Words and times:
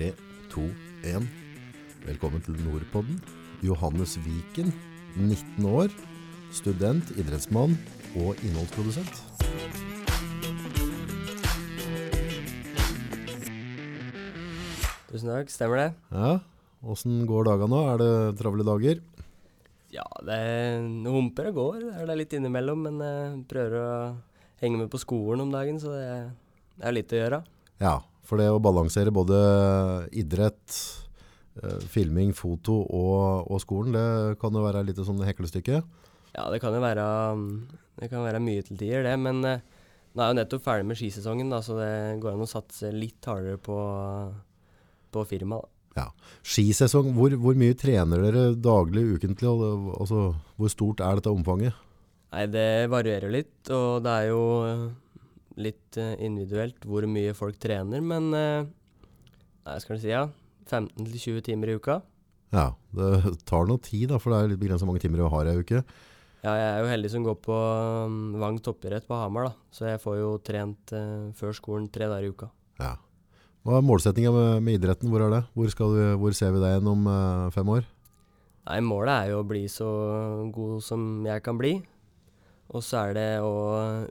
3, 0.00 0.14
2, 0.48 0.62
1. 1.04 1.24
Velkommen 2.06 2.40
til 2.40 2.54
Nordpodden. 2.64 3.18
Johannes 3.60 4.14
Viken, 4.24 4.70
19 5.12 5.66
år, 5.68 5.92
student, 6.56 7.10
idrettsmann 7.20 7.74
og 8.16 8.38
innholdsprodusent. 8.40 9.20
Tusen 15.10 15.28
takk, 15.34 15.52
stemmer 15.52 15.82
det? 15.82 15.88
Ja, 16.16 16.32
Åssen 16.80 17.26
går 17.28 17.50
dagene 17.50 17.68
nå? 17.68 17.84
Er 17.92 18.00
det 18.00 18.12
travle 18.40 18.64
dager? 18.64 19.02
Ja, 19.92 20.06
det 20.24 20.40
humper 21.12 21.50
og 21.50 21.58
går. 21.60 21.80
Det 21.82 21.96
er 21.98 22.08
det 22.08 22.22
litt 22.22 22.38
innimellom, 22.40 22.88
men 22.88 23.04
jeg 23.04 23.42
prøver 23.52 23.76
å 23.82 23.90
henge 24.64 24.80
med 24.80 24.88
på 24.88 25.02
skolen 25.04 25.44
om 25.44 25.52
dagen, 25.52 25.76
så 25.82 25.92
det 25.92 26.88
er 26.88 26.96
litt 26.96 27.12
å 27.12 27.20
gjøre. 27.20 27.42
Ja, 27.84 27.98
for 28.30 28.40
det 28.40 28.48
å 28.50 28.62
balansere 28.62 29.12
både 29.14 29.38
idrett, 30.22 30.76
eh, 31.62 31.80
filming, 31.90 32.30
foto 32.36 32.78
og, 32.86 33.50
og 33.50 33.62
skolen, 33.62 33.96
det 33.96 34.38
kan 34.42 34.54
jo 34.54 34.62
være 34.64 34.84
litt 34.86 35.02
sånn 35.02 35.24
heklestykke. 35.26 35.82
Ja, 36.36 36.46
det 36.52 36.60
kan 36.62 36.76
jo 36.76 36.82
være, 36.82 37.08
det 37.98 38.10
kan 38.12 38.22
være 38.22 38.42
mye 38.42 38.62
til 38.66 38.78
tider, 38.78 39.02
det. 39.08 39.16
Men 39.18 39.42
eh, 39.48 39.66
nå 40.14 40.22
er 40.22 40.30
jeg 40.30 40.36
jo 40.36 40.38
nettopp 40.40 40.64
ferdig 40.68 40.86
med 40.86 41.00
skisesongen, 41.00 41.50
da, 41.52 41.60
så 41.66 41.76
det 41.78 41.92
går 42.22 42.36
an 42.36 42.46
å 42.46 42.50
satse 42.50 42.94
litt 42.94 43.26
hardere 43.26 43.58
på, 43.62 43.76
på 45.10 45.26
firmaet. 45.30 45.70
Ja. 45.98 46.06
Skisesong, 46.46 47.10
hvor, 47.16 47.34
hvor 47.42 47.56
mye 47.58 47.74
trener 47.78 48.22
dere 48.22 48.44
daglig, 48.54 49.02
ukentlig? 49.18 49.50
Altså, 49.98 50.30
hvor 50.56 50.70
stort 50.70 51.02
er 51.02 51.18
dette 51.18 51.32
omfanget? 51.34 51.74
Nei, 52.30 52.44
det 52.46 52.86
varierer 52.92 53.32
litt, 53.34 53.58
og 53.74 54.04
det 54.06 54.12
er 54.20 54.28
jo 54.30 54.42
litt 55.62 55.98
eh, 56.00 56.14
individuelt 56.24 56.84
hvor 56.88 57.06
mye 57.10 57.34
folk 57.36 57.58
trener, 57.62 58.04
men 58.04 58.30
eh, 58.36 58.68
Nei, 59.60 59.74
skal 59.82 59.98
du 59.98 60.02
si, 60.02 60.08
ja. 60.08 60.24
15-20 60.70 61.42
timer 61.44 61.70
i 61.70 61.74
uka. 61.76 61.98
Ja, 62.54 62.70
det 62.96 63.34
tar 63.46 63.66
noe 63.68 63.78
tid, 63.84 64.08
da, 64.10 64.18
for 64.18 64.32
det 64.32 64.38
er 64.38 64.48
litt 64.54 64.62
begrenset 64.62 64.88
mange 64.88 65.02
timer 65.02 65.20
vi 65.20 65.28
har 65.34 65.46
i 65.46 65.52
ei 65.52 65.60
uke. 65.60 65.82
Ja, 66.40 66.54
jeg 66.56 66.64
er 66.70 66.80
jo 66.80 66.88
heldig 66.88 67.10
som 67.12 67.26
går 67.26 67.36
på 67.44 67.56
um, 68.08 68.16
Vang 68.40 68.56
toppidrett 68.64 69.04
på 69.06 69.18
Hamar, 69.20 69.50
da. 69.50 69.68
Så 69.76 69.84
jeg 69.90 70.00
får 70.00 70.16
jo 70.22 70.32
trent 70.42 70.94
eh, 70.96 71.28
før 71.36 71.52
skolen 71.56 71.90
tre 71.92 72.08
dager 72.08 72.26
i 72.26 72.32
uka. 72.32 72.48
Ja. 72.80 72.94
Hva 73.68 73.76
er 73.76 73.84
målsettinga 73.84 74.32
med, 74.32 74.50
med 74.64 74.80
idretten? 74.80 75.12
Hvor 75.12 75.26
er 75.26 75.34
det? 75.36 75.42
Hvor, 75.52 75.68
skal 75.70 75.92
vi, 75.92 76.06
hvor 76.22 76.36
ser 76.36 76.56
vi 76.56 76.64
deg 76.64 76.78
igjen 76.78 76.88
om 76.94 77.04
fem 77.52 77.74
år? 77.76 77.84
Nei, 78.70 78.80
målet 78.86 79.12
er 79.12 79.34
jo 79.34 79.42
å 79.42 79.48
bli 79.50 79.66
så 79.68 79.90
god 80.54 80.80
som 80.84 81.26
jeg 81.28 81.44
kan 81.44 81.60
bli. 81.60 81.74
Og 82.70 82.84
så 82.86 83.00
er 83.08 83.14
det 83.16 83.28
å 83.42 83.54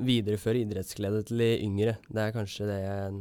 videreføre 0.03 0.65
idrettsglede 0.65 1.21
til 1.29 1.39
de 1.39 1.49
yngre. 1.63 1.93
Det 2.11 2.25
er 2.25 2.33
kanskje 2.35 2.67
det 2.67 2.79
jeg 2.83 3.19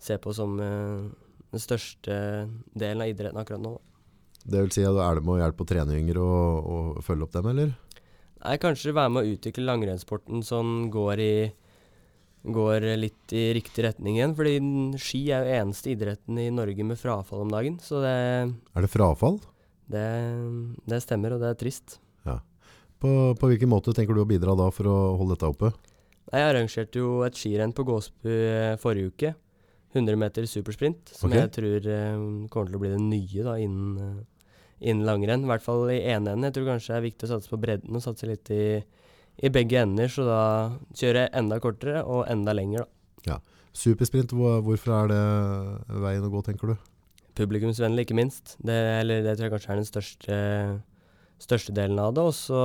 ser 0.00 0.20
på 0.22 0.32
som 0.36 0.54
eh, 0.62 1.08
den 1.50 1.62
største 1.62 2.14
delen 2.78 3.02
av 3.02 3.10
idretten 3.10 3.40
akkurat 3.42 3.64
nå. 3.64 3.74
Det 4.40 4.62
vil 4.62 4.70
si 4.72 4.84
at 4.86 4.96
er 5.02 5.18
det 5.18 5.24
med 5.26 5.34
å 5.34 5.40
hjelpe 5.42 5.66
å 5.66 5.68
trene 5.68 5.98
yngre 5.98 6.22
og, 6.22 6.68
og 6.70 7.00
følge 7.04 7.26
opp 7.26 7.34
dem, 7.34 7.48
eller? 7.52 7.72
Nei, 8.40 8.54
kanskje 8.62 8.94
være 8.96 9.12
med 9.12 9.26
å 9.26 9.32
utvikle 9.34 9.66
langrennssporten 9.66 10.46
som 10.46 10.76
går 10.94 11.24
i 11.26 11.32
Går 12.40 12.80
litt 12.96 13.34
i 13.36 13.50
riktig 13.52 13.82
retning 13.84 14.14
igjen. 14.16 14.32
Fordi 14.32 14.54
ski 14.96 15.18
er 15.28 15.44
jo 15.44 15.56
eneste 15.58 15.90
idretten 15.92 16.38
i 16.40 16.46
Norge 16.48 16.86
med 16.88 16.96
frafall 16.96 17.42
om 17.44 17.50
dagen. 17.52 17.74
Så 17.84 18.00
det, 18.00 18.14
Er 18.48 18.80
det 18.80 18.88
frafall? 18.88 19.36
det, 19.92 20.06
det 20.88 21.02
stemmer, 21.04 21.34
og 21.36 21.42
det 21.44 21.50
er 21.50 21.58
trist. 21.60 21.98
På, 23.00 23.12
på 23.38 23.48
hvilken 23.50 23.70
måte 23.72 23.94
tenker 23.96 24.16
du 24.16 24.22
å 24.22 24.28
bidra 24.28 24.56
da 24.58 24.68
for 24.74 24.88
å 24.90 24.96
holde 25.20 25.36
dette 25.36 25.48
oppe? 25.48 25.70
Jeg 26.30 26.46
arrangerte 26.46 27.00
jo 27.00 27.22
et 27.26 27.38
skirenn 27.38 27.72
på 27.74 27.86
Gåsbu 27.88 28.28
eh, 28.30 28.74
forrige 28.80 29.14
uke. 29.14 29.32
100 29.96 30.18
meter 30.20 30.44
supersprint, 30.46 31.10
som 31.10 31.32
okay. 31.32 31.40
jeg 31.40 31.50
tror 31.56 31.86
eh, 31.90 32.20
kommer 32.52 32.68
til 32.68 32.76
å 32.78 32.82
bli 32.82 32.92
det 32.92 33.00
nye 33.02 33.46
da 33.46 33.56
innen, 33.58 33.96
eh, 33.98 34.50
innen 34.92 35.08
langrenn. 35.08 35.46
I 35.46 35.50
hvert 35.50 35.64
fall 35.64 35.88
i 35.90 35.98
ene 36.04 36.36
enden. 36.36 36.46
Jeg 36.46 36.58
tror 36.58 36.68
kanskje 36.74 36.92
det 36.92 36.98
er 37.00 37.06
viktig 37.08 37.26
å 37.26 37.32
satse 37.32 37.50
på 37.50 37.58
bredden 37.64 37.98
og 37.98 38.04
satse 38.04 38.28
litt 38.30 38.52
i, 38.54 38.62
i 39.42 39.50
begge 39.50 39.82
ender. 39.82 40.12
Så 40.12 40.28
da 40.28 40.42
kjører 40.92 41.24
jeg 41.24 41.34
enda 41.42 41.58
kortere 41.64 42.04
og 42.04 42.28
enda 42.30 42.54
lenger, 42.54 42.86
da. 42.86 43.40
Supersprint, 43.70 44.32
hvor, 44.34 44.58
hvorfor 44.66 44.94
er 44.96 45.10
det 45.12 45.98
veien 46.02 46.24
å 46.26 46.30
gå, 46.32 46.40
tenker 46.42 46.72
du? 46.72 46.88
Publikumsvennlig, 47.38 48.06
ikke 48.06 48.16
minst. 48.18 48.56
Det, 48.58 48.76
eller 49.00 49.22
det 49.22 49.36
tror 49.36 49.46
jeg 49.46 49.54
kanskje 49.54 49.70
er 49.70 49.78
den 49.78 49.86
største, 49.88 50.38
største 51.40 51.74
delen 51.76 52.00
av 52.00 52.14
det. 52.16 52.24
Og 52.30 52.36
så 52.36 52.62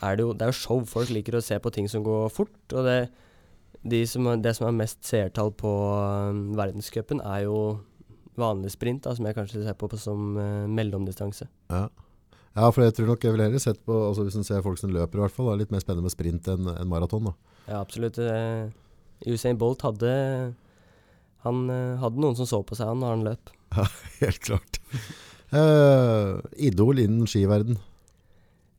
er 0.00 0.16
det 0.16 0.24
jo 0.24 0.32
Det 0.32 0.46
er 0.46 0.52
jo 0.52 0.60
show. 0.60 0.84
Folk 0.88 1.10
liker 1.12 1.36
å 1.36 1.44
se 1.44 1.58
på 1.58 1.72
ting 1.74 1.88
som 1.88 2.04
går 2.06 2.28
fort. 2.32 2.60
Og 2.72 2.86
det, 2.86 3.10
de 3.82 4.02
som, 4.06 4.26
er, 4.30 4.40
det 4.44 4.54
som 4.56 4.68
er 4.68 4.76
mest 4.76 5.04
seertall 5.06 5.52
på 5.56 5.70
um, 5.70 6.50
verdenscupen, 6.58 7.20
er 7.20 7.46
jo 7.46 7.80
vanlig 8.40 8.72
sprint, 8.72 9.04
da, 9.04 9.14
som 9.16 9.26
jeg 9.26 9.36
kanskje 9.36 9.64
ser 9.64 9.76
på, 9.76 9.88
på 9.90 9.98
som 10.00 10.36
uh, 10.38 10.68
mellomdistanse. 10.70 11.48
Ja. 11.72 11.88
ja, 12.56 12.70
for 12.70 12.84
jeg 12.84 12.96
tror 12.96 13.12
nok 13.12 13.24
jeg 13.24 13.34
ville 13.34 13.48
heller 13.50 13.62
sett 13.62 13.82
på, 13.84 13.96
altså 14.08 14.24
hvis 14.24 14.38
en 14.40 14.46
ser 14.46 14.64
folk 14.64 14.80
som 14.80 14.92
løper 14.94 15.20
i 15.20 15.24
hvert 15.24 15.36
fall, 15.36 15.50
det 15.50 15.56
er 15.56 15.62
litt 15.64 15.74
mer 15.74 15.84
spennende 15.84 16.08
med 16.08 16.14
sprint 16.14 16.48
enn 16.52 16.70
en 16.72 16.90
maraton 16.90 17.30
da. 17.30 17.36
Ja, 17.66 17.80
absolutt. 17.82 18.20
Uh, 18.20 18.72
Usain 19.28 19.58
Bolt 19.60 19.82
hadde 19.84 20.10
Han 21.44 21.58
uh, 21.68 22.00
hadde 22.00 22.22
noen 22.22 22.38
som 22.38 22.48
så 22.48 22.62
på 22.64 22.78
seg 22.78 22.88
han 22.88 23.02
når 23.04 23.16
han 23.16 23.26
løp. 23.28 23.52
Helt 24.22 24.40
klart. 24.44 24.80
Eh, 25.50 26.34
idol 26.68 27.02
innen 27.02 27.28
skiverden. 27.30 27.78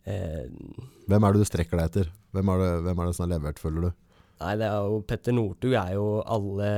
Uh, 0.01 0.47
Hvem 1.05 1.25
er 1.27 1.33
det 1.35 1.43
du 1.43 1.45
strekker 1.45 1.77
deg 1.77 1.89
etter? 1.89 2.07
Hvem 2.33 2.49
er 2.49 2.61
det, 2.61 2.69
hvem 2.87 3.01
er 3.01 3.09
det 3.09 3.15
som 3.17 3.25
har 3.27 3.33
levert, 3.35 3.59
føler 3.61 3.83
du? 3.85 3.89
Nei, 4.41 4.53
det 4.57 4.65
er 4.65 4.87
jo 4.89 5.01
Petter 5.05 5.35
Northug 5.35 5.75
er 5.77 5.91
jo 5.93 6.05
alle 6.25 6.69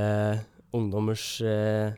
ungdommers 0.76 1.24
uh, 1.40 1.94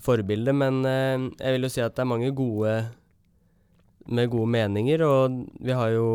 forbilde, 0.00 0.54
men 0.56 0.80
jeg 0.86 1.56
vil 1.56 1.66
jo 1.66 1.72
si 1.74 1.82
at 1.84 1.92
det 1.96 2.04
er 2.04 2.08
mange 2.08 2.32
gode 2.36 2.72
med 4.08 4.30
gode 4.32 4.50
meninger, 4.52 5.04
og 5.04 5.38
vi 5.64 5.76
har 5.76 5.92
jo 5.92 6.08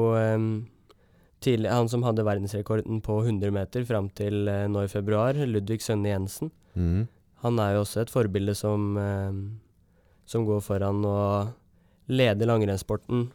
tidlig, 1.43 1.71
han 1.71 1.89
som 1.89 2.03
hadde 2.03 2.25
verdensrekorden 2.27 3.01
på 3.03 3.21
100 3.23 3.53
meter 3.55 3.85
fram 3.87 4.09
til 4.15 4.47
eh, 4.51 4.67
nå 4.71 4.85
i 4.85 4.91
februar, 4.91 5.37
Ludvig 5.47 5.81
Sønne 5.83 6.11
Jensen. 6.11 6.51
Mm. 6.75 7.07
Han 7.43 7.59
er 7.63 7.75
jo 7.75 7.83
også 7.85 8.03
et 8.03 8.13
forbilde 8.13 8.55
som, 8.57 8.91
eh, 8.99 9.39
som 10.29 10.45
går 10.45 10.61
foran 10.61 11.01
og 11.09 11.55
leder 12.09 12.49
langrennssporten 12.49 13.27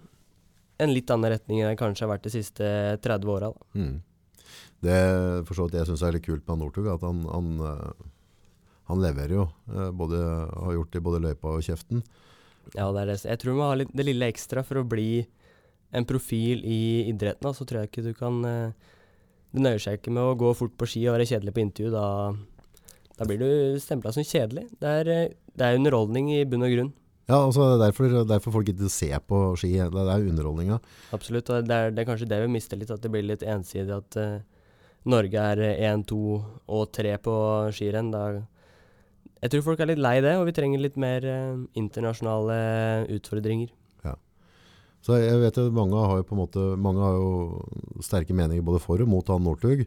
en 0.82 0.93
litt 0.94 1.10
annen 1.10 1.31
retning 1.34 1.60
enn 1.62 1.71
det 1.72 1.78
kanskje 1.78 2.06
har 2.06 2.15
vært 2.16 2.27
de 2.27 2.34
siste 2.34 2.66
30 3.05 3.31
åra. 3.31 3.50
Mm. 3.78 4.00
Det 4.84 4.99
for 5.49 5.56
så 5.56 5.66
vidt 5.66 5.78
jeg 5.78 5.88
synes 5.91 6.03
er 6.04 6.16
litt 6.16 6.27
kult 6.27 6.44
med 6.50 6.60
Northug, 6.60 6.88
at 6.93 7.04
han, 7.06 7.22
han, 7.31 7.53
eh, 7.65 8.09
han 8.91 9.03
leverer 9.03 9.37
jo. 9.38 9.47
eh, 9.71 9.91
Både, 9.97 10.21
har 10.50 10.77
gjort 10.77 10.93
det 10.93 11.00
i 11.00 11.06
både 11.09 11.22
løypa 11.25 11.54
og 11.54 11.65
kjeften. 11.65 12.03
Ja, 12.75 12.91
det 12.97 13.06
det. 13.10 13.21
Jeg 13.25 13.41
tror 13.41 13.54
du 13.54 13.60
må 13.60 13.71
ha 13.71 13.78
det 13.84 14.06
lille 14.09 14.28
ekstra 14.33 14.65
for 14.66 14.81
å 14.81 14.88
bli 14.88 15.25
en 15.94 16.06
profil 16.09 16.65
i 16.66 17.06
idretten. 17.12 17.54
Så 17.54 17.66
tror 17.69 17.83
jeg 17.84 17.93
ikke 17.93 18.06
du 18.09 18.12
kan 18.19 18.41
eh, 18.49 18.91
Det 19.54 19.62
nøyer 19.62 19.78
seg 19.78 20.00
ikke 20.00 20.10
med 20.10 20.27
å 20.27 20.34
gå 20.34 20.49
fort 20.59 20.75
på 20.75 20.88
ski 20.91 21.04
og 21.06 21.15
være 21.15 21.28
kjedelig 21.31 21.54
på 21.54 21.62
intervju. 21.62 21.93
Da, 21.94 22.06
da 23.19 23.27
blir 23.29 23.39
du 23.39 23.81
stempla 23.83 24.13
som 24.13 24.27
kjedelig. 24.27 24.67
Det 24.83 24.91
er, 25.01 25.09
eh, 25.09 25.35
det 25.55 25.67
er 25.67 25.79
underholdning 25.79 26.33
i 26.35 26.45
bunn 26.45 26.67
og 26.67 26.73
grunn. 26.75 26.93
Ja, 27.25 27.39
altså 27.41 27.65
det 27.65 27.75
er 27.77 27.85
derfor, 27.87 28.25
derfor 28.29 28.53
folk 28.59 28.69
ikke 28.69 28.89
ser 28.93 29.21
på 29.25 29.39
ski. 29.57 29.71
Det 29.79 30.03
er 30.03 30.27
underholdninga. 30.29 30.81
Absolutt. 31.17 31.49
Og 31.51 31.65
det 31.65 31.77
er, 31.77 31.95
det 31.95 32.03
er 32.03 32.09
kanskje 32.11 32.29
det 32.29 32.41
vi 32.43 32.51
mister 32.53 32.77
litt, 32.77 32.91
at 32.93 33.01
det 33.01 33.11
blir 33.13 33.25
litt 33.25 33.43
ensidig. 33.49 33.97
At 33.97 34.19
uh, 34.21 34.43
Norge 35.09 35.47
er 35.55 35.63
én, 35.89 36.05
to 36.05 36.43
og 36.69 36.91
tre 36.93 37.15
på 37.23 37.37
skirenn. 37.73 38.11
Da 38.13 38.43
Jeg 39.41 39.55
tror 39.55 39.65
folk 39.71 39.81
er 39.81 39.93
litt 39.95 40.05
lei 40.05 40.19
det, 40.21 40.35
og 40.37 40.45
vi 40.51 40.57
trenger 40.57 40.81
litt 40.81 40.97
mer 41.01 41.25
eh, 41.25 41.57
internasjonale 41.77 42.59
utfordringer. 43.13 43.73
Ja. 44.05 44.15
Så 45.05 45.17
jeg 45.21 45.41
vet 45.41 45.57
jo 45.61 45.71
mange 45.73 46.01
har 46.01 46.21
jo 46.21 46.29
på 46.29 46.37
en 46.37 46.41
måte 46.41 46.63
Mange 46.81 47.05
har 47.05 47.19
jo 47.21 48.01
sterke 48.05 48.37
meninger 48.37 48.65
både 48.65 48.81
for 48.81 49.01
og 49.01 49.09
mot 49.09 49.29
han 49.29 49.45
Northug. 49.45 49.85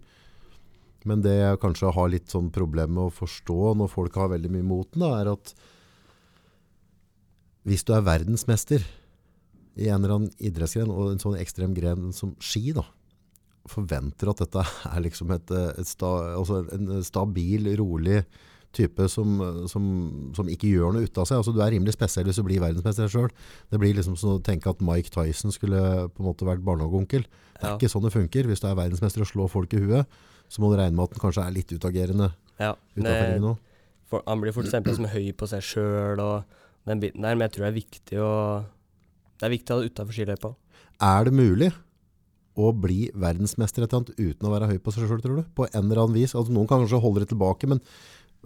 Men 1.08 1.22
det 1.24 1.36
jeg 1.38 1.60
kanskje 1.64 1.94
har 1.96 2.10
litt 2.12 2.34
sånn 2.34 2.50
problem 2.54 2.96
med 2.98 3.08
å 3.08 3.14
forstå 3.16 3.74
når 3.80 3.92
folk 3.94 4.18
har 4.20 4.32
veldig 4.34 4.52
mye 4.58 4.66
mot 4.68 4.90
den, 4.94 5.06
da, 5.06 5.12
er 5.22 5.32
at 5.38 5.54
hvis 7.68 7.84
du 7.88 7.94
er 7.96 8.04
verdensmester 8.08 8.84
i 9.78 9.90
en 9.92 10.02
eller 10.02 10.16
annen 10.16 10.32
idrettsgren, 10.42 10.90
og 10.92 11.12
en 11.14 11.22
sånn 11.22 11.38
ekstrem 11.40 11.74
gren 11.78 12.12
som 12.16 12.32
ski, 12.44 12.72
da, 12.76 12.86
forventer 13.68 14.32
at 14.32 14.40
dette 14.46 14.64
er 14.94 15.02
liksom 15.04 15.34
et, 15.36 15.52
et 15.78 15.90
sta, 15.90 16.12
altså 16.40 16.64
en 16.74 17.02
stabil, 17.06 17.68
rolig 17.80 18.22
type 18.78 19.06
som, 19.10 19.38
som, 19.72 19.84
som 20.38 20.50
ikke 20.52 20.70
gjør 20.70 20.94
noe 20.96 21.08
ut 21.08 21.20
av 21.20 21.26
seg. 21.28 21.40
Altså, 21.40 21.54
du 21.56 21.62
er 21.64 21.72
rimelig 21.74 21.96
spesiell 21.96 22.28
hvis 22.28 22.40
du 22.40 22.46
blir 22.46 22.62
verdensmester 22.62 23.10
selv. 23.12 23.46
Det 23.72 23.80
blir 23.82 23.96
liksom 23.98 24.18
som 24.20 24.36
å 24.36 24.42
tenke 24.44 24.70
at 24.72 24.84
Mike 24.86 25.12
Tyson 25.14 25.54
skulle 25.56 25.80
på 26.14 26.22
en 26.24 26.28
måte 26.30 26.46
vært 26.48 26.66
barnehageonkel. 26.68 27.26
Det 27.28 27.64
er 27.64 27.72
Ja. 27.72 27.78
ikke 27.78 27.90
sånn 27.92 28.06
det 28.06 28.14
funker. 28.14 28.46
Hvis 28.50 28.62
du 28.62 28.68
er 28.70 28.78
verdensmester 28.78 29.24
og 29.24 29.30
slår 29.32 29.50
folk 29.50 29.74
i 29.74 29.82
huet, 29.82 30.20
så 30.48 30.64
må 30.64 30.72
du 30.72 30.78
regne 30.80 30.96
med 30.96 31.08
at 31.08 31.16
den 31.16 31.24
kanskje 31.24 31.46
er 31.46 31.56
litt 31.56 31.74
utagerende 31.74 32.32
Ja, 32.60 32.74
det, 32.96 33.16
for, 34.08 34.24
han 34.24 34.42
blir 34.42 34.56
fort 34.56 34.70
stempla 34.70 34.96
som 34.96 35.10
høy 35.12 35.34
på 35.38 35.50
seg 35.52 35.66
sjøl 35.66 36.22
og 36.24 36.58
den 36.88 37.02
biten 37.04 37.26
der, 37.26 37.36
men 37.36 37.48
jeg 37.48 37.58
tror 37.58 37.68
det 37.68 37.72
er 37.72 37.82
viktig 37.82 38.22
å 38.24 38.32
Det 39.38 39.48
er 39.48 39.54
viktig 39.54 39.74
å 39.74 39.78
ha 39.78 39.84
det 39.84 39.92
utafor 39.92 40.16
skiløypa. 40.16 40.54
Er 41.04 41.28
det 41.28 41.36
mulig 41.36 41.72
å 42.58 42.72
bli 42.74 43.12
verdensmester 43.14 43.84
et 43.84 43.92
eller 43.92 44.08
annet 44.08 44.18
uten 44.18 44.48
å 44.48 44.54
være 44.54 44.70
høy 44.72 44.80
på 44.82 44.94
seg 44.96 45.06
sjøl, 45.06 45.22
tror 45.22 45.42
du? 45.42 45.50
På 45.54 45.68
en 45.68 45.84
eller 45.84 46.02
annen 46.02 46.18
vis. 46.18 46.34
Altså, 46.34 46.56
noen 46.56 46.66
kan 46.70 46.82
kanskje 46.82 47.02
holde 47.04 47.22
det 47.22 47.30
tilbake, 47.30 47.70
men 47.70 47.84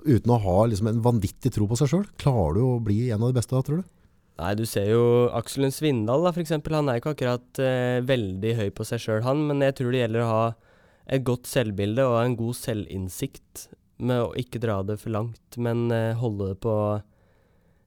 uten 0.03 0.33
å 0.35 0.39
ha 0.43 0.57
liksom 0.67 0.89
en 0.91 0.99
vanvittig 1.05 1.53
tro 1.55 1.67
på 1.69 1.77
seg 1.79 1.93
sjøl? 1.93 2.03
Klarer 2.19 2.57
du 2.57 2.65
å 2.65 2.81
bli 2.83 3.05
en 3.07 3.21
av 3.21 3.31
de 3.31 3.37
beste 3.39 3.55
da, 3.55 3.63
tror 3.63 3.79
du? 3.79 3.87
Nei, 4.41 4.51
du 4.57 4.65
ser 4.65 4.89
jo 4.89 5.03
Aksel 5.37 5.63
Lund 5.63 5.75
Svindal, 5.75 6.25
da, 6.25 6.33
for 6.33 6.43
eksempel. 6.43 6.75
Han 6.75 6.89
er 6.91 6.99
ikke 6.99 7.13
akkurat 7.15 7.61
eh, 7.63 8.01
veldig 8.03 8.53
høy 8.57 8.67
på 8.75 8.87
seg 8.89 9.03
sjøl, 9.03 9.23
han. 9.23 9.45
Men 9.47 9.63
jeg 9.63 9.77
tror 9.79 9.93
det 9.93 10.03
gjelder 10.03 10.25
å 10.25 10.31
ha 10.31 10.43
et 11.11 11.23
godt 11.27 11.49
selvbilde 11.49 12.05
og 12.07 12.17
en 12.21 12.37
god 12.39 12.57
selvinnsikt 12.57 13.67
med 14.01 14.23
å 14.23 14.31
ikke 14.39 14.61
dra 14.63 14.79
det 14.85 14.97
for 15.01 15.13
langt, 15.13 15.57
men 15.61 15.89
eh, 15.93 16.17
holde 16.17 16.53
det 16.53 16.61
på 16.63 16.75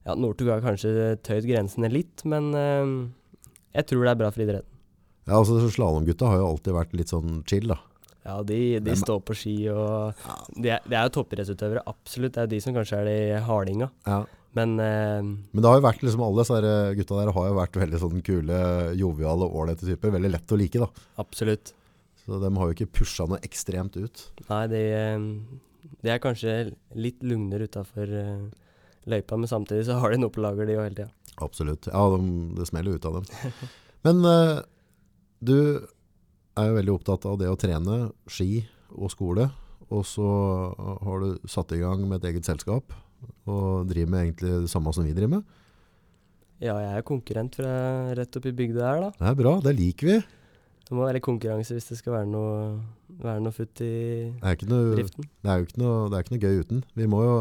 Ja, 0.05 0.13
Northug 0.13 0.51
har 0.53 0.63
kanskje 0.63 1.15
tøyd 1.25 1.47
grensene 1.49 1.89
litt, 1.91 2.23
men 2.29 2.53
eh, 2.55 2.93
jeg 3.75 3.89
tror 3.89 4.05
det 4.05 4.13
er 4.13 4.21
bra 4.21 4.31
for 4.31 4.45
idretten. 4.45 4.71
Ja, 5.25 5.39
altså 5.39 5.57
Slalåmgutta 5.73 6.29
har 6.29 6.39
jo 6.39 6.49
alltid 6.53 6.77
vært 6.77 6.95
litt 6.95 7.11
sånn 7.11 7.41
chill, 7.49 7.67
da. 7.73 7.79
Ja, 8.25 8.39
de, 8.45 8.57
de 8.81 8.89
men, 8.93 8.97
står 8.97 9.19
på 9.21 9.35
ski 9.37 9.53
og 9.69 10.17
De 10.57 10.71
er, 10.73 10.81
de 10.89 10.95
er 10.97 11.05
jo 11.05 11.13
toppidrettsutøvere, 11.19 11.83
absolutt. 11.85 12.33
Det 12.33 12.41
er 12.41 12.47
jo 12.47 12.53
de 12.55 12.61
som 12.63 12.73
kanskje 12.73 13.01
er 13.03 13.09
de 13.09 13.17
hardinga. 13.45 13.91
Ja. 14.07 14.23
Men 14.57 14.77
eh, 14.81 15.21
Men 15.21 15.61
det 15.61 15.69
har 15.69 15.77
jo 15.77 15.85
vært 15.85 16.05
liksom 16.05 16.23
alle 16.25 16.41
disse 16.41 16.61
eh, 16.61 16.93
gutta 16.97 17.19
der 17.19 17.33
har 17.35 17.49
jo 17.49 17.57
vært 17.59 17.81
veldig 17.81 18.01
sånn 18.01 18.23
kule, 18.25 18.59
joviale, 18.97 19.49
ålreite 19.49 19.89
typer. 19.89 20.13
Veldig 20.15 20.31
lett 20.33 20.55
å 20.55 20.59
like, 20.61 20.81
da. 20.81 21.07
absolutt. 21.21 21.75
Så 22.25 22.41
de 22.41 22.51
har 22.57 22.69
jo 22.69 22.75
ikke 22.75 22.93
pusha 22.99 23.27
noe 23.29 23.41
ekstremt 23.45 23.97
ut. 24.01 24.23
Nei, 24.49 24.61
det, 24.71 24.83
eh, 24.97 25.25
de 26.01 26.13
er 26.13 26.21
kanskje 26.23 26.55
litt 26.97 27.21
lugnere 27.25 27.67
utafor 27.69 28.09
uh, 28.09 28.47
løypa, 29.09 29.37
men 29.37 29.49
samtidig 29.49 29.85
så 29.87 29.99
har 30.01 30.13
de 30.13 30.21
noe 30.21 30.33
på 30.33 30.41
lager, 30.41 30.65
de 30.65 30.77
jo 30.77 30.85
hele 30.85 30.97
tida. 30.97 31.11
Absolutt. 31.45 31.89
Ja, 31.91 32.05
de, 32.15 32.31
det 32.57 32.69
smeller 32.69 32.97
ut 32.97 33.05
av 33.05 33.19
dem. 33.19 33.53
Men 34.05 34.21
uh, 34.23 34.61
du 35.43 35.57
er 36.55 36.69
jo 36.69 36.77
veldig 36.77 36.93
opptatt 36.93 37.25
av 37.27 37.39
det 37.41 37.49
å 37.51 37.57
trene 37.59 37.97
ski 38.31 38.63
og 38.95 39.11
skole. 39.11 39.49
Og 39.93 40.05
så 40.07 40.29
har 41.05 41.21
du 41.21 41.49
satt 41.49 41.73
i 41.75 41.81
gang 41.81 42.05
med 42.07 42.21
et 42.21 42.31
eget 42.31 42.47
selskap 42.47 42.93
og 43.49 43.89
driver 43.89 44.13
med 44.13 44.23
egentlig 44.23 44.53
det 44.63 44.71
samme 44.71 44.93
som 44.95 45.05
vi 45.05 45.13
driver 45.13 45.37
med. 45.37 45.59
Ja, 46.63 46.77
jeg 46.79 47.01
er 47.01 47.05
konkurrent 47.05 47.57
fra 47.59 47.73
rett 48.15 48.37
oppi 48.39 48.53
bygda 48.55 48.85
her, 48.87 49.03
da. 49.03 49.09
Det 49.19 49.27
er 49.31 49.37
bra, 49.41 49.53
det 49.65 49.75
liker 49.75 50.09
vi. 50.09 50.17
Det 50.85 50.93
må 50.93 51.05
være 51.07 51.21
konkurranse 51.25 51.73
hvis 51.73 51.87
det 51.89 51.95
skal 51.97 52.13
være 52.19 52.27
noe, 52.29 52.57
være 53.23 53.41
noe 53.41 53.55
futt 53.55 53.79
i 53.81 53.89
Det 54.35 54.43
er, 54.45 54.53
ikke 54.57 54.67
noe, 54.69 54.91
driften. 54.93 55.25
det 55.41 55.49
er 55.49 55.57
jo 55.61 55.65
ikke 55.65 55.79
noe, 55.81 55.95
det 56.11 56.17
er 56.19 56.25
ikke 56.25 56.35
noe 56.35 56.43
gøy 56.45 56.59
uten. 56.61 56.83
Vi 56.99 57.07
må 57.09 57.21
jo 57.25 57.35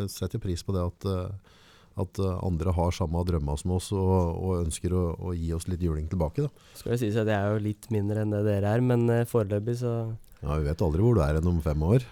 eh, 0.00 0.06
sette 0.12 0.40
pris 0.40 0.62
på 0.64 0.72
det 0.72 0.84
at, 0.86 1.06
eh, 1.12 1.56
at 2.00 2.20
eh, 2.24 2.38
andre 2.48 2.72
har 2.78 2.94
samme 2.96 3.20
drømmer 3.28 3.60
som 3.60 3.74
oss 3.76 3.90
og, 3.92 4.14
og 4.40 4.62
ønsker 4.62 4.94
å, 4.96 5.02
å 5.28 5.34
gi 5.36 5.50
oss 5.52 5.68
litt 5.68 5.84
juling 5.84 6.08
tilbake. 6.08 6.46
Da. 6.46 6.68
Skal 6.80 6.94
det 6.94 7.00
sies 7.04 7.18
at 7.20 7.28
jeg 7.28 7.36
er 7.36 7.52
jo 7.58 7.64
litt 7.66 7.90
mindre 7.92 8.24
enn 8.24 8.32
det 8.32 8.40
dere 8.48 8.72
er, 8.78 8.84
men 8.84 9.04
foreløpig 9.28 9.76
så 9.82 9.92
Ja, 10.40 10.56
vi 10.56 10.64
vet 10.70 10.86
aldri 10.88 11.04
hvor 11.04 11.18
du 11.18 11.22
er 11.26 11.36
enn 11.42 11.52
om 11.52 11.60
fem 11.64 11.84
år. 11.84 12.08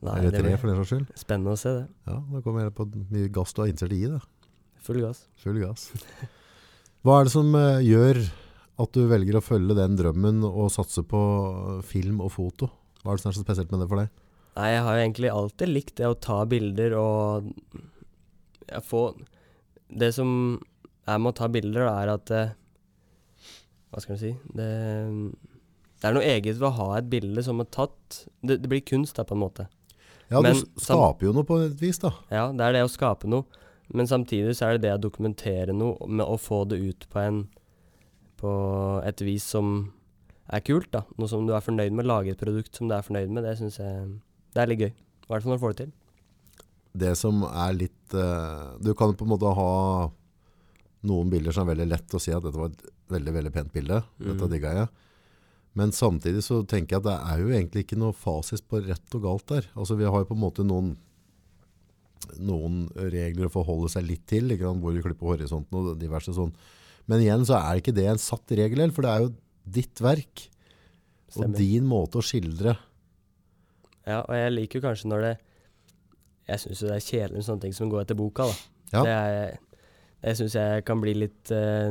Nei, 0.00 0.16
Eller 0.22 0.32
tre, 0.34 0.56
for 0.60 0.68
den 0.72 0.80
saks 0.80 0.90
skyld. 0.94 1.12
spennende 1.16 1.52
å 1.52 1.60
se 1.60 1.70
det. 1.76 1.84
Ja, 2.08 2.16
da 2.32 2.40
kommer 2.44 2.64
jeg 2.64 2.72
på 2.76 2.84
hvor 2.88 3.04
mye 3.12 3.28
gass 3.36 3.52
du 3.56 3.60
har 3.62 3.68
innstilt 3.70 3.94
i 3.96 4.02
det. 4.16 4.18
Full 4.88 4.98
gass. 5.04 5.22
Full 5.44 5.60
gass. 5.62 5.86
Hva 7.04 7.20
er 7.20 7.28
det 7.28 7.32
som 7.36 7.52
gjør 7.84 8.20
at 8.76 8.92
du 8.92 9.06
velger 9.08 9.38
å 9.38 9.44
følge 9.44 9.76
den 9.78 9.96
drømmen 9.96 10.42
og 10.48 10.68
satse 10.74 11.04
på 11.08 11.20
film 11.86 12.20
og 12.24 12.34
foto? 12.34 12.68
Hva 13.02 13.12
er 13.12 13.18
det 13.18 13.24
som 13.24 13.30
er 13.30 13.38
så 13.38 13.44
spesielt 13.44 13.72
med 13.72 13.82
det 13.84 13.88
for 13.90 14.02
deg? 14.02 14.12
Nei, 14.56 14.68
jeg 14.72 14.84
har 14.86 14.96
jo 14.96 15.04
egentlig 15.04 15.32
alltid 15.32 15.72
likt 15.72 15.96
det 16.00 16.08
å 16.08 16.18
ta 16.26 16.38
bilder 16.48 16.96
og 16.96 17.50
få 18.82 19.02
Det 19.86 20.08
som 20.16 20.30
er 21.06 21.20
med 21.22 21.30
å 21.30 21.36
ta 21.38 21.48
bilder, 21.52 21.84
er 21.86 22.10
at 22.16 22.32
eh, 22.34 22.54
Hva 23.92 24.02
skal 24.02 24.16
man 24.16 24.22
si 24.22 24.32
det, 24.56 24.70
det 26.00 26.08
er 26.08 26.16
noe 26.16 26.26
eget 26.26 26.58
ved 26.58 26.66
å 26.70 26.74
ha 26.80 26.88
et 26.96 27.10
bilde 27.12 27.44
som 27.46 27.62
er 27.62 27.68
tatt 27.70 28.24
Det, 28.40 28.58
det 28.64 28.70
blir 28.72 28.82
kunst, 28.82 29.16
da, 29.20 29.26
på 29.28 29.36
en 29.36 29.44
måte. 29.44 29.68
Ja, 30.32 30.40
Men 30.42 30.58
du 30.58 30.82
skaper 30.82 31.28
jo 31.28 31.36
noe 31.36 31.46
på 31.46 31.60
et 31.68 31.78
vis, 31.78 32.00
da. 32.02 32.10
Ja, 32.32 32.48
det 32.50 32.64
er 32.66 32.74
det 32.74 32.82
å 32.88 32.90
skape 32.90 33.30
noe. 33.30 33.46
Men 33.94 34.08
samtidig 34.10 34.56
så 34.58 34.66
er 34.66 34.76
det 34.76 34.88
det 34.88 34.96
å 34.96 35.04
dokumentere 35.04 35.76
noe 35.76 36.08
med 36.10 36.26
å 36.26 36.34
få 36.40 36.64
det 36.66 36.80
ut 36.82 37.06
på 37.12 37.20
en 37.22 37.44
På 38.40 38.52
et 39.06 39.22
vis 39.24 39.44
som 39.54 39.76
er 40.52 40.62
kult, 40.66 40.90
da. 40.92 41.04
Noe 41.16 41.30
som 41.30 41.46
du 41.46 41.54
er 41.56 41.64
fornøyd 41.64 41.94
med. 41.96 42.08
Lage 42.08 42.34
et 42.34 42.40
produkt 42.40 42.76
som 42.76 42.90
du 42.90 42.96
er 42.96 43.06
fornøyd 43.06 43.32
med. 43.32 43.46
Det 43.46 43.56
syns 43.60 43.80
jeg 43.80 44.10
Det 44.54 44.62
er 44.62 44.70
litt 44.70 44.84
gøy. 44.84 44.92
I 44.92 45.30
hvert 45.30 45.42
fall 45.42 45.52
når 45.52 45.58
du 45.58 45.64
får 45.64 45.74
det 45.74 45.80
til. 45.84 45.94
Det 46.96 47.14
som 47.18 47.42
er 47.44 47.72
litt 47.76 48.14
uh, 48.16 48.76
Du 48.80 48.94
kan 48.96 49.12
på 49.12 49.26
en 49.26 49.32
måte 49.34 49.50
ha 49.52 49.72
noen 51.06 51.30
bilder 51.30 51.54
som 51.54 51.66
er 51.66 51.74
veldig 51.74 51.88
lett 51.90 52.14
å 52.16 52.20
si 52.22 52.32
at 52.34 52.42
dette 52.42 52.58
var 52.58 52.72
et 52.72 52.86
veldig, 53.12 53.34
veldig 53.36 53.52
pent 53.54 53.72
bilde. 53.74 54.00
Dette 54.18 54.46
mm. 54.46 54.52
digga 54.52 54.72
jeg. 54.80 54.88
Men 55.76 55.92
samtidig 55.92 56.40
så 56.42 56.62
tenker 56.64 56.96
jeg 56.96 57.02
at 57.02 57.08
det 57.10 57.16
er 57.30 57.42
jo 57.42 57.50
egentlig 57.52 57.84
ikke 57.84 57.98
noe 58.00 58.16
fasis 58.16 58.62
på 58.64 58.80
rett 58.86 59.18
og 59.18 59.26
galt 59.26 59.46
der. 59.50 59.68
Altså 59.76 59.98
vi 59.98 60.08
har 60.08 60.22
jo 60.22 60.30
på 60.30 60.36
en 60.38 60.44
måte 60.46 60.64
noen 60.66 60.94
noen 62.42 62.86
regler 62.96 63.46
å 63.46 63.52
forholde 63.52 63.90
seg 63.92 64.06
litt 64.08 64.24
til, 64.26 64.50
ikke 64.50 64.66
sant, 64.66 64.82
hvor 64.82 64.94
du 64.94 65.02
klipper 65.04 65.30
horisonten 65.30 65.78
og 65.78 65.98
diverse 66.00 66.32
sånn. 66.34 66.52
Men 67.10 67.22
igjen 67.22 67.46
så 67.46 67.58
er 67.60 67.80
ikke 67.80 67.94
det 67.94 68.06
en 68.10 68.20
satt 68.20 68.52
regel, 68.58 68.82
for 68.94 69.06
det 69.06 69.12
er 69.12 69.24
jo 69.24 69.32
ditt 69.76 70.02
verk 70.02 70.46
og 70.46 71.40
Stemmer. 71.40 71.58
din 71.58 71.86
måte 71.88 72.20
å 72.20 72.24
skildre. 72.24 72.76
Ja, 74.06 74.20
og 74.22 74.34
jeg 74.36 74.54
liker 74.54 74.78
jo 74.78 74.86
kanskje 74.86 75.10
når 75.10 75.24
det 75.24 75.34
Jeg 76.46 76.62
syns 76.62 76.80
jo 76.82 76.86
det 76.86 76.94
er 76.94 77.02
kjedelig 77.02 77.40
med 77.40 77.46
sånne 77.48 77.62
ting 77.64 77.72
som 77.74 77.88
går 77.90 78.04
etter 78.04 78.18
boka, 78.18 78.44
da. 78.46 78.54
Ja. 78.92 79.00
Det, 79.02 79.14
er, 79.14 79.80
det 80.22 80.34
syns 80.38 80.54
jeg 80.54 80.84
kan 80.86 81.00
bli 81.02 81.16
litt 81.18 81.50
uh, 81.50 81.90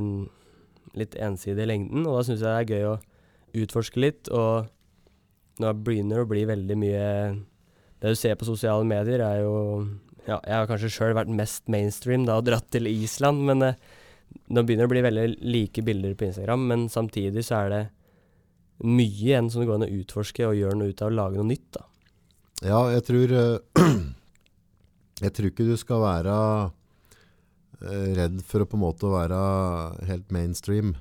Litt 0.95 1.17
ensidig 1.19 1.65
i 1.65 1.67
lengden, 1.67 2.05
og 2.07 2.15
da 2.15 2.21
syns 2.23 2.39
jeg 2.39 2.47
det 2.47 2.55
er 2.55 2.69
gøy 2.71 2.85
å 2.87 2.95
utforske 3.65 3.99
litt. 3.99 4.29
Og 4.31 4.69
nå 5.59 5.73
begynner 5.83 6.21
det 6.21 6.23
å 6.23 6.29
bli 6.31 6.45
veldig 6.47 6.77
mye 6.79 7.03
Det 7.99 8.13
du 8.13 8.15
ser 8.19 8.39
på 8.39 8.47
sosiale 8.47 8.87
medier, 8.87 9.19
er 9.23 9.43
jo 9.43 9.57
Ja, 10.25 10.39
jeg 10.39 10.55
har 10.55 10.71
kanskje 10.71 10.93
sjøl 10.93 11.17
vært 11.17 11.31
mest 11.35 11.67
mainstream 11.71 12.23
da 12.27 12.39
og 12.39 12.47
dratt 12.47 12.71
til 12.71 12.87
Island, 12.87 13.43
men 13.45 13.61
eh, 13.61 13.75
nå 14.45 14.61
begynner 14.61 14.85
det 14.85 14.89
å 14.89 14.93
bli 14.93 15.03
veldig 15.05 15.25
like 15.45 15.83
bilder 15.85 16.15
på 16.17 16.27
Instagram, 16.29 16.67
men 16.69 16.87
samtidig 16.91 17.45
så 17.47 17.63
er 17.63 17.73
det 17.73 17.83
mye 18.85 19.07
igjen 19.07 19.49
som 19.49 19.61
det 19.61 19.69
går 19.69 19.79
an 19.79 19.87
å 19.87 19.93
utforske 20.01 20.47
og 20.47 20.57
gjøre 20.59 20.77
noe 20.79 20.91
ut 20.91 21.01
av 21.01 21.11
å 21.11 21.15
lage 21.15 21.39
noe 21.39 21.49
nytt, 21.49 21.67
da. 21.77 21.85
Ja, 22.63 22.81
jeg 22.93 23.03
tror 23.07 23.35
eh, 23.35 23.81
Jeg 25.25 25.31
tror 25.35 25.47
ikke 25.47 25.67
du 25.67 25.75
skal 25.79 26.01
være 26.03 26.35
eh, 27.83 28.11
redd 28.17 28.41
for 28.47 28.63
å 28.63 28.67
på 28.67 28.77
en 28.77 28.83
måte 28.83 29.11
være 29.11 29.39
helt 30.07 30.31
mainstream 30.35 30.93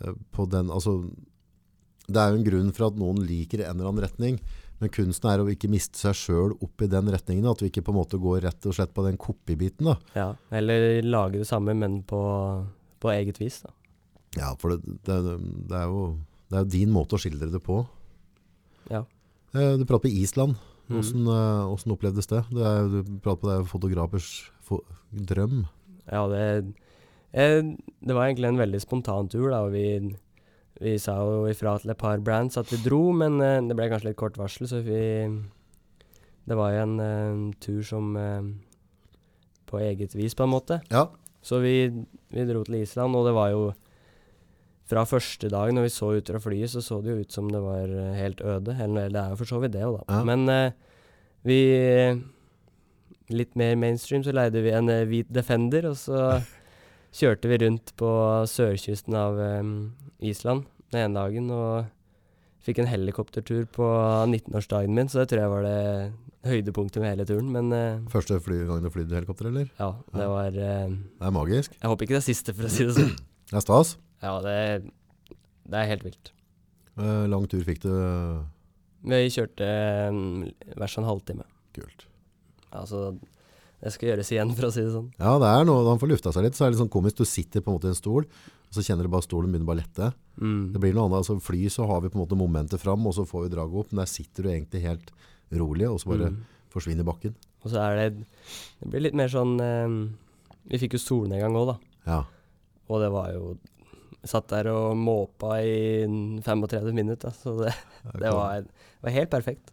eh, 0.00 0.16
på 0.32 0.46
den 0.52 0.72
Altså 0.72 0.98
Det 2.08 2.20
er 2.20 2.32
jo 2.32 2.40
en 2.40 2.48
grunn 2.48 2.72
for 2.76 2.88
at 2.88 3.00
noen 3.00 3.20
liker 3.24 3.64
en 3.64 3.76
eller 3.76 3.90
annen 3.90 4.06
retning, 4.06 4.40
men 4.80 4.92
kunsten 4.92 5.30
er 5.30 5.40
å 5.42 5.48
ikke 5.48 5.70
miste 5.72 5.96
seg 5.98 6.16
sjøl 6.18 6.52
opp 6.60 6.82
i 6.84 6.88
den 6.92 7.08
retningen. 7.12 7.48
At 7.48 7.62
vi 7.62 7.70
ikke 7.70 7.84
på 7.86 7.94
en 7.94 7.98
måte 8.00 8.18
går 8.20 8.42
rett 8.44 8.68
og 8.68 8.76
slett 8.76 8.92
på 8.96 9.04
den 9.06 9.16
kopibiten. 9.20 9.88
da. 9.88 9.96
Ja, 10.16 10.28
eller 10.52 11.00
lage 11.06 11.40
det 11.40 11.48
samme, 11.48 11.72
men 11.74 12.02
på, 12.08 12.20
på 13.00 13.12
eget 13.14 13.40
vis, 13.40 13.62
da. 13.64 13.72
Ja, 14.36 14.50
for 14.60 14.74
det, 14.74 14.98
det, 15.08 15.16
det, 15.70 15.76
er 15.78 15.88
jo, 15.88 16.02
det 16.50 16.58
er 16.58 16.66
jo 16.66 16.72
din 16.76 16.92
måte 16.92 17.16
å 17.16 17.22
skildre 17.22 17.48
det 17.54 17.62
på. 17.64 17.80
Ja. 18.92 19.04
Eh, 19.56 19.76
Du 19.80 19.86
prater 19.88 20.08
på 20.10 20.12
Island. 20.12 20.58
Mm. 20.86 21.00
Hvordan, 21.00 21.24
hvordan 21.72 21.94
opplevdes 21.96 22.28
det? 22.30 22.42
Er, 22.52 22.90
du 22.92 23.16
prater 23.24 23.40
på 23.40 23.48
det 23.48 23.54
er 23.56 23.64
fotografers 23.70 24.28
fo 24.62 24.82
drøm. 25.10 25.64
Ja, 26.06 26.20
det 26.30 26.42
eh, 27.32 27.62
Det 27.98 28.14
var 28.14 28.28
egentlig 28.28 28.52
en 28.52 28.60
veldig 28.60 28.80
spontan 28.84 29.32
tur, 29.32 29.48
da, 29.50 29.64
og 29.66 29.72
vi, 29.74 29.86
vi 30.82 30.96
sa 31.00 31.14
jo 31.24 31.46
ifra 31.48 31.76
til 31.80 31.92
et 31.92 32.00
par 32.00 32.20
brands 32.24 32.58
at 32.60 32.68
vi 32.72 32.78
dro, 32.84 33.08
men 33.16 33.38
uh, 33.40 33.62
det 33.64 33.76
ble 33.76 33.88
kanskje 33.88 34.10
litt 34.10 34.20
kort 34.20 34.36
varsel, 34.40 34.68
så 34.68 34.82
vi 34.84 35.00
Det 36.46 36.54
var 36.54 36.74
jo 36.74 36.82
en 36.82 37.00
uh, 37.00 37.54
tur 37.60 37.82
som 37.82 38.16
uh, 38.16 38.44
På 39.66 39.80
eget 39.80 40.14
vis, 40.14 40.34
på 40.34 40.44
en 40.44 40.52
måte. 40.52 40.80
Ja. 40.90 41.08
Så 41.42 41.58
vi, 41.62 41.88
vi 42.30 42.44
dro 42.46 42.62
til 42.64 42.82
Island, 42.82 43.16
og 43.16 43.26
det 43.26 43.34
var 43.34 43.50
jo 43.50 43.72
Fra 44.86 45.04
første 45.04 45.48
dag 45.48 45.72
når 45.72 45.82
vi 45.82 45.94
så 45.94 46.12
ut 46.14 46.28
fra 46.28 46.38
flyet, 46.38 46.70
så 46.70 46.80
så 46.80 47.00
det 47.02 47.10
jo 47.10 47.24
ut 47.24 47.32
som 47.32 47.48
det 47.50 47.62
var 47.62 47.90
helt 48.14 48.40
øde. 48.40 48.76
Eller 48.78 49.08
det 49.08 49.18
er 49.20 49.30
jo 49.30 49.36
for 49.40 49.44
så 49.44 49.58
vidt 49.58 49.72
det 49.72 49.82
òg, 49.82 49.96
da. 49.98 50.18
Ja. 50.18 50.24
Men 50.24 50.72
vi 51.42 52.22
Litt 53.28 53.56
mer 53.56 53.74
mainstream 53.74 54.22
så 54.22 54.30
leide 54.30 54.62
vi 54.62 54.70
en 54.70 54.86
hvit 55.10 55.26
Defender, 55.34 55.88
og 55.90 55.96
så 55.98 56.38
kjørte 57.16 57.48
vi 57.48 57.60
rundt 57.64 57.94
på 57.96 58.10
sørkysten 58.50 59.16
av 59.16 59.38
Island 60.20 60.66
den 60.92 61.06
ene 61.06 61.18
dagen 61.18 61.50
og 61.54 61.86
fikk 62.66 62.82
en 62.82 62.90
helikoptertur 62.90 63.66
på 63.72 63.86
19-årsdagen 64.26 64.94
min, 64.94 65.10
så 65.10 65.22
det 65.22 65.30
tror 65.30 65.42
jeg 65.42 65.52
var 65.52 65.66
det 65.66 65.80
høydepunktet 66.46 67.02
med 67.02 67.14
hele 67.14 67.26
turen. 67.28 67.50
Men 67.54 67.70
uh, 67.74 68.08
Første 68.12 68.38
fly, 68.42 68.62
gang 68.68 68.82
du 68.82 68.90
flydde 68.94 69.18
helikopter, 69.18 69.50
eller? 69.52 69.68
ja, 69.78 69.90
det 70.14 70.28
var 70.32 70.50
uh, 70.50 70.90
Det 70.90 71.28
er 71.28 71.34
magisk. 71.34 71.76
Jeg 71.78 71.92
håper 71.92 72.06
ikke 72.06 72.16
det 72.16 72.22
er 72.22 72.26
siste, 72.26 72.54
for 72.56 72.68
å 72.68 72.72
si 72.72 72.88
det 72.88 72.96
sånn. 72.98 73.14
Det 73.46 73.54
er 73.54 73.62
stas. 73.62 73.92
Ja, 74.24 74.32
det, 74.42 74.54
det 75.70 75.78
er 75.78 75.86
helt 75.86 76.02
vilt. 76.02 76.32
Uh, 76.98 77.28
lang 77.30 77.44
tur 77.46 77.60
fikk 77.62 77.84
du. 77.84 77.92
Vi 79.06 79.20
kjørte 79.30 79.68
um, 80.10 80.40
hver 80.72 80.90
sånn 80.90 81.06
halvtime. 81.06 81.46
Kult. 81.76 82.08
Altså, 82.74 83.12
det 83.82 83.92
skal 83.92 84.08
gjøres 84.10 84.30
igjen, 84.32 84.52
for 84.56 84.66
å 84.68 84.72
si 84.72 84.80
det 84.82 84.92
sånn. 84.94 85.10
Ja, 85.20 85.34
det 85.42 85.48
er 85.52 85.64
noe, 85.68 85.82
han 85.88 85.98
får 86.00 86.08
lufta 86.14 86.32
seg 86.32 86.46
litt, 86.46 86.54
så 86.56 86.64
er 86.64 86.70
det 86.70 86.76
litt 86.76 86.84
sånn 86.86 86.92
komisk. 86.96 87.16
Du 87.20 87.24
sitter 87.28 87.60
på 87.60 87.70
en 87.70 87.76
måte 87.78 87.90
i 87.90 87.94
en 87.94 87.98
stol, 87.98 88.24
og 88.66 88.72
så 88.74 88.82
kjenner 88.82 89.06
du 89.06 89.12
bare 89.12 89.22
stolen 89.26 89.52
begynner 89.52 89.68
bare 89.68 89.82
lette. 89.84 90.08
Mm. 90.40 90.72
Det 90.74 90.80
blir 90.82 90.94
noe 90.96 91.06
annet. 91.06 91.20
Altså, 91.22 91.36
fly 91.44 91.68
så 91.70 91.86
har 91.86 92.00
vi 92.02 92.08
på 92.10 92.18
en 92.18 92.24
måte 92.24 92.38
momentet 92.40 92.80
fram, 92.82 93.04
og 93.06 93.14
så 93.14 93.26
får 93.28 93.46
vi 93.46 93.52
draget 93.54 93.80
opp, 93.82 93.92
men 93.92 94.02
der 94.02 94.10
sitter 94.10 94.42
du 94.42 94.50
egentlig 94.50 94.82
helt 94.88 95.12
rolig, 95.52 95.86
og 95.90 96.00
så 96.02 96.10
bare 96.14 96.30
Mm. 96.32 96.40
forsvinner 96.72 97.04
bakken. 97.06 97.34
Og 97.64 97.70
så 97.72 97.78
er 97.82 97.96
det 98.10 98.24
Det 98.80 98.90
blir 98.90 99.00
litt 99.02 99.14
mer 99.14 99.28
sånn 99.28 99.58
eh, 99.60 100.08
Vi 100.70 100.78
fikk 100.78 100.92
jo 100.94 100.98
solnedgang 101.02 101.54
òg, 101.56 101.66
da. 101.74 101.76
Ja. 102.06 102.18
Og 102.88 103.00
det 103.00 103.10
var 103.10 103.32
jo 103.32 103.56
Satt 104.26 104.48
der 104.48 104.66
og 104.72 104.96
måpa 104.98 105.60
i 105.62 106.02
35 106.42 106.92
minutter, 106.92 107.30
så 107.30 107.52
det, 107.62 107.72
det 108.18 108.32
var, 108.34 108.64
var 109.02 109.10
helt 109.14 109.30
perfekt. 109.30 109.70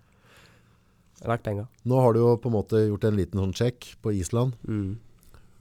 Er 1.24 1.32
verdt 1.32 1.44
penga. 1.46 1.65
Nå 1.88 2.00
har 2.03 2.13
du 2.13 2.20
jo 2.20 2.34
på 2.44 2.50
en 2.51 2.56
måte 2.58 2.82
gjort 2.89 3.06
en 3.08 3.15
liten 3.18 3.39
sånn 3.39 3.53
sjekk 3.56 3.94
på 4.03 4.12
Island, 4.18 4.56
Mm. 4.68 4.98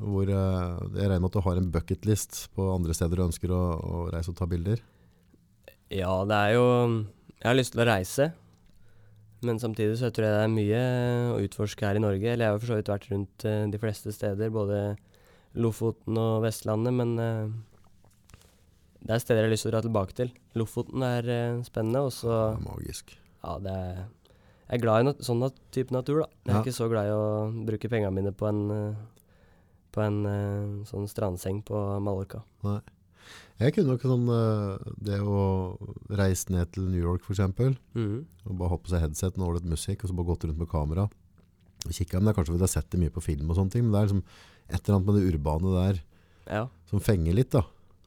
hvor 0.03 0.27
eh, 0.27 0.89
jeg 0.99 1.07
regner 1.09 1.21
med 1.23 1.29
at 1.31 1.37
du 1.39 1.41
har 1.47 1.57
en 1.61 1.71
bucketlist 1.71 2.49
på 2.57 2.67
andre 2.75 2.95
steder 2.99 3.17
du 3.21 3.27
ønsker 3.29 3.53
å, 3.55 3.61
å 3.79 4.01
reise 4.11 4.33
og 4.33 4.37
ta 4.41 4.47
bilder. 4.51 4.81
Ja, 5.93 6.25
det 6.25 6.35
er 6.35 6.55
jo 6.57 6.67
Jeg 7.43 7.47
har 7.51 7.55
lyst 7.59 7.73
til 7.75 7.83
å 7.83 7.87
reise, 7.87 8.33
men 9.43 9.59
samtidig 9.59 9.99
så 9.99 10.11
tror 10.15 10.27
jeg 10.27 10.35
det 10.35 10.43
er 10.47 10.53
mye 10.55 10.83
å 11.35 11.39
utforske 11.43 11.87
her 11.87 11.99
i 11.99 12.03
Norge. 12.03 12.27
Eller 12.33 12.47
jeg 12.47 12.53
har 12.55 12.61
for 12.63 12.71
så 12.73 12.77
vidt 12.79 12.91
vært 12.93 13.09
rundt 13.11 13.45
eh, 13.45 13.65
de 13.71 13.79
fleste 13.83 14.13
steder, 14.15 14.51
både 14.55 14.97
Lofoten 15.59 16.17
og 16.19 16.43
Vestlandet, 16.47 16.95
men 16.95 17.15
eh, 17.19 17.51
det 19.03 19.11
er 19.17 19.23
steder 19.23 19.43
jeg 19.43 19.49
har 19.49 19.53
lyst 19.55 19.67
til 19.67 19.73
å 19.73 19.75
dra 19.77 19.83
tilbake 19.87 20.15
til. 20.19 20.31
Lofoten 20.59 21.03
er 21.03 21.31
spennende, 21.67 22.05
og 22.07 22.13
så 22.15 22.37
magisk. 22.63 23.15
Ja, 23.43 23.57
det 23.59 23.73
er 23.75 24.05
Jeg 24.73 24.81
er 24.81 24.85
glad 24.87 25.03
i 25.03 25.07
nat 25.11 25.19
sånn 25.27 25.43
nat 25.43 25.57
type 25.75 25.93
natur, 25.93 26.23
da. 26.23 26.29
Jeg 26.47 26.49
er 26.49 26.57
Ja. 26.57 26.63
ikke 26.65 26.73
så 26.79 26.89
glad 26.89 27.05
i 27.11 27.13
å 27.13 27.67
bruke 27.67 27.91
pengene 27.93 28.13
mine 28.15 28.33
på 28.33 28.49
en 28.49 28.71
eh, 28.71 28.95
På 29.93 30.01
en 30.01 30.25
eh, 30.25 30.85
sånn 30.89 31.05
strandseng 31.07 31.63
på 31.63 31.77
Mallorca. 32.01 32.43
Nei. 32.65 32.81
Jeg 33.61 33.75
kunne 33.75 33.93
nok 33.93 34.01
sånn 34.09 34.25
eh, 34.33 34.93
Det 34.99 35.19
å 35.21 35.77
reise 36.17 36.49
ned 36.51 36.73
til 36.73 36.85
New 36.89 37.03
York 37.03 37.23
for 37.23 37.35
eksempel, 37.35 37.77
Mhm. 37.95 38.25
og 38.49 38.57
bare 38.59 38.71
ha 38.71 38.77
på 38.79 38.89
seg 38.89 39.01
headset 39.05 39.37
og 39.39 39.55
litt 39.55 39.69
musikk, 39.69 40.03
og 40.05 40.09
så 40.11 40.17
bare 40.17 40.27
gått 40.33 40.45
rundt 40.49 40.57
med 40.59 40.69
kamera. 40.69 41.11
Og 41.85 41.93
kikket, 41.93 42.15
men 42.15 42.25
det 42.25 42.33
er 42.33 42.39
kanskje 42.41 42.53
fordi 42.57 42.65
jeg 42.65 42.73
har 42.73 42.81
sett 42.81 42.91
det 42.91 43.01
mye 43.01 43.11
på 43.13 43.23
film 43.23 43.51
og 43.51 43.57
sånne 43.57 43.71
ting, 43.71 43.83
men 43.85 43.93
det 43.93 44.01
er 44.01 44.07
liksom 44.07 44.23
et 44.71 44.89
eller 44.89 44.97
annet 44.97 45.07
med 45.07 45.15
det 45.21 45.35
urbane 45.35 45.73
der 45.77 46.03
Ja. 46.51 46.69
som 46.87 46.99
fenger 47.01 47.35
litt, 47.35 47.51
da. 47.51 47.63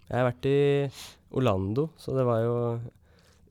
Jeg 0.10 0.18
har 0.18 0.32
vært 0.32 0.46
i 0.46 0.92
Orlando, 1.32 1.90
så 2.00 2.16
det 2.18 2.26
var 2.26 2.42
jo 2.42 2.82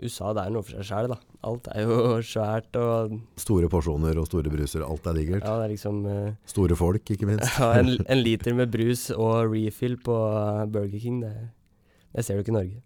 USA 0.03 0.33
det 0.35 0.43
er 0.43 0.55
noe 0.55 0.65
for 0.65 0.75
seg 0.75 0.87
sjæl, 0.89 1.11
da. 1.13 1.19
Alt 1.47 1.69
er 1.71 1.85
jo 1.85 1.99
svært 2.33 2.79
og 2.81 3.15
Store 3.41 3.69
porsjoner 3.71 4.19
og 4.21 4.27
store 4.29 4.51
bruser, 4.53 4.85
alt 4.87 5.07
er 5.11 5.21
digert. 5.21 5.45
Ja, 5.45 5.59
det 5.61 5.69
er 5.69 5.75
liksom 5.75 6.01
uh, 6.09 6.33
Store 6.51 6.79
folk, 6.79 7.15
ikke 7.15 7.29
minst. 7.31 7.47
ja, 7.61 7.71
en, 7.79 7.95
en 8.13 8.25
liter 8.25 8.57
med 8.59 8.73
brus 8.75 9.07
og 9.15 9.53
refill 9.53 9.97
på 10.03 10.17
eh, 10.33 10.65
Burger 10.75 10.99
King, 11.05 11.23
det, 11.23 11.33
det 12.17 12.27
ser 12.27 12.39
du 12.39 12.45
ikke 12.45 12.55
i 12.55 12.59
Norge. 12.59 12.83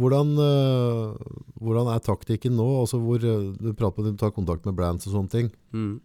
Hvordan, 0.00 0.32
uh, 0.40 1.36
hvordan 1.62 1.92
er 1.92 2.02
taktikken 2.02 2.56
nå? 2.58 2.66
Altså 2.80 2.98
hvor, 3.02 3.20
du 3.22 3.70
prater 3.78 4.02
om 4.02 4.08
at 4.08 4.16
du 4.16 4.24
tar 4.24 4.34
kontakt 4.34 4.66
med 4.66 4.74
brands 4.78 5.06
og 5.06 5.14
sånne 5.14 5.30
ting. 5.30 5.52
Mm. 5.76 6.00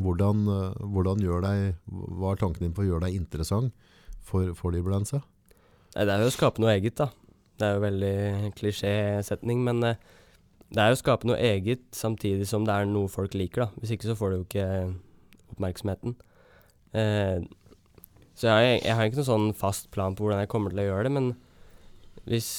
Hvordan, 0.00 0.46
uh, 0.48 0.88
hvordan 0.96 1.22
gjør 1.22 1.44
deg, 1.44 1.76
hva 1.90 2.32
er 2.32 2.40
tanken 2.40 2.66
din 2.66 2.74
på 2.74 2.86
å 2.86 2.88
gjøre 2.88 3.06
deg 3.06 3.20
interessant 3.20 3.70
for, 4.24 4.54
for 4.58 4.74
de 4.74 4.82
brandsa? 4.86 5.22
Det 5.90 6.06
er 6.06 6.22
jo 6.22 6.30
å 6.30 6.34
skape 6.34 6.62
noe 6.62 6.72
eget, 6.78 6.96
da. 6.98 7.10
Det 7.60 7.66
er 7.68 7.76
jo 7.76 7.82
veldig 7.84 8.52
klisjésetning, 8.58 9.60
men 9.66 9.82
eh, 9.84 10.00
det 10.70 10.80
er 10.80 10.92
jo 10.92 10.96
å 10.98 11.02
skape 11.02 11.26
noe 11.28 11.36
eget 11.42 11.82
samtidig 11.96 12.46
som 12.48 12.64
det 12.64 12.72
er 12.76 12.88
noe 12.88 13.10
folk 13.10 13.34
liker, 13.36 13.66
da. 13.66 13.80
Hvis 13.82 13.92
ikke 13.96 14.08
så 14.10 14.16
får 14.18 14.30
du 14.30 14.36
jo 14.38 14.44
ikke 14.46 14.66
oppmerksomheten. 15.54 16.14
Eh, 16.94 17.40
så 18.38 18.48
jeg, 18.48 18.54
har- 18.54 18.84
jeg 18.86 18.96
har 18.96 19.08
ikke 19.10 19.20
noen 19.20 19.30
sånn 19.32 19.48
fast 19.58 19.90
plan 19.92 20.14
på 20.16 20.24
hvordan 20.24 20.40
jeg 20.44 20.48
kommer 20.52 20.72
til 20.72 20.80
å 20.84 20.88
gjøre 20.88 21.08
det, 21.08 21.12
men 21.18 21.32
hvis, 22.30 22.50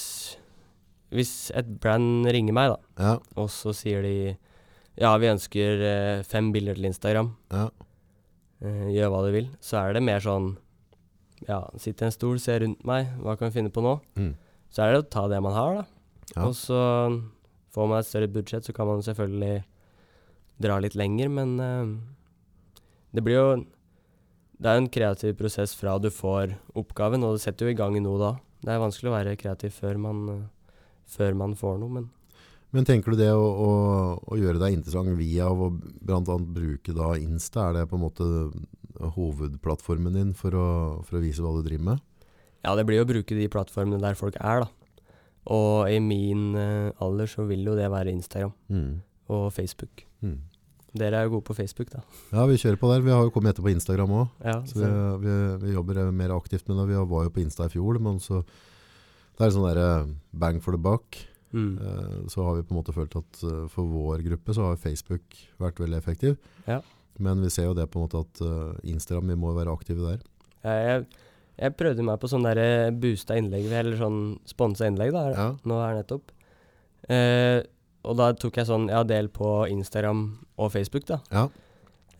hvis 1.15 1.33
et 1.57 1.69
brand 1.81 2.27
ringer 2.31 2.53
meg, 2.55 2.73
da, 2.75 2.79
Ja, 3.01 3.13
og 3.39 3.49
så 3.53 3.73
sier 3.75 4.03
de 4.05 4.15
ja, 4.99 5.13
vi 5.17 5.29
ønsker 5.31 5.81
eh, 5.87 6.23
fem 6.27 6.51
bilder 6.53 6.75
til 6.77 6.89
Instagram, 6.91 7.31
ja, 7.55 7.69
eh, 8.61 8.87
gjør 8.93 9.09
hva 9.13 9.21
du 9.25 9.31
vil, 9.33 9.47
så 9.63 9.79
er 9.85 9.95
det 9.97 10.03
mer 10.05 10.19
sånn 10.21 10.51
ja, 11.47 11.63
sitt 11.81 12.03
i 12.03 12.05
en 12.05 12.13
stol, 12.13 12.37
se 12.43 12.59
rundt 12.61 12.83
meg, 12.85 13.07
hva 13.23 13.33
kan 13.39 13.49
vi 13.49 13.55
finne 13.61 13.71
på 13.73 13.81
nå? 13.81 13.95
mm. 14.19 14.33
Så 14.71 14.83
er 14.83 14.93
det 14.93 15.01
å 15.03 15.09
ta 15.11 15.25
det 15.31 15.41
man 15.43 15.55
har, 15.55 15.81
da. 15.81 15.85
Ja. 16.31 16.47
Og 16.47 16.55
så 16.55 16.79
får 17.75 17.89
man 17.91 17.99
et 17.99 18.07
større 18.07 18.31
budsjett, 18.31 18.67
så 18.67 18.75
kan 18.75 18.87
man 18.87 19.03
selvfølgelig 19.03 19.65
dra 20.61 20.77
litt 20.79 20.95
lenger, 20.95 21.31
men 21.33 21.53
uh, 21.59 21.91
det 23.11 23.23
blir 23.25 23.39
jo 23.39 23.51
Det 24.61 24.69
er 24.69 24.77
jo 24.77 24.83
en 24.83 24.93
kreativ 24.93 25.37
prosess 25.39 25.71
fra 25.73 25.95
du 25.97 26.11
får 26.13 26.53
oppgaven, 26.77 27.23
og 27.25 27.35
det 27.35 27.43
setter 27.43 27.65
jo 27.65 27.73
i 27.73 27.77
gang 27.77 27.95
noe 27.97 28.19
da. 28.21 28.31
Det 28.61 28.69
er 28.69 28.83
vanskelig 28.83 29.09
å 29.09 29.15
være 29.15 29.39
kreativ 29.41 29.73
før 29.73 29.97
man, 29.97 30.19
uh, 30.29 30.81
før 31.09 31.33
man 31.39 31.55
får 31.57 31.79
noe, 31.81 31.95
men 31.99 32.09
Men 32.71 32.85
tenker 32.87 33.11
du 33.11 33.19
det 33.19 33.31
å, 33.35 33.41
å, 33.43 33.71
å 34.31 34.37
gjøre 34.39 34.61
deg 34.61 34.77
interessant 34.77 35.17
via 35.17 35.49
å 35.51 35.73
annet 36.07 36.53
bruke 36.55 36.93
da 36.95 37.17
Insta, 37.19 37.65
er 37.67 37.81
det 37.81 37.89
på 37.89 37.97
en 37.97 38.05
måte 38.05 38.27
hovedplattformen 39.17 40.15
din 40.15 40.31
for 40.37 40.55
å, 40.55 40.69
for 41.03 41.17
å 41.17 41.23
vise 41.25 41.43
hva 41.43 41.51
du 41.57 41.65
driver 41.65 41.89
med? 41.89 42.05
Ja, 42.63 42.75
det 42.77 42.85
blir 42.85 42.97
jo 43.01 43.05
å 43.05 43.09
bruke 43.13 43.35
de 43.37 43.47
plattformene 43.51 44.01
der 44.01 44.15
folk 44.19 44.35
er, 44.39 44.65
da. 44.65 44.69
Og 45.51 45.89
i 45.89 45.97
min 45.99 46.51
uh, 46.53 46.91
alder 47.01 47.25
så 47.31 47.47
vil 47.49 47.63
jo 47.65 47.75
det 47.75 47.87
være 47.89 48.11
Instagram 48.13 48.53
Mm. 48.69 49.01
og 49.29 49.51
Facebook. 49.53 50.03
Mm. 50.21 50.37
Dere 50.93 51.15
er 51.17 51.23
jo 51.23 51.37
gode 51.37 51.47
på 51.47 51.55
Facebook, 51.55 51.89
da. 51.89 52.01
Ja, 52.35 52.43
vi 52.45 52.57
kjører 52.59 52.77
på 52.77 52.89
der. 52.91 53.01
Vi 53.01 53.09
har 53.15 53.23
jo 53.23 53.31
kommet 53.31 53.53
etter 53.55 53.63
på 53.63 53.71
Instagram 53.71 54.11
òg. 54.11 54.27
Ja, 54.43 54.57
Så 54.67 54.75
vi, 54.83 54.89
vi, 55.23 55.35
vi 55.65 55.73
jobber 55.73 56.11
mer 56.11 56.33
aktivt 56.35 56.67
med 56.67 56.77
det. 56.77 56.87
Vi 56.91 56.99
var 56.99 57.23
jo 57.23 57.31
på 57.31 57.41
Insta 57.41 57.65
i 57.65 57.69
fjor, 57.73 57.97
men 57.99 58.19
så 58.19 58.43
Det 59.39 59.47
er 59.47 59.53
sånn 59.55 59.65
derre 59.69 60.15
bang 60.37 60.59
for 60.61 60.75
the 60.75 60.77
buck. 60.77 61.15
mm. 61.53 61.77
Eh, 61.79 62.27
Så 62.27 62.43
har 62.43 62.55
vi 62.59 62.61
på 62.67 62.75
en 62.75 62.81
måte 62.83 62.93
følt 62.93 63.15
at 63.15 63.43
eh, 63.43 63.67
for 63.71 63.87
vår 63.87 64.21
gruppe 64.27 64.53
så 64.53 64.67
har 64.67 64.75
Facebook 64.77 65.23
vært 65.59 65.79
veldig 65.79 65.97
effektiv. 65.97 66.37
Ja. 66.67 66.81
Men 67.17 67.41
vi 67.41 67.49
ser 67.49 67.65
jo 67.71 67.73
det 67.73 67.89
på 67.89 67.97
en 67.97 68.05
måte 68.09 68.19
at 68.27 68.41
eh, 68.41 68.91
Instagram, 68.91 69.27
vi 69.31 69.35
må 69.35 69.55
være 69.55 69.71
aktive 69.73 70.03
der. 70.05 70.19
Ja, 70.63 70.75
jeg, 70.75 71.07
jeg 71.59 71.75
prøvde 71.77 72.03
meg 72.03 72.19
på 72.19 72.29
sånn 72.29 72.43
der 72.43 72.91
boosta 72.91 73.35
innlegg, 73.37 73.71
eller 73.71 73.97
sånn 73.97 74.39
sponsa 74.45 74.87
innlegg, 74.87 75.11
da, 75.11 75.29
Ja. 75.31 75.55
nå 75.65 75.81
her 75.81 75.95
nettopp. 76.03 76.31
Eh, 77.09 77.61
og 78.03 78.17
da 78.17 78.31
tok 78.33 78.55
jeg 78.57 78.65
sånn, 78.67 78.89
ja, 78.89 79.03
del 79.03 79.27
på 79.29 79.67
Instagram 79.69 80.37
og 80.57 80.71
Facebook, 80.71 81.05
da. 81.05 81.19
Ja. 81.31 81.47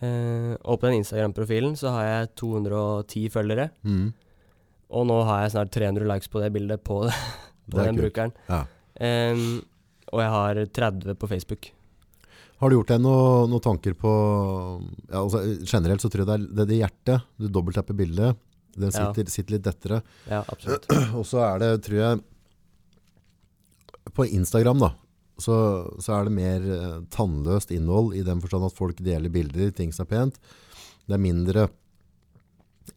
Eh, 0.01 0.55
og 0.65 0.79
på 0.81 0.87
den 0.89 0.99
Instagram-profilen 1.03 1.75
så 1.77 1.89
har 1.93 2.03
jeg 2.05 2.35
210 2.35 3.29
følgere, 3.29 3.69
Mm. 3.85 4.13
og 4.89 5.07
nå 5.07 5.23
har 5.25 5.43
jeg 5.43 5.51
snart 5.51 5.71
300 5.71 6.05
likes 6.07 6.27
på 6.27 6.41
det 6.41 6.51
bildet 6.53 6.83
på, 6.83 7.01
på 7.69 7.77
Det 7.77 7.85
den 7.85 7.95
kult. 7.95 8.01
brukeren. 8.13 8.33
Ja. 8.49 8.65
Em, 8.99 9.61
og 10.11 10.19
jeg 10.19 10.29
har 10.29 10.55
30 10.65 11.15
på 11.15 11.27
Facebook. 11.29 11.71
Har 12.59 12.69
du 12.69 12.75
gjort 12.75 12.87
deg 12.87 13.01
noe- 13.01 13.47
noen 13.49 13.61
tanker 13.61 13.93
på 13.97 14.81
ja, 15.09 15.17
altså, 15.23 15.39
Generelt 15.65 16.01
så 16.01 16.09
tror 16.11 16.21
jeg 16.21 16.27
det 16.27 16.35
er 16.35 16.55
det, 16.55 16.67
det 16.67 16.77
hjertet. 16.81 17.23
Du 17.39 17.47
dobbelttapper 17.49 17.95
bildet. 17.97 18.35
Det 18.75 18.89
Ja. 18.93 19.11
sitter, 19.11 19.31
sitter 19.31 19.55
litt 19.57 19.65
dettere. 19.65 20.01
Ja, 20.29 20.43
absolutt. 20.47 20.85
Og 21.19 21.25
så 21.27 21.41
er 21.43 21.59
det, 21.59 21.71
tror 21.87 21.97
jeg 21.99 22.21
På 24.15 24.25
Instagram, 24.25 24.79
da, 24.81 24.89
så, 25.41 25.55
så 26.01 26.15
er 26.17 26.25
det 26.27 26.33
mer 26.35 26.63
eh, 26.75 26.95
tannløst 27.13 27.71
innhold 27.75 28.15
i 28.17 28.23
den 28.25 28.41
forstand 28.41 28.65
at 28.67 28.75
folk 28.77 28.97
deler 29.03 29.29
bilder, 29.33 29.71
ting 29.75 29.91
som 29.93 30.05
er 30.05 30.09
pent. 30.11 30.39
Det 31.07 31.15
er 31.17 31.21
mindre 31.21 31.67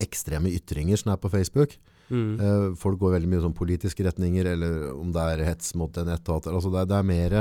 ekstreme 0.02 0.50
ytringer 0.50 0.98
som 1.00 1.12
er 1.12 1.20
på 1.22 1.30
Facebook. 1.32 1.76
Mm. 2.10 2.32
Eh, 2.40 2.64
folk 2.80 2.98
går 3.00 3.14
veldig 3.16 3.30
mye 3.30 3.42
sånn 3.44 3.56
politiske 3.56 4.04
retninger, 4.06 4.48
eller 4.54 4.90
om 4.96 5.12
det 5.14 5.22
er 5.34 5.44
hets 5.50 5.74
mot 5.78 5.94
en 6.00 6.10
etat. 6.12 6.48
Altså 6.50 6.72
det, 6.74 6.86
det 6.90 6.98
er 6.98 7.06
mer, 7.08 7.36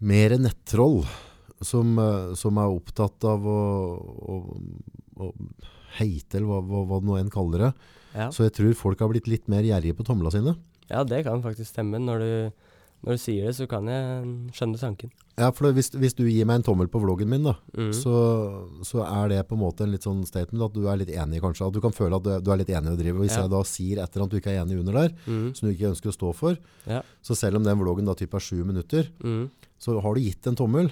mer 0.00 0.36
nettroll 0.40 1.02
som, 1.60 1.92
eh, 2.00 2.32
som 2.40 2.58
er 2.62 2.72
opptatt 2.78 3.28
av 3.28 3.44
å, 3.46 3.60
å, 4.34 4.40
å 5.26 5.32
heite, 5.98 6.36
eller 6.38 6.46
hva, 6.46 6.60
hva, 6.62 6.84
hva 6.86 7.00
det 7.00 7.06
nå 7.10 7.18
enn 7.20 7.30
kaller 7.30 7.58
det. 7.58 7.74
Ja. 8.14 8.30
Så 8.30 8.42
jeg 8.48 8.52
tror 8.56 8.74
folk 8.74 8.98
har 9.00 9.08
blitt 9.08 9.28
litt 9.30 9.48
mer 9.48 9.62
gjerrige 9.62 9.94
på 9.96 10.04
tomla 10.06 10.30
sine. 10.30 10.56
ja, 10.90 11.04
det 11.04 11.24
kan 11.24 11.42
faktisk 11.42 11.70
stemme. 11.70 11.98
Når 12.02 12.18
du, 12.18 12.52
når 13.06 13.12
du 13.16 13.18
sier 13.22 13.46
det, 13.46 13.54
så 13.56 13.68
kan 13.70 13.86
jeg 13.86 14.50
skjønne 14.52 14.78
tanken. 14.80 15.10
Ja, 15.38 15.50
for 15.52 15.70
hvis, 15.72 15.88
hvis 15.94 16.12
du 16.18 16.24
gir 16.28 16.44
meg 16.44 16.56
en 16.58 16.62
tommel 16.66 16.88
på 16.90 17.00
vloggen 17.00 17.28
min, 17.30 17.44
da, 17.46 17.54
Mm. 17.72 17.92
så, 17.94 18.14
så 18.84 19.04
er 19.06 19.28
det 19.30 19.46
på 19.48 19.54
en 19.56 19.62
måte 19.62 19.84
en 19.86 19.92
litt 19.94 20.02
sånn 20.04 20.26
statement 20.26 20.64
at 20.66 20.74
du 20.74 20.88
er 20.90 20.98
litt 21.00 21.08
enig, 21.14 21.40
kanskje. 21.40 21.68
At 21.70 21.72
du 21.72 21.80
kan 21.80 21.92
føle 21.94 22.16
at 22.18 22.22
du, 22.26 22.32
du 22.44 22.50
er 22.52 22.58
litt 22.60 22.68
enig 22.74 22.90
i 22.90 22.96
å 22.96 22.98
drive. 22.98 23.20
Hvis 23.22 23.36
Ja. 23.36 23.42
jeg 23.46 23.50
da 23.54 23.62
sier 23.62 24.02
et 24.02 24.10
eller 24.10 24.24
annet 24.26 24.30
du 24.34 24.40
ikke 24.40 24.52
er 24.52 24.64
enig 24.64 24.80
under 24.82 24.92
der, 24.92 25.14
Mm. 25.26 25.54
som 25.56 25.68
du 25.68 25.74
ikke 25.74 25.90
ønsker 25.94 26.10
å 26.10 26.16
stå 26.18 26.34
for, 26.34 26.58
Ja. 26.86 27.02
så 27.22 27.36
selv 27.38 27.56
om 27.56 27.64
den 27.64 27.78
vloggen 27.78 28.04
da 28.04 28.14
typ 28.14 28.34
er 28.34 28.40
sju 28.40 28.64
minutter, 28.66 29.08
Mm. 29.22 29.50
så 29.78 30.00
har 30.02 30.14
du 30.14 30.20
gitt 30.20 30.46
en 30.46 30.56
tommel. 30.56 30.90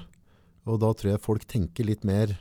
Og 0.67 0.79
da 0.81 0.93
tror 0.95 1.11
jeg 1.13 1.21
folk 1.21 1.45
tenker 1.47 1.85
litt 1.85 2.05
mer 2.05 2.39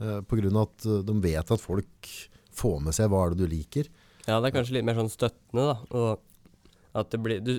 eh, 0.00 0.20
på 0.22 0.38
grunn 0.40 0.56
av 0.56 0.68
at 0.70 0.86
eh, 0.86 1.02
de 1.06 1.14
vet 1.24 1.50
at 1.54 1.60
folk 1.62 2.10
får 2.54 2.80
med 2.80 2.94
seg 2.96 3.10
hva 3.10 3.26
er 3.26 3.34
det 3.34 3.44
du 3.44 3.50
liker. 3.50 3.88
Ja, 4.26 4.38
det 4.40 4.48
er 4.50 4.56
kanskje 4.58 4.78
litt 4.78 4.86
mer 4.88 4.96
sånn 4.96 5.10
støttende, 5.12 5.66
da. 5.74 5.76
Og 5.90 6.20
at 6.94 7.10
det 7.10 7.20
blir 7.20 7.40
du, 7.44 7.58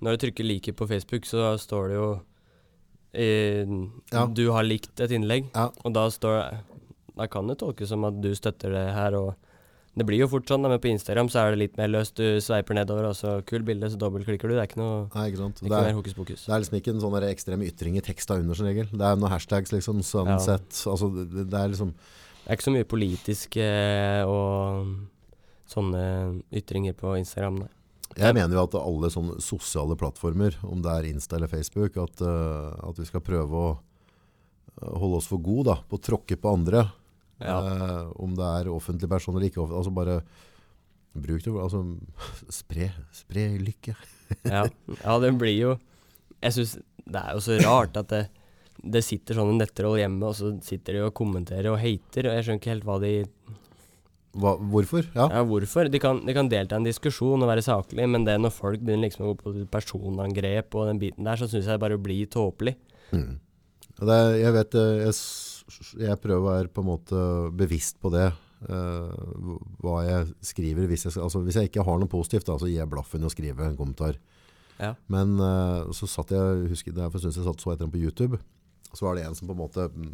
Når 0.00 0.16
du 0.16 0.20
trykker 0.22 0.44
'liker' 0.46 0.72
på 0.72 0.86
Facebook, 0.88 1.26
så 1.28 1.58
står 1.60 1.88
det 1.88 1.96
jo 1.98 2.20
i, 3.12 3.28
Ja. 4.12 4.26
Du 4.26 4.50
har 4.50 4.62
likt 4.64 5.00
et 5.00 5.10
innlegg, 5.10 5.50
Ja. 5.54 5.70
og 5.84 5.92
da 5.92 6.06
står 6.08 6.62
Da 7.16 7.26
kan 7.26 7.46
det 7.48 7.58
tolkes 7.58 7.88
som 7.88 8.04
at 8.04 8.20
du 8.22 8.30
støtter 8.34 8.70
det 8.72 8.94
her, 8.94 9.12
og 9.14 9.34
Det 9.98 10.06
blir 10.06 10.20
jo 10.22 10.28
fort 10.30 10.46
sånn, 10.46 10.62
men 10.62 10.78
på 10.78 10.88
Instagram 10.92 11.28
så 11.32 11.40
er 11.42 11.52
det 11.52 11.60
litt 11.64 11.78
mer 11.80 11.90
løst. 11.90 12.14
Du 12.14 12.38
sveiper 12.42 12.76
nedover, 12.78 13.08
og 13.08 13.16
så 13.18 13.40
kult 13.46 13.66
bilde, 13.66 13.88
så 13.90 13.98
dobbeltklikker 13.98 14.46
du. 14.46 14.54
Det 14.54 14.62
er 14.62 14.68
ikke 14.70 14.78
noe, 14.80 15.00
Nei, 15.16 15.24
ikke 15.32 15.48
ikke 15.48 15.66
Det 15.66 15.72
er, 15.74 15.88
mer 15.88 15.98
hokus 15.98 16.14
pokus. 16.14 16.44
det 16.46 16.54
er 16.54 16.62
liksom 16.62 16.78
ikke 16.78 16.94
en 16.94 17.02
sånn 17.02 17.16
ekstrem 17.26 17.64
ytring 17.66 17.98
i 17.98 18.04
teksta 18.06 18.38
under 18.38 18.54
som 18.54 18.68
regel. 18.70 18.86
Det 18.92 19.02
er 19.08 19.18
noen 19.18 19.34
hashtags, 19.34 19.74
liksom. 19.74 20.04
Sunset. 20.06 20.78
Altså, 20.86 21.10
det, 21.10 21.48
det 21.50 21.58
er 21.58 21.74
liksom 21.74 21.90
Det 21.96 22.46
er 22.46 22.60
ikke 22.60 22.68
så 22.68 22.76
mye 22.76 22.90
politiske 22.94 23.66
og 24.30 24.94
sånne 25.70 26.04
ytringer 26.54 26.94
på 26.98 27.18
Instagram. 27.18 27.64
Nei. 27.64 27.70
Jeg 28.18 28.34
mener 28.34 28.56
jo 28.56 28.64
at 28.66 28.74
alle 28.78 29.10
sånne 29.12 29.36
sosiale 29.42 29.94
plattformer, 29.98 30.56
om 30.66 30.80
det 30.82 30.94
er 30.94 31.10
Insta 31.12 31.36
eller 31.38 31.50
Facebook, 31.50 31.98
at, 32.00 32.22
eh, 32.26 32.88
at 32.88 32.98
vi 32.98 33.06
skal 33.06 33.22
prøve 33.22 33.54
å 33.54 33.68
eh, 33.76 34.96
holde 34.98 35.20
oss 35.20 35.28
for 35.30 35.42
gode 35.42 35.70
da, 35.70 35.76
på 35.86 35.98
å 35.98 36.02
tråkke 36.10 36.38
på 36.40 36.54
andre. 36.58 36.88
Ja. 37.40 37.58
Eh, 37.64 38.12
om 38.20 38.34
det 38.36 38.46
er 38.60 38.72
offentlig 38.72 39.10
person 39.10 39.36
eller 39.36 39.48
ikke. 39.50 39.62
offentlig, 39.62 39.80
Altså 39.80 39.94
bare 39.96 40.20
bruk 41.14 41.44
det. 41.44 41.54
Altså, 41.56 41.84
spre, 42.60 42.90
spre 43.14 43.46
lykke. 43.60 43.96
Ja. 44.46 44.66
ja, 45.02 45.14
det 45.18 45.32
blir 45.40 45.56
jo 45.56 45.70
Jeg 46.38 46.54
syns 46.54 46.76
det 47.10 47.18
er 47.18 47.34
jo 47.34 47.40
så 47.42 47.56
rart 47.64 47.96
at 47.98 48.12
det, 48.12 48.20
det 48.94 49.02
sitter 49.02 49.40
sånne 49.40 49.58
nettroll 49.58 49.98
hjemme, 49.98 50.28
og 50.28 50.36
så 50.38 50.52
sitter 50.62 50.96
de 50.96 51.06
og 51.08 51.16
kommenterer 51.16 51.72
og 51.72 51.80
hater, 51.82 52.28
og 52.28 52.36
jeg 52.36 52.46
skjønner 52.46 52.60
ikke 52.60 52.70
helt 52.70 52.86
hva 52.86 52.98
de 53.02 53.12
Hva, 54.38 54.52
hvorfor? 54.70 55.08
Ja. 55.16 55.26
Ja, 55.26 55.42
hvorfor? 55.42 55.90
De 55.90 55.98
kan, 55.98 56.20
de 56.22 56.36
kan 56.36 56.48
delta 56.52 56.78
i 56.78 56.78
en 56.78 56.86
diskusjon 56.86 57.42
og 57.42 57.50
være 57.50 57.64
saklig, 57.66 58.06
men 58.06 58.22
det 58.28 58.36
når 58.38 58.54
folk 58.54 58.84
begynner 58.84 59.08
liksom 59.08 59.26
å 59.26 59.32
gå 59.32 59.40
på 59.42 59.66
personangrep 59.72 60.78
og 60.78 60.86
den 60.92 61.02
biten 61.02 61.26
der, 61.26 61.40
så 61.40 61.50
syns 61.50 61.66
jeg 61.66 61.74
det 61.74 61.82
bare 61.82 61.98
blir 61.98 62.30
tåpelig. 62.30 62.76
Mm. 63.10 63.40
Det 64.00 64.20
jeg 64.38 64.54
vet 64.54 64.78
eh, 64.78 65.02
jeg, 65.02 65.16
jeg 66.00 66.20
prøver 66.22 66.40
å 66.40 66.48
være 66.48 66.72
på 66.72 66.82
en 66.82 66.90
måte 66.90 67.24
bevisst 67.56 68.00
på 68.02 68.12
det. 68.14 68.28
Uh, 68.60 69.56
hva 69.80 70.02
jeg 70.04 70.28
skriver. 70.44 70.88
Hvis 70.90 71.06
jeg, 71.06 71.16
altså, 71.22 71.40
hvis 71.46 71.56
jeg 71.60 71.70
ikke 71.70 71.84
har 71.86 72.00
noe 72.00 72.10
positivt, 72.10 72.48
da, 72.48 72.58
så 72.60 72.68
gir 72.68 72.82
jeg 72.82 72.92
blaffen 72.92 73.24
i 73.24 73.28
å 73.28 73.32
skrive 73.32 73.66
en 73.66 73.78
kommentar. 73.78 74.18
Ja. 74.80 74.94
Men 75.12 75.36
uh, 75.40 75.90
så 75.96 76.08
satt 76.08 76.32
jeg 76.34 76.70
husker 76.72 76.96
det 76.96 77.04
er 77.04 77.12
for 77.12 77.20
en 77.20 77.24
stund 77.24 77.36
siden 77.36 77.46
jeg 77.46 77.52
satt 77.52 77.64
så 77.64 77.72
etter 77.74 77.88
ham 77.88 77.94
på 77.94 78.02
YouTube. 78.02 78.40
Så 78.90 79.06
var 79.06 79.16
det 79.16 79.24
en 79.26 79.36
som 79.38 79.48
på 79.48 79.54
en 79.54 79.62
måte 79.62 79.86
mm, 79.92 80.12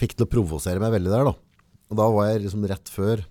fikk 0.00 0.16
til 0.16 0.26
å 0.26 0.32
provosere 0.32 0.82
meg 0.82 0.94
veldig 0.96 1.12
der. 1.12 1.30
da. 1.30 1.34
Og 1.86 2.00
da 2.00 2.06
var 2.12 2.30
jeg 2.30 2.44
liksom 2.46 2.66
rett 2.68 2.92
før 2.92 3.22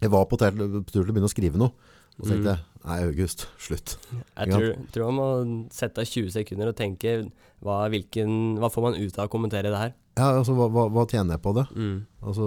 Jeg 0.00 0.10
var 0.10 0.26
på 0.30 0.38
tur 0.38 0.50
til 0.54 1.02
å 1.02 1.06
begynne 1.12 1.28
å 1.28 1.32
skrive 1.32 1.58
noe. 1.60 1.72
Og 2.18 2.26
så 2.26 2.32
tenkte 2.34 2.42
Mm. 2.42 2.56
jeg 2.56 2.64
Nei, 2.88 3.02
August, 3.04 3.42
slutt. 3.58 3.96
Jeg 4.38 4.48
tror, 4.48 4.76
tror 4.94 5.10
man 5.12 5.16
må 5.18 5.68
sette 5.74 5.98
av 6.00 6.06
20 6.08 6.30
sekunder 6.32 6.68
og 6.70 6.76
tenke 6.78 7.30
hva, 7.60 7.88
hvilken, 7.90 8.56
hva 8.58 8.70
får 8.72 8.82
man 8.82 8.94
ut 8.96 9.18
av 9.18 9.26
å 9.28 9.30
kommentere 9.32 9.68
det 9.68 9.76
her? 9.76 9.92
Ja, 10.16 10.30
altså, 10.38 10.54
hva, 10.56 10.68
hva, 10.72 10.84
hva 10.90 11.04
tjener 11.10 11.34
jeg 11.36 11.42
på 11.42 11.52
det? 11.58 11.66
Mm. 11.76 11.98
Altså, 12.22 12.46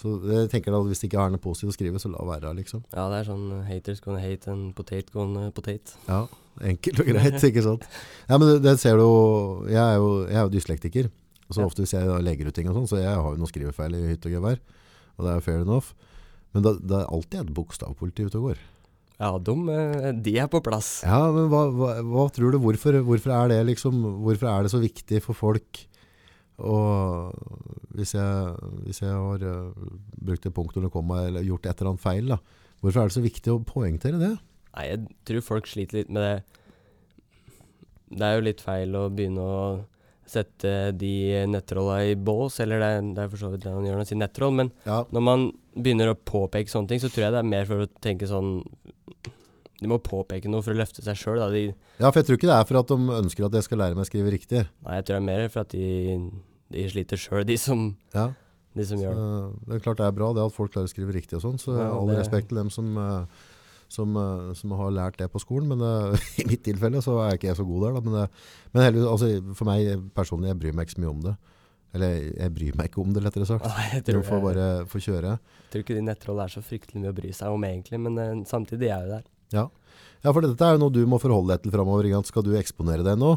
så 0.00 0.12
jeg 0.30 0.50
tenker 0.52 0.72
da, 0.72 0.80
Hvis 0.86 1.00
det 1.02 1.10
ikke 1.10 1.24
er 1.24 1.30
noe 1.34 1.42
positivt 1.42 1.72
å 1.72 1.76
skrive, 1.76 1.98
så 2.00 2.12
la 2.12 2.22
være. 2.24 2.54
liksom. 2.56 2.84
Ja, 2.94 3.08
det 3.10 3.18
er 3.22 3.28
sånn 3.32 3.46
uh, 3.52 3.64
haters 3.66 4.00
gonna 4.04 4.20
hate 4.22 4.48
and 4.52 4.74
potate 4.76 5.10
gonna 5.12 5.50
potate. 5.50 5.96
Ja, 6.08 6.26
Enkelt 6.62 7.00
og 7.00 7.06
greit, 7.10 7.42
ikke 7.44 7.62
sant? 7.64 7.82
Ja, 8.30 8.38
men 8.38 8.48
det, 8.48 8.62
det 8.64 8.78
ser 8.80 8.96
du 8.96 9.02
jo 9.04 9.66
Jeg 9.68 9.76
er 9.82 9.96
jo, 9.96 10.26
jeg 10.28 10.36
er 10.36 10.46
jo 10.46 10.54
dyslektiker. 10.54 11.10
Så 11.50 11.60
Ja. 11.60 11.66
ofte 11.66 11.82
hvis 11.82 11.92
jeg 11.96 12.06
legger 12.24 12.48
ut 12.48 12.54
ting 12.54 12.68
og 12.70 12.76
sånn, 12.76 12.88
så 12.88 12.96
jeg 13.02 13.12
har 13.12 13.24
jo 13.34 13.36
noen 13.40 13.50
skrivefeil 13.50 13.94
i 13.98 14.06
hytt 14.14 14.24
og 14.26 14.32
gevær. 14.32 14.60
Og 15.18 15.24
det 15.26 15.32
er 15.32 15.34
jo 15.40 15.44
fair 15.48 15.60
enough. 15.64 15.92
Men 16.56 16.64
da, 16.64 16.72
det 16.80 16.96
er 17.02 17.12
alltid 17.12 17.42
et 17.42 17.52
bokstavpoliti 17.56 18.26
ute 18.26 18.40
og 18.40 18.50
går. 18.50 18.62
Ja, 19.16 19.30
de, 19.40 19.52
uh, 19.52 20.08
de 20.24 20.32
er 20.40 20.48
på 20.52 20.60
plass. 20.64 20.98
Ja, 21.06 21.22
men 21.32 21.50
hva, 21.52 21.66
hva, 21.72 21.92
hva 22.04 22.24
tror 22.32 22.52
du? 22.52 22.60
Hvorfor, 22.60 22.98
hvorfor 23.04 23.32
er 23.32 23.52
det 23.54 23.60
liksom 23.70 24.02
Hvorfor 24.24 24.50
er 24.50 24.66
det 24.66 24.72
så 24.74 24.80
viktig 24.82 25.22
for 25.24 25.38
folk 25.38 25.86
og 26.56 27.36
hvis 27.96 28.14
jeg, 28.16 28.68
hvis 28.86 29.02
jeg 29.02 29.12
har 29.12 29.42
eh, 29.44 29.88
brukt 30.24 30.46
et 30.46 30.54
punkt 30.56 30.76
under 30.76 30.92
komma 30.92 31.26
eller 31.26 31.44
gjort 31.44 31.66
et 31.66 31.80
eller 31.80 31.92
annet 31.92 32.04
feil, 32.04 32.30
da, 32.32 32.38
hvorfor 32.80 33.02
er 33.02 33.10
det 33.10 33.16
så 33.16 33.24
viktig 33.24 33.52
å 33.52 33.64
poengtere 33.66 34.20
det? 34.20 34.32
Nei, 34.76 34.86
jeg 34.88 35.02
tror 35.28 35.44
folk 35.44 35.68
sliter 35.68 36.00
litt 36.00 36.12
med 36.12 36.24
det. 36.24 36.62
Det 38.16 38.24
er 38.24 38.38
jo 38.38 38.46
litt 38.46 38.64
feil 38.64 38.96
å 38.96 39.08
begynne 39.12 39.44
å 39.44 39.60
sette 40.26 40.92
de 40.98 41.10
nettrolla 41.46 42.00
i 42.10 42.14
bås, 42.18 42.58
eller 42.60 42.80
det, 42.82 42.88
er- 42.96 43.14
det 43.14 43.22
er 43.24 43.28
for 43.32 43.36
så 43.44 43.50
vidt 43.52 43.62
det 43.64 43.72
han 43.72 43.84
gjør 43.86 43.94
når 43.96 44.02
han 44.04 44.10
sier 44.10 44.18
nettroll, 44.22 44.52
men 44.58 44.72
Ja, 44.86 45.04
når 45.14 45.22
man 45.22 45.44
begynner 45.76 46.10
å 46.12 46.18
påpeke 46.18 46.68
sånne 46.72 46.88
ting, 46.88 47.00
så 47.00 47.08
tror 47.12 47.26
jeg 47.28 47.32
det 47.36 47.42
er 47.44 47.50
mer 47.50 47.64
for 47.68 47.84
å 47.84 47.88
tenke 48.02 48.26
sånn 48.30 48.62
De 49.76 49.88
må 49.90 49.98
påpeke 50.00 50.48
noe 50.48 50.62
for 50.64 50.72
å 50.72 50.78
løfte 50.78 51.02
seg 51.04 51.18
sjøl, 51.20 51.36
da. 51.42 51.50
De, 51.52 51.66
Ja, 52.00 52.08
for 52.10 52.22
jeg 52.22 52.26
tror 52.30 52.38
ikke 52.38 52.48
det 52.48 52.54
er 52.56 52.64
for 52.70 52.78
at 52.80 52.88
de 52.88 52.96
ønsker 53.20 53.44
at 53.44 53.52
jeg 53.58 53.66
skal 53.66 53.78
lære 53.82 53.94
meg 53.98 54.06
å 54.06 54.08
skrive 54.08 54.32
riktig. 54.32 54.62
nei, 54.86 54.94
jeg 54.96 55.04
tror 55.04 55.14
det 55.18 55.20
er 55.20 55.26
mer 55.28 55.48
for 55.52 55.60
at 55.66 55.74
de, 55.74 56.20
de 56.72 56.86
sliter 56.94 57.20
sjøl, 57.20 57.44
de 57.44 57.56
som, 57.60 57.82
Ja, 58.16 58.30
de 58.76 58.86
som 58.88 58.98
gjør 59.02 59.18
det. 59.20 59.26
det 59.68 59.76
er 59.76 59.84
klart 59.84 60.00
det 60.00 60.06
er 60.08 60.16
bra 60.16 60.32
det 60.32 60.46
at 60.48 60.56
folk 60.56 60.72
klarer 60.72 60.88
å 60.88 60.94
skrive 60.94 61.12
riktig 61.12 61.36
og 61.36 61.44
sånn, 61.44 61.60
så 61.60 61.76
Ja, 61.76 61.90
all 61.92 62.08
det- 62.08 62.18
respekt 62.22 62.48
til 62.48 62.56
dem 62.62 62.70
som, 62.72 62.96
eh, 62.96 63.26
som, 63.92 64.16
eh, 64.18 64.54
som 64.58 64.72
har 64.78 64.94
lært 64.94 65.18
det 65.20 65.28
på 65.32 65.42
skolen, 65.42 65.68
men 65.72 65.82
uh, 65.82 66.26
i 66.42 66.46
mitt 66.48 66.64
tilfelle 66.66 67.02
så 67.04 67.18
er 67.24 67.36
ikke 67.36 67.50
jeg 67.50 67.58
så 67.60 67.66
god 67.66 67.86
der 67.86 67.96
da, 67.96 68.02
men, 68.06 68.16
uh, 68.26 68.64
men 68.74 68.86
heldigvis, 68.86 69.10
altså, 69.12 69.54
for 69.58 69.70
meg 69.70 70.08
personlig, 70.16 70.50
jeg 70.52 70.60
bryr 70.62 70.76
meg 70.76 70.88
ikke 70.88 70.96
så 70.98 71.04
mye 71.04 71.12
om 71.12 71.22
det. 71.28 71.34
Eller 71.96 72.16
jeg 72.34 72.52
bryr 72.52 72.76
meg 72.76 72.90
ikke 72.90 73.00
om 73.04 73.16
det, 73.16 73.24
lettere 73.24 73.48
sagt. 73.48 73.66
Ah, 73.70 73.88
jeg 73.94 74.04
tror, 74.08 74.22
får 74.26 74.44
bare 74.44 74.68
få 74.90 75.00
kjøre. 75.00 75.36
tror 75.72 75.86
ikke 75.86 75.96
de 75.96 76.04
nettrollene 76.04 76.50
er 76.50 76.56
så 76.58 76.64
fryktelig 76.66 77.02
mye 77.02 77.14
å 77.14 77.18
bry 77.20 77.32
seg 77.36 77.56
om 77.56 77.66
egentlig, 77.70 78.02
men 78.08 78.20
uh, 78.20 78.46
samtidig 78.48 78.90
er 78.90 78.96
er 78.96 79.04
jo 79.06 79.16
der. 79.16 79.26
Ja. 79.54 79.68
ja, 80.24 80.32
for 80.32 80.42
dette 80.42 80.66
er 80.66 80.74
jo 80.74 80.82
noe 80.82 80.94
du 80.94 81.04
må 81.06 81.20
forholde 81.22 81.54
deg 81.54 81.62
til 81.66 81.74
fremover. 81.74 82.08
Skal 82.26 82.42
du 82.42 82.56
eksponere 82.58 83.06
deg 83.06 83.20
nå, 83.20 83.36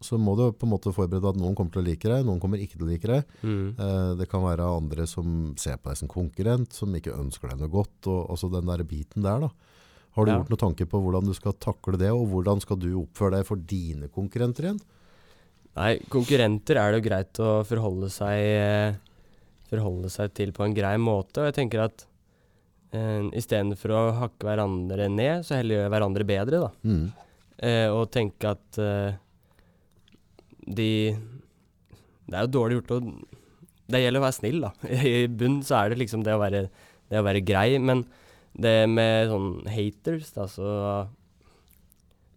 så 0.00 0.16
må 0.16 0.32
du 0.36 0.46
på 0.56 0.64
en 0.64 0.72
måte 0.72 0.92
forberede 0.96 1.20
deg 1.20 1.34
at 1.34 1.40
noen 1.40 1.56
kommer 1.56 1.74
til 1.74 1.82
å 1.82 1.86
like 1.86 2.08
deg, 2.08 2.24
noen 2.24 2.40
kommer 2.40 2.60
ikke 2.62 2.78
til 2.78 2.86
å 2.86 2.90
like 2.90 3.08
deg. 3.10 3.34
Mm. 3.44 3.66
Eh, 3.76 4.12
Det 4.22 4.28
kan 4.32 4.44
være 4.46 4.64
andre 4.64 5.04
som 5.08 5.52
ser 5.60 5.76
på 5.76 5.90
deg 5.90 6.00
som 6.00 6.10
konkurrent, 6.10 6.72
som 6.72 6.94
ikke 6.96 7.18
ønsker 7.18 7.52
deg 7.52 7.60
noe 7.60 7.72
godt. 7.72 7.98
Og, 8.08 8.22
altså 8.32 8.48
den 8.52 8.70
der 8.70 8.84
biten 8.88 9.26
der 9.26 9.44
da. 9.44 9.50
Har 10.16 10.26
du 10.26 10.30
Ja. 10.32 10.38
gjort 10.40 10.50
noen 10.50 10.58
tanker 10.64 10.86
på 10.90 11.00
hvordan 11.02 11.24
du 11.26 11.34
skal 11.34 11.52
takle 11.52 11.96
det, 11.98 12.10
og 12.10 12.26
hvordan 12.32 12.60
skal 12.60 12.76
du 12.82 12.88
oppføre 13.04 13.36
deg 13.38 13.46
for 13.46 13.56
dine 13.56 14.08
konkurrenter 14.08 14.66
igjen? 14.66 14.80
Nei, 15.76 15.98
konkurrenter 16.10 16.76
er 16.76 16.90
det 16.92 16.98
jo 17.02 17.08
greit 17.08 17.32
å 17.38 17.50
forholde 17.64 18.08
seg, 18.10 18.38
eh, 18.42 18.94
forholde 19.70 20.10
seg 20.10 20.32
til 20.34 20.50
på 20.52 20.64
en 20.66 20.74
grei 20.74 20.96
måte. 20.98 21.38
Og 21.38 21.46
jeg 21.52 21.54
tenker 21.60 21.84
at 21.84 22.06
eh, 22.92 23.22
istedenfor 23.38 23.90
å 23.94 24.00
hakke 24.18 24.48
hverandre 24.48 25.06
ned, 25.08 25.44
så 25.46 25.54
heller 25.60 25.76
gjøre 25.78 25.92
hverandre 25.94 26.26
bedre. 26.26 26.60
da. 26.66 26.70
Mm. 26.84 27.12
Eh, 27.62 27.88
og 27.94 28.10
tenke 28.10 28.50
at 28.50 28.78
eh, 28.82 29.14
de 30.66 31.16
Det 32.30 32.34
er 32.38 32.46
jo 32.46 32.54
dårlig 32.54 32.78
gjort 32.80 32.94
å 32.96 33.00
Det 33.90 34.00
gjelder 34.04 34.20
å 34.20 34.26
være 34.26 34.36
snill, 34.38 34.60
da. 34.62 34.70
I 35.06 35.26
bunn 35.26 35.60
så 35.66 35.84
er 35.84 35.90
det 35.90 35.98
liksom 36.02 36.22
det 36.26 36.34
å 36.34 36.40
være, 36.42 36.68
det 37.10 37.18
å 37.18 37.24
være 37.26 37.40
grei. 37.44 37.78
Men 37.82 38.04
det 38.58 38.88
med 38.90 39.28
sånn 39.30 39.50
haters, 39.70 40.32
da, 40.34 40.46
så 40.50 41.08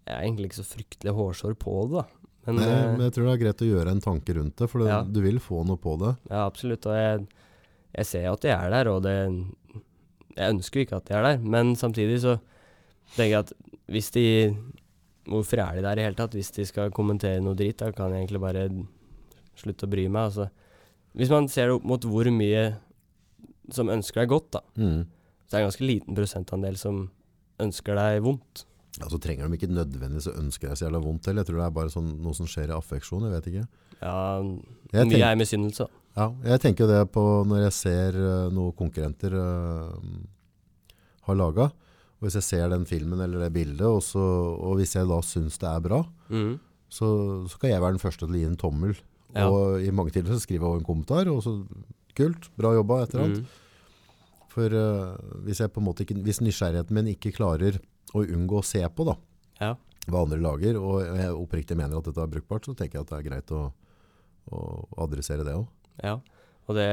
Jeg 0.05 0.13
er 0.17 0.25
egentlig 0.25 0.49
ikke 0.51 0.59
så 0.59 0.67
fryktelig 0.67 1.13
hårsår 1.15 1.53
på 1.59 1.73
det, 1.87 2.01
da. 2.01 2.03
Men, 2.45 2.55
Nei, 2.59 2.65
eh, 2.67 2.87
men 2.91 3.01
jeg 3.05 3.13
tror 3.15 3.23
det 3.29 3.33
er 3.33 3.41
greit 3.45 3.61
å 3.63 3.67
gjøre 3.69 3.91
en 3.95 4.01
tanke 4.03 4.33
rundt 4.35 4.55
det, 4.59 4.67
for 4.69 4.79
det, 4.83 4.89
Ja. 4.91 5.01
du 5.03 5.21
vil 5.23 5.39
få 5.39 5.61
noe 5.65 5.77
på 5.79 5.97
det. 6.01 6.17
Ja, 6.29 6.45
absolutt. 6.45 6.85
Og 6.85 6.93
jeg, 6.93 7.27
jeg 7.95 8.05
ser 8.05 8.27
at 8.33 8.41
de 8.41 8.49
er 8.51 8.69
der, 8.69 8.87
og 8.91 9.01
det 9.03 9.15
Jeg 10.35 10.49
ønsker 10.55 10.79
jo 10.81 10.85
ikke 10.85 10.97
at 10.97 11.05
de 11.05 11.13
er 11.13 11.23
der, 11.23 11.37
men 11.37 11.75
samtidig 11.75 12.19
så 12.19 12.39
tenker 13.15 13.29
jeg 13.31 13.39
at 13.45 13.53
hvis 13.87 14.11
de 14.11 14.57
Hvorfor 15.25 15.57
er 15.63 15.75
de 15.77 15.81
der 15.85 15.99
i 15.99 16.03
hele 16.03 16.15
tatt? 16.15 16.33
Hvis 16.35 16.51
de 16.51 16.65
skal 16.65 16.91
kommentere 16.91 17.39
noe 17.39 17.55
dritt, 17.55 17.77
da 17.77 17.91
kan 17.95 18.11
jeg 18.11 18.27
egentlig 18.27 18.41
bare 18.41 18.85
slutte 19.55 19.85
å 19.87 19.89
bry 19.89 20.09
meg. 20.09 20.25
Altså. 20.33 20.49
Hvis 21.15 21.29
man 21.29 21.47
ser 21.47 21.67
det 21.67 21.75
opp 21.77 21.85
mot 21.85 22.01
hvor 22.03 22.25
mye 22.29 22.75
som 23.71 23.87
ønsker 23.87 24.19
deg 24.25 24.29
godt, 24.33 24.51
da, 24.51 24.59
Mm. 24.75 25.05
Så 25.45 25.51
det 25.51 25.59
er 25.59 25.63
en 25.63 25.69
ganske 25.69 25.87
liten 25.87 26.17
prosentandel 26.17 26.77
som 26.79 27.03
ønsker 27.63 27.97
deg 27.99 28.23
vondt. 28.25 28.65
Ja, 28.99 29.07
så 29.09 29.17
trenger 29.21 29.49
de 29.49 29.57
ikke 29.57 29.71
nødvendigvis 29.73 30.29
å 30.29 30.35
ønske 30.37 30.69
deg 30.69 30.77
så 30.77 30.85
jævla 30.85 31.01
vondt 31.01 31.29
heller. 31.29 31.41
Jeg 31.41 31.49
tror 31.49 31.61
det 31.61 31.65
er 31.65 31.77
bare 31.79 31.93
sånn, 31.93 32.11
noe 32.21 32.37
som 32.37 32.49
skjer 32.49 32.69
i 32.69 32.75
affeksjon, 32.75 33.25
jeg 33.25 33.33
vet 33.33 33.49
ikke. 33.51 33.63
Ja, 34.03 34.17
Jeg 34.93 35.09
mye 35.09 35.29
er 35.31 35.39
misunnelse. 35.39 35.87
Ja, 36.13 36.27
jeg 36.45 36.61
tenker 36.61 36.89
det 36.91 36.99
på 37.15 37.23
når 37.49 37.63
jeg 37.65 37.73
ser 37.73 38.17
uh, 38.19 38.51
noen 38.53 38.75
konkurrenter 38.77 39.33
uh, 39.33 39.95
har 41.25 41.39
laga. 41.39 41.71
Og 42.19 42.27
hvis 42.27 42.37
jeg 42.37 42.47
ser 42.51 42.69
den 42.71 42.85
filmen 42.87 43.23
eller 43.23 43.41
det 43.47 43.49
bildet, 43.55 43.87
og, 43.87 44.03
så, 44.05 44.21
og 44.21 44.77
hvis 44.77 44.93
jeg 44.95 45.09
da 45.09 45.17
syns 45.25 45.57
det 45.59 45.71
er 45.71 45.81
bra, 45.83 46.03
mm. 46.29 46.53
så, 46.93 47.09
så 47.49 47.59
kan 47.59 47.73
jeg 47.73 47.81
være 47.83 47.97
den 47.97 48.03
første 48.03 48.27
til 48.27 48.37
å 48.37 48.43
gi 48.43 48.51
en 48.51 48.61
tommel. 48.61 48.93
Ja. 49.33 49.49
Og 49.49 49.81
i 49.81 49.89
mange 49.89 50.13
tilfeller 50.13 50.37
så 50.37 50.45
skriver 50.45 50.67
jeg 50.67 50.69
også 50.69 50.83
en 50.83 50.87
kommentar, 50.91 51.33
og 51.33 51.41
så 51.41 51.57
kult, 52.13 52.51
bra 52.61 52.75
jobba, 52.77 53.01
et 53.01 53.15
eller 53.15 53.25
annet. 53.25 53.41
Mhm. 53.41 53.59
For 54.53 54.69
uh, 54.69 55.15
hvis, 55.47 55.59
jeg 55.63 55.71
på 55.73 55.81
en 55.81 55.87
måte 55.87 56.05
ikke, 56.05 56.19
hvis 56.21 56.41
nysgjerrigheten 56.45 56.93
min 56.93 57.07
ikke 57.15 57.31
klarer 57.33 57.79
å 58.13 58.21
unngå 58.21 58.59
å 58.61 58.65
se 58.67 58.83
på 58.93 59.05
da, 59.07 59.15
Ja. 59.59 59.71
hva 60.07 60.21
andre 60.27 60.37
lager, 60.43 60.77
og 60.77 61.01
jeg 61.07 61.31
oppriktig 61.33 61.77
mener 61.79 61.97
at 61.97 62.05
dette 62.05 62.21
er 62.21 62.29
brukbart, 62.29 62.67
så 62.69 62.75
tenker 62.77 62.99
jeg 62.99 63.07
at 63.07 63.09
det 63.13 63.17
er 63.19 63.29
greit 63.29 63.53
å, 63.55 63.61
å 64.53 64.61
adressere 65.07 65.45
det 65.47 65.55
også. 65.57 65.71
Ja, 66.03 66.19
og 66.67 66.75
det 66.77 66.87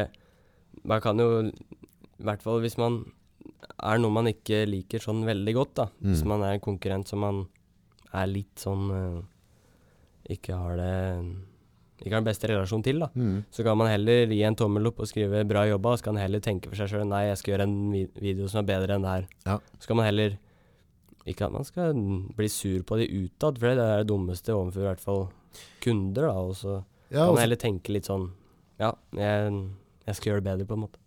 Man 0.87 1.01
kan 1.03 1.19
jo 1.19 1.27
I 1.51 2.23
hvert 2.25 2.43
fall 2.45 2.61
hvis 2.63 2.77
man 2.79 3.01
er 3.83 3.99
noe 3.99 4.13
man 4.15 4.29
ikke 4.31 4.63
liker 4.69 5.01
sånn 5.03 5.25
veldig 5.27 5.55
godt, 5.57 5.75
da. 5.75 5.87
Hvis 6.01 6.23
Mm. 6.23 6.29
man 6.29 6.43
er 6.47 6.53
en 6.55 6.61
konkurrent 6.65 7.09
som 7.09 7.19
man 7.21 7.41
er 8.15 8.27
litt 8.31 8.57
sånn 8.57 8.91
uh, 8.91 9.23
Ikke 10.31 10.55
har 10.57 10.77
det 10.77 10.97
ikke 12.01 12.15
har 12.17 12.21
den 12.23 12.29
beste 12.31 12.49
relasjonen 12.49 12.85
til, 12.85 12.99
da. 13.03 13.09
Mm. 13.15 13.45
Så 13.53 13.63
kan 13.67 13.77
man 13.77 13.91
heller 13.93 14.27
gi 14.33 14.43
en 14.49 14.57
tommel 14.57 14.87
opp 14.89 15.01
og 15.01 15.07
skrive 15.11 15.45
'bra 15.45 15.67
jobba', 15.69 15.93
og 15.93 15.99
så 15.99 16.05
kan 16.05 16.15
man 16.15 16.23
heller 16.23 16.41
tenke 16.41 16.69
for 16.69 16.77
seg 16.77 16.89
sjøl 16.89 17.05
'nei, 17.07 17.27
jeg 17.29 17.39
skal 17.39 17.53
gjøre 17.55 17.63
en 17.69 17.91
vi 17.93 18.07
video 18.21 18.49
som 18.49 18.61
er 18.65 18.69
bedre 18.73 18.95
enn 18.97 19.03
det 19.03 19.11
her'. 19.11 19.29
Ja. 19.47 19.59
Så 19.79 19.87
kan 19.87 19.97
man 19.97 20.07
heller 20.07 20.39
Ikke 21.27 21.45
at 21.45 21.53
man 21.53 21.65
skal 21.65 21.93
bli 22.35 22.49
sur 22.49 22.83
på 22.83 22.97
de 22.97 23.07
utad, 23.07 23.59
for 23.59 23.67
det 23.69 23.79
er 23.79 23.99
det 23.99 24.09
dummeste 24.09 24.55
overfor 24.57 24.81
i 24.81 24.89
hvert 24.89 25.01
fall 25.01 25.29
kunder, 25.83 26.23
da. 26.23 26.33
Og 26.33 26.55
så 26.57 26.83
Ja, 27.11 27.19
kan 27.19 27.19
man 27.21 27.29
altså, 27.29 27.41
heller 27.41 27.57
tenke 27.57 27.93
litt 27.93 28.07
sånn 28.09 28.31
Ja, 28.81 28.93
jeg, 29.13 29.53
jeg 30.07 30.15
skal 30.17 30.31
gjøre 30.33 30.41
det 30.41 30.45
bedre, 30.45 30.67
på 30.67 30.75
en 30.75 30.81
måte. 30.81 30.99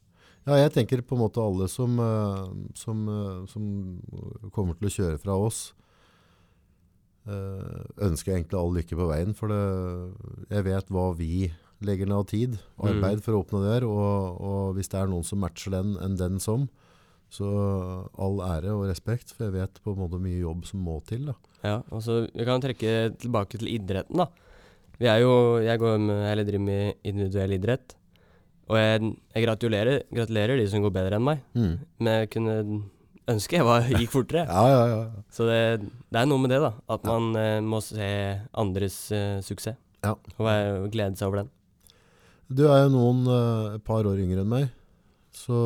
ja, 0.46 0.54
jeg 0.62 0.72
tenker 0.74 1.02
på 1.02 1.16
en 1.16 1.22
måte 1.24 1.42
alle 1.42 1.68
som, 1.68 2.00
eh, 2.00 2.46
som, 2.76 3.10
eh, 3.10 3.46
som 3.48 4.02
kommer 4.52 4.76
til 4.78 4.88
å 4.88 4.94
kjøre 4.94 5.20
fra 5.20 5.34
oss, 5.36 5.74
eh, 7.28 7.84
jeg 8.34 8.42
egentlig 8.42 8.60
all 8.60 8.74
lykke 8.76 8.98
på 9.00 9.10
veien. 9.10 9.36
For 9.38 9.52
det, 9.52 9.64
jeg 10.52 10.68
vet 10.70 10.94
hva 10.94 11.10
vi 11.18 11.34
legger 11.84 12.08
ned 12.08 12.22
av 12.22 12.30
tid, 12.32 12.56
arbeid 12.80 13.24
for 13.24 13.36
å 13.36 13.44
det 13.66 13.74
her. 13.76 13.88
Og, 13.88 14.40
og 14.40 14.78
hvis 14.78 14.92
det 14.92 15.02
er 15.02 15.12
noen 15.12 15.28
som 15.28 15.44
matcher 15.44 15.76
den 15.76 15.98
enn 16.04 16.20
den 16.20 16.40
som, 16.44 16.70
så 17.34 17.50
all 18.22 18.40
ære 18.46 18.76
og 18.76 18.88
respekt. 18.92 19.34
For 19.34 19.48
jeg 19.48 19.58
vet 19.58 19.82
på 19.84 19.96
en 19.96 20.04
måte 20.04 20.22
mye 20.22 20.44
jobb 20.44 20.68
som 20.70 20.84
må 20.86 21.00
til. 21.10 21.28
da. 21.32 21.36
Ja, 21.64 21.78
altså 21.90 22.26
Vi 22.30 22.48
kan 22.48 22.64
trekke 22.64 23.14
tilbake 23.20 23.60
til 23.60 23.72
idretten, 23.74 24.24
da. 24.24 24.30
Vi 25.00 25.10
er 25.10 25.24
jo, 25.24 25.60
Jeg 25.64 25.80
går 25.82 25.98
med, 25.98 26.32
eller 26.32 26.48
driver 26.48 26.66
med 26.66 26.94
individuell 27.04 27.58
idrett. 27.58 27.96
Og 28.72 28.78
jeg, 28.80 29.14
jeg 29.36 29.44
gratulerer, 29.44 30.04
gratulerer 30.14 30.60
de 30.60 30.68
som 30.72 30.84
går 30.84 30.94
bedre 30.96 31.18
enn 31.20 31.26
meg. 31.26 31.42
Mm. 31.58 31.74
Men 32.00 32.20
jeg 32.20 32.30
kunne 32.38 32.56
ønske 33.32 33.60
jeg 33.60 33.68
var, 33.68 33.88
gikk 33.88 34.14
fortere. 34.14 34.46
Ja, 34.52 34.64
ja, 34.70 34.84
ja. 34.92 35.24
Så 35.34 35.48
det, 35.48 35.60
det 36.12 36.22
er 36.22 36.30
noe 36.30 36.42
med 36.44 36.54
det, 36.54 36.62
da. 36.64 36.74
At 36.92 37.06
man 37.08 37.32
uh, 37.38 37.60
må 37.64 37.82
se 37.86 38.08
andres 38.60 39.00
uh, 39.16 39.40
suksess. 39.46 39.80
Ja. 40.04 40.18
Og 40.36 40.44
være, 40.44 40.72
og 40.84 40.90
glede 40.92 41.20
seg 41.20 41.30
over 41.30 41.44
den. 41.44 41.52
Du 42.54 42.66
er 42.68 42.84
jo 42.84 42.94
noen 42.94 43.26
uh, 43.30 43.76
et 43.78 43.86
par 43.88 44.04
år 44.06 44.20
yngre 44.20 44.44
enn 44.44 44.52
meg. 44.52 44.72
Så 45.34 45.58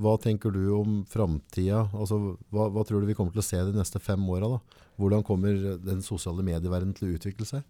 hva 0.00 0.14
tenker 0.20 0.52
du 0.54 0.62
om 0.78 1.00
framtida? 1.08 1.84
Altså, 1.92 2.36
hva, 2.52 2.68
hva 2.72 2.84
tror 2.88 3.02
du 3.02 3.08
vi 3.08 3.16
kommer 3.18 3.34
til 3.34 3.42
å 3.42 3.48
se 3.48 3.60
de 3.68 3.76
neste 3.76 4.00
fem 4.02 4.22
åra? 4.32 4.54
Hvordan 5.00 5.24
kommer 5.26 5.56
den 5.80 6.00
sosiale 6.04 6.44
medieverdenen 6.46 6.96
til 6.96 7.08
å 7.08 7.16
utvikle 7.18 7.48
seg? 7.48 7.64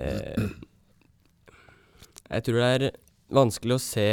Eh, 0.00 0.46
jeg 2.28 2.44
tror 2.46 2.60
det 2.60 2.70
er 2.72 2.84
vanskelig 3.28 3.76
å 3.76 3.82
se 3.82 4.06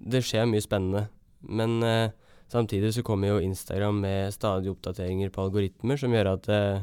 Det 0.00 0.22
skjer 0.26 0.48
mye 0.50 0.64
spennende. 0.64 1.04
Men 1.44 1.78
eh, 1.86 2.16
samtidig 2.50 2.92
så 2.96 3.04
kommer 3.06 3.32
jo 3.32 3.44
Instagram 3.44 4.00
med 4.02 4.34
stadige 4.34 4.74
oppdateringer 4.74 5.32
på 5.34 5.46
algoritmer 5.46 6.00
som 6.00 6.14
gjør 6.14 6.34
at 6.34 6.50
eh, 6.54 6.82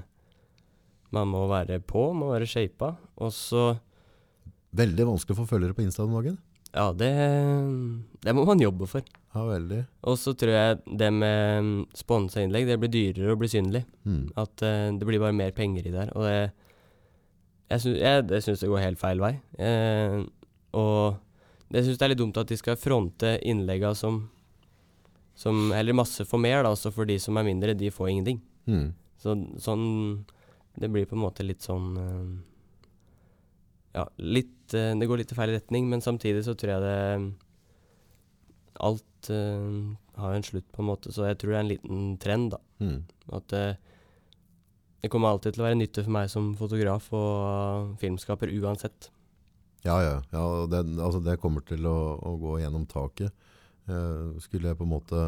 man 1.15 1.29
må 1.31 1.45
være 1.51 1.79
på, 1.83 2.09
må 2.17 2.31
være 2.33 2.49
shapa. 2.49 2.95
Og 3.23 3.33
så 3.35 3.75
Veldig 4.77 5.05
vanskelig 5.07 5.33
å 5.33 5.39
få 5.39 5.47
følgere 5.49 5.73
på 5.73 5.81
Insta 5.81 6.03
om 6.03 6.11
dagen. 6.17 6.35
Ja, 6.75 6.91
det, 6.93 7.09
det 8.21 8.33
må 8.35 8.43
man 8.45 8.61
jobbe 8.61 8.85
for. 8.89 9.05
Ja, 9.33 9.45
veldig. 9.47 9.79
Og 10.09 10.17
så 10.19 10.33
tror 10.37 10.53
jeg 10.53 10.97
det 10.99 11.09
med 11.15 11.63
mm, 11.63 11.75
sponsa 11.97 12.43
innlegg, 12.43 12.67
det 12.67 12.77
blir 12.81 12.91
dyrere 12.91 13.33
å 13.33 13.39
bli 13.39 13.49
synlig. 13.49 13.85
Mm. 14.05 14.25
At 14.37 14.63
eh, 14.65 14.89
det 14.97 15.07
blir 15.07 15.21
bare 15.23 15.35
mer 15.37 15.55
penger 15.57 15.87
i 15.87 15.93
der. 15.95 16.11
Og 16.13 16.27
det 16.27 16.37
Jeg 17.67 17.83
syns, 17.83 17.97
jeg, 17.99 18.27
det, 18.29 18.43
syns 18.43 18.61
det 18.63 18.69
går 18.71 18.83
helt 18.83 18.99
feil 18.99 19.19
vei. 19.23 19.33
Eh, 19.59 20.21
og 20.77 21.17
jeg 21.73 21.83
syns 21.83 21.97
det 21.97 22.05
er 22.05 22.13
litt 22.13 22.21
dumt 22.21 22.37
at 22.39 22.51
de 22.51 22.59
skal 22.59 22.79
fronte 22.79 23.33
innlegga 23.43 23.95
som 23.97 24.21
som 25.37 25.71
Eller 25.71 25.93
masse 25.93 26.25
får 26.25 26.41
mer, 26.41 26.63
da. 26.65 26.73
Så 26.75 26.91
for 26.93 27.05
de 27.05 27.19
som 27.21 27.37
er 27.37 27.45
mindre, 27.45 27.77
de 27.77 27.93
får 27.93 28.09
ingenting. 28.09 28.41
Mm. 28.65 28.93
Så 29.21 29.35
sånn 29.61 30.25
Det 30.77 30.89
blir 30.93 31.07
på 31.09 31.17
en 31.17 31.23
måte 31.23 31.45
litt 31.45 31.65
sånn 31.65 31.97
eh, 32.01 32.31
Ja, 33.99 34.07
litt 34.17 34.73
eh, 34.77 34.93
Det 34.97 35.09
går 35.09 35.21
litt 35.21 35.33
i 35.33 35.37
feil 35.37 35.53
retning, 35.55 35.89
men 35.89 36.03
samtidig 36.05 36.43
så 36.45 36.57
tror 36.57 36.75
jeg 36.75 36.85
det 36.85 36.97
Alt 38.77 39.29
uh, 39.33 39.95
har 40.21 40.33
en 40.35 40.43
slutt, 40.45 40.67
på 40.69 40.83
en 40.83 40.89
måte, 40.91 41.09
så 41.09 41.25
jeg 41.25 41.39
tror 41.41 41.49
det 41.49 41.57
er 41.57 41.63
en 41.63 41.71
liten 41.71 42.01
trend, 42.21 42.51
da. 42.53 42.59
Mm. 42.77 42.99
At 43.33 43.53
eh, 43.57 43.79
det 45.01 45.09
kommer 45.09 45.33
alltid 45.33 45.55
til 45.55 45.63
å 45.63 45.65
være 45.65 45.79
nytte 45.79 46.03
for 46.05 46.13
meg 46.13 46.29
som 46.29 46.51
fotograf 46.59 47.07
og 47.17 47.95
filmskaper 48.01 48.53
uansett. 48.53 49.09
Ja, 49.81 49.97
ja. 50.05 50.15
ja 50.29 50.43
det, 50.69 50.83
altså 50.93 51.23
det 51.25 51.39
kommer 51.41 51.65
til 51.65 51.89
å, 51.89 51.97
å 52.21 52.35
gå 52.41 52.59
gjennom 52.61 52.85
taket. 52.89 53.33
Eh, 53.87 54.39
skulle 54.43 54.67
jeg 54.71 54.77
på 54.79 54.83
en 54.83 54.91
måte 54.91 55.19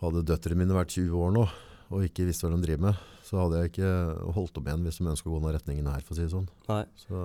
Hadde 0.00 0.22
døtrene 0.28 0.60
mine 0.60 0.76
vært 0.76 0.92
20 0.96 1.16
år 1.26 1.32
nå 1.36 1.46
og 1.86 2.02
ikke 2.02 2.24
visste 2.26 2.42
hva 2.48 2.56
de 2.56 2.64
driver 2.66 2.82
med, 2.88 3.02
så 3.22 3.36
hadde 3.38 3.60
jeg 3.60 3.70
ikke 3.70 3.90
holdt 4.34 4.56
om 4.58 4.64
igjen 4.66 4.82
hvis 4.88 4.96
de 4.98 5.04
ønsker 5.12 5.30
å 5.30 5.36
gå 5.36 5.38
den 5.44 5.52
retningen 5.54 5.86
her, 5.86 6.00
for 6.02 6.12
å 6.12 6.16
si 6.18 6.24
det 6.24 6.32
sånn. 6.32 6.48
Nei. 6.66 6.80
Så, 6.98 7.20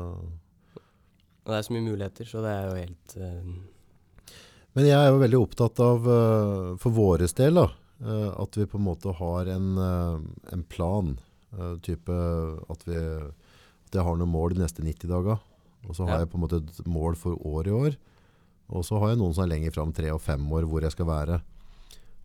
Og 1.42 1.50
det 1.50 1.56
er 1.58 1.66
så 1.66 1.74
mye 1.74 1.86
muligheter, 1.88 2.30
så 2.30 2.44
det 2.46 2.52
er 2.54 2.68
jo 2.68 2.76
helt 2.78 3.16
uh... 3.18 4.36
men 4.78 4.86
jeg 4.86 5.00
er 5.00 5.10
jo 5.10 5.18
veldig 5.24 5.40
opptatt 5.42 5.82
av, 5.82 6.06
uh, 6.06 6.68
for 6.84 6.94
våres 6.94 7.34
del, 7.42 7.58
da, 7.58 7.66
uh, 8.06 8.30
at 8.46 8.60
vi 8.62 8.68
på 8.70 8.78
en 8.78 8.86
måte 8.86 9.16
har 9.18 9.50
en, 9.56 9.68
en 10.54 10.64
plan. 10.70 11.16
type 11.84 12.20
at, 12.72 12.86
vi, 12.88 12.96
at 13.02 13.98
jeg 13.98 14.06
har 14.06 14.22
noen 14.22 14.32
mål 14.32 14.54
de 14.54 14.62
neste 14.62 14.86
90 14.86 15.10
dager. 15.10 15.42
Og 15.90 15.98
så 15.98 16.06
har 16.06 16.14
Ja. 16.14 16.20
jeg 16.22 16.30
på 16.32 16.38
en 16.38 16.46
måte 16.46 16.62
et 16.62 16.86
mål 16.88 17.18
for 17.20 17.34
år 17.42 17.68
i 17.68 17.74
år. 17.82 17.98
Og 18.72 18.86
så 18.88 19.00
har 19.02 19.12
jeg 19.14 19.20
noen 19.20 19.34
som 19.36 19.44
er 19.46 19.52
lenger 19.56 19.74
fram, 19.76 19.92
tre 19.96 20.12
og 20.16 20.22
fem 20.24 20.44
år, 20.56 20.64
hvor 20.70 20.82
jeg 20.86 20.94
skal 20.94 21.10
være. 21.10 21.42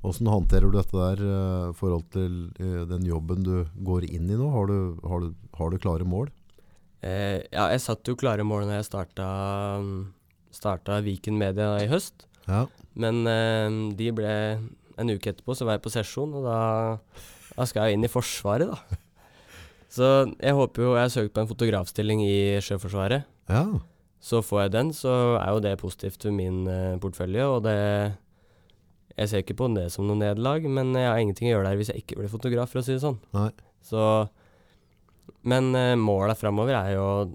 Hvordan 0.05 0.29
håndterer 0.31 0.71
du 0.71 0.77
dette 0.79 0.95
der 0.95 1.23
i 1.27 1.73
forhold 1.75 2.05
til 2.15 2.35
uh, 2.61 2.83
den 2.87 3.07
jobben 3.09 3.43
du 3.43 3.65
går 3.87 4.05
inn 4.07 4.29
i 4.31 4.37
nå? 4.39 4.47
Har 4.55 4.69
du, 4.71 4.77
har 5.03 5.25
du, 5.25 5.33
har 5.59 5.73
du 5.73 5.79
klare 5.83 6.07
mål? 6.07 6.29
eh, 7.03 7.43
Ja, 7.51 7.67
jeg 7.73 7.83
satte 7.83 8.13
jo 8.13 8.19
klare 8.21 8.45
mål 8.47 8.69
når 8.69 8.79
jeg 8.79 8.87
starta, 8.93 9.27
starta 10.55 11.01
Viken 11.05 11.39
Media 11.41 11.73
i 11.83 11.89
høst. 11.91 12.27
Ja. 12.47 12.67
Men 12.95 13.25
eh, 13.27 13.81
de 13.99 14.13
ble 14.15 14.35
En 14.97 15.11
uke 15.13 15.29
etterpå 15.33 15.53
så 15.59 15.67
var 15.69 15.77
jeg 15.77 15.83
på 15.85 15.91
sesjon, 15.93 16.31
og 16.39 16.47
da, 16.47 16.61
da 17.59 17.67
skal 17.69 17.89
jeg 17.91 17.99
inn 17.99 18.07
i 18.07 18.13
Forsvaret, 18.13 18.71
da. 18.71 19.01
Så 19.97 20.07
jeg 20.41 20.55
håper 20.57 20.83
jo 20.83 20.95
Jeg 20.97 21.03
har 21.05 21.13
søkt 21.13 21.35
på 21.35 21.43
en 21.43 21.51
fotografstilling 21.51 22.23
i 22.25 22.39
Sjøforsvaret. 22.65 23.27
ja. 23.51 23.67
Så 24.23 24.41
får 24.43 24.63
jeg 24.65 24.75
den, 24.75 24.93
så 24.97 25.13
er 25.39 25.51
jo 25.53 25.63
det 25.63 25.77
positivt 25.81 26.25
for 26.25 26.35
min 26.35 26.65
eh, 26.71 26.97
portefølje, 27.03 27.45
og 27.47 27.67
det 27.67 27.77
Jeg 29.17 29.29
ser 29.29 29.41
ikke 29.41 29.57
på 29.57 29.71
det 29.73 29.87
som 29.93 30.05
noe 30.05 30.19
nederlag, 30.21 30.67
men 30.69 30.93
jeg 30.93 31.09
har 31.09 31.19
ingenting 31.19 31.49
å 31.49 31.55
gjøre 31.55 31.71
der 31.71 31.79
hvis 31.81 31.89
jeg 31.89 32.03
ikke 32.03 32.19
blir 32.19 32.29
fotograf, 32.29 32.69
for 32.69 32.83
å 32.83 32.85
si 32.85 32.93
det 32.93 33.01
sånn. 33.05 33.17
Nei. 33.33 33.49
Så 33.81 34.29
Men 35.47 35.75
eh, 35.75 35.95
målet 35.97 36.39
framover 36.39 36.75
er 36.77 36.97
jo 36.97 37.05
å 37.05 37.29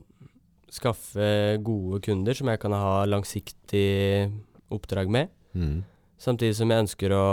skaffe 0.72 1.58
gode 1.64 2.00
kunder 2.06 2.38
som 2.38 2.48
jeg 2.48 2.60
kan 2.62 2.76
ha 2.76 3.04
langsiktig 3.10 4.32
oppdrag 4.72 5.10
med. 5.12 5.32
Mm. 5.54 5.82
Samtidig 6.22 6.56
som 6.56 6.72
jeg 6.72 6.86
ønsker 6.86 7.16
å 7.16 7.28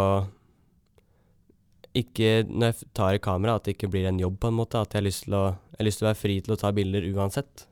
ikke, 1.98 2.44
når 2.48 2.72
jeg 2.72 2.88
tar 2.96 3.16
i 3.16 3.22
kamera, 3.22 3.56
at 3.56 3.66
det 3.66 3.76
ikke 3.76 3.90
blir 3.92 4.08
en 4.08 4.20
jobb, 4.20 4.38
på 4.42 4.50
en 4.50 4.58
måte. 4.58 4.80
At 4.80 4.94
jeg 4.94 5.02
har 5.02 5.08
lyst 5.08 5.24
til 5.26 5.36
å, 5.38 5.44
jeg 5.72 5.80
har 5.80 5.88
lyst 5.88 6.00
til 6.00 6.06
å 6.06 6.10
være 6.10 6.20
fri 6.20 6.36
til 6.44 6.54
å 6.54 6.58
ta 6.60 6.72
bilder 6.76 7.06
uansett. 7.14 7.64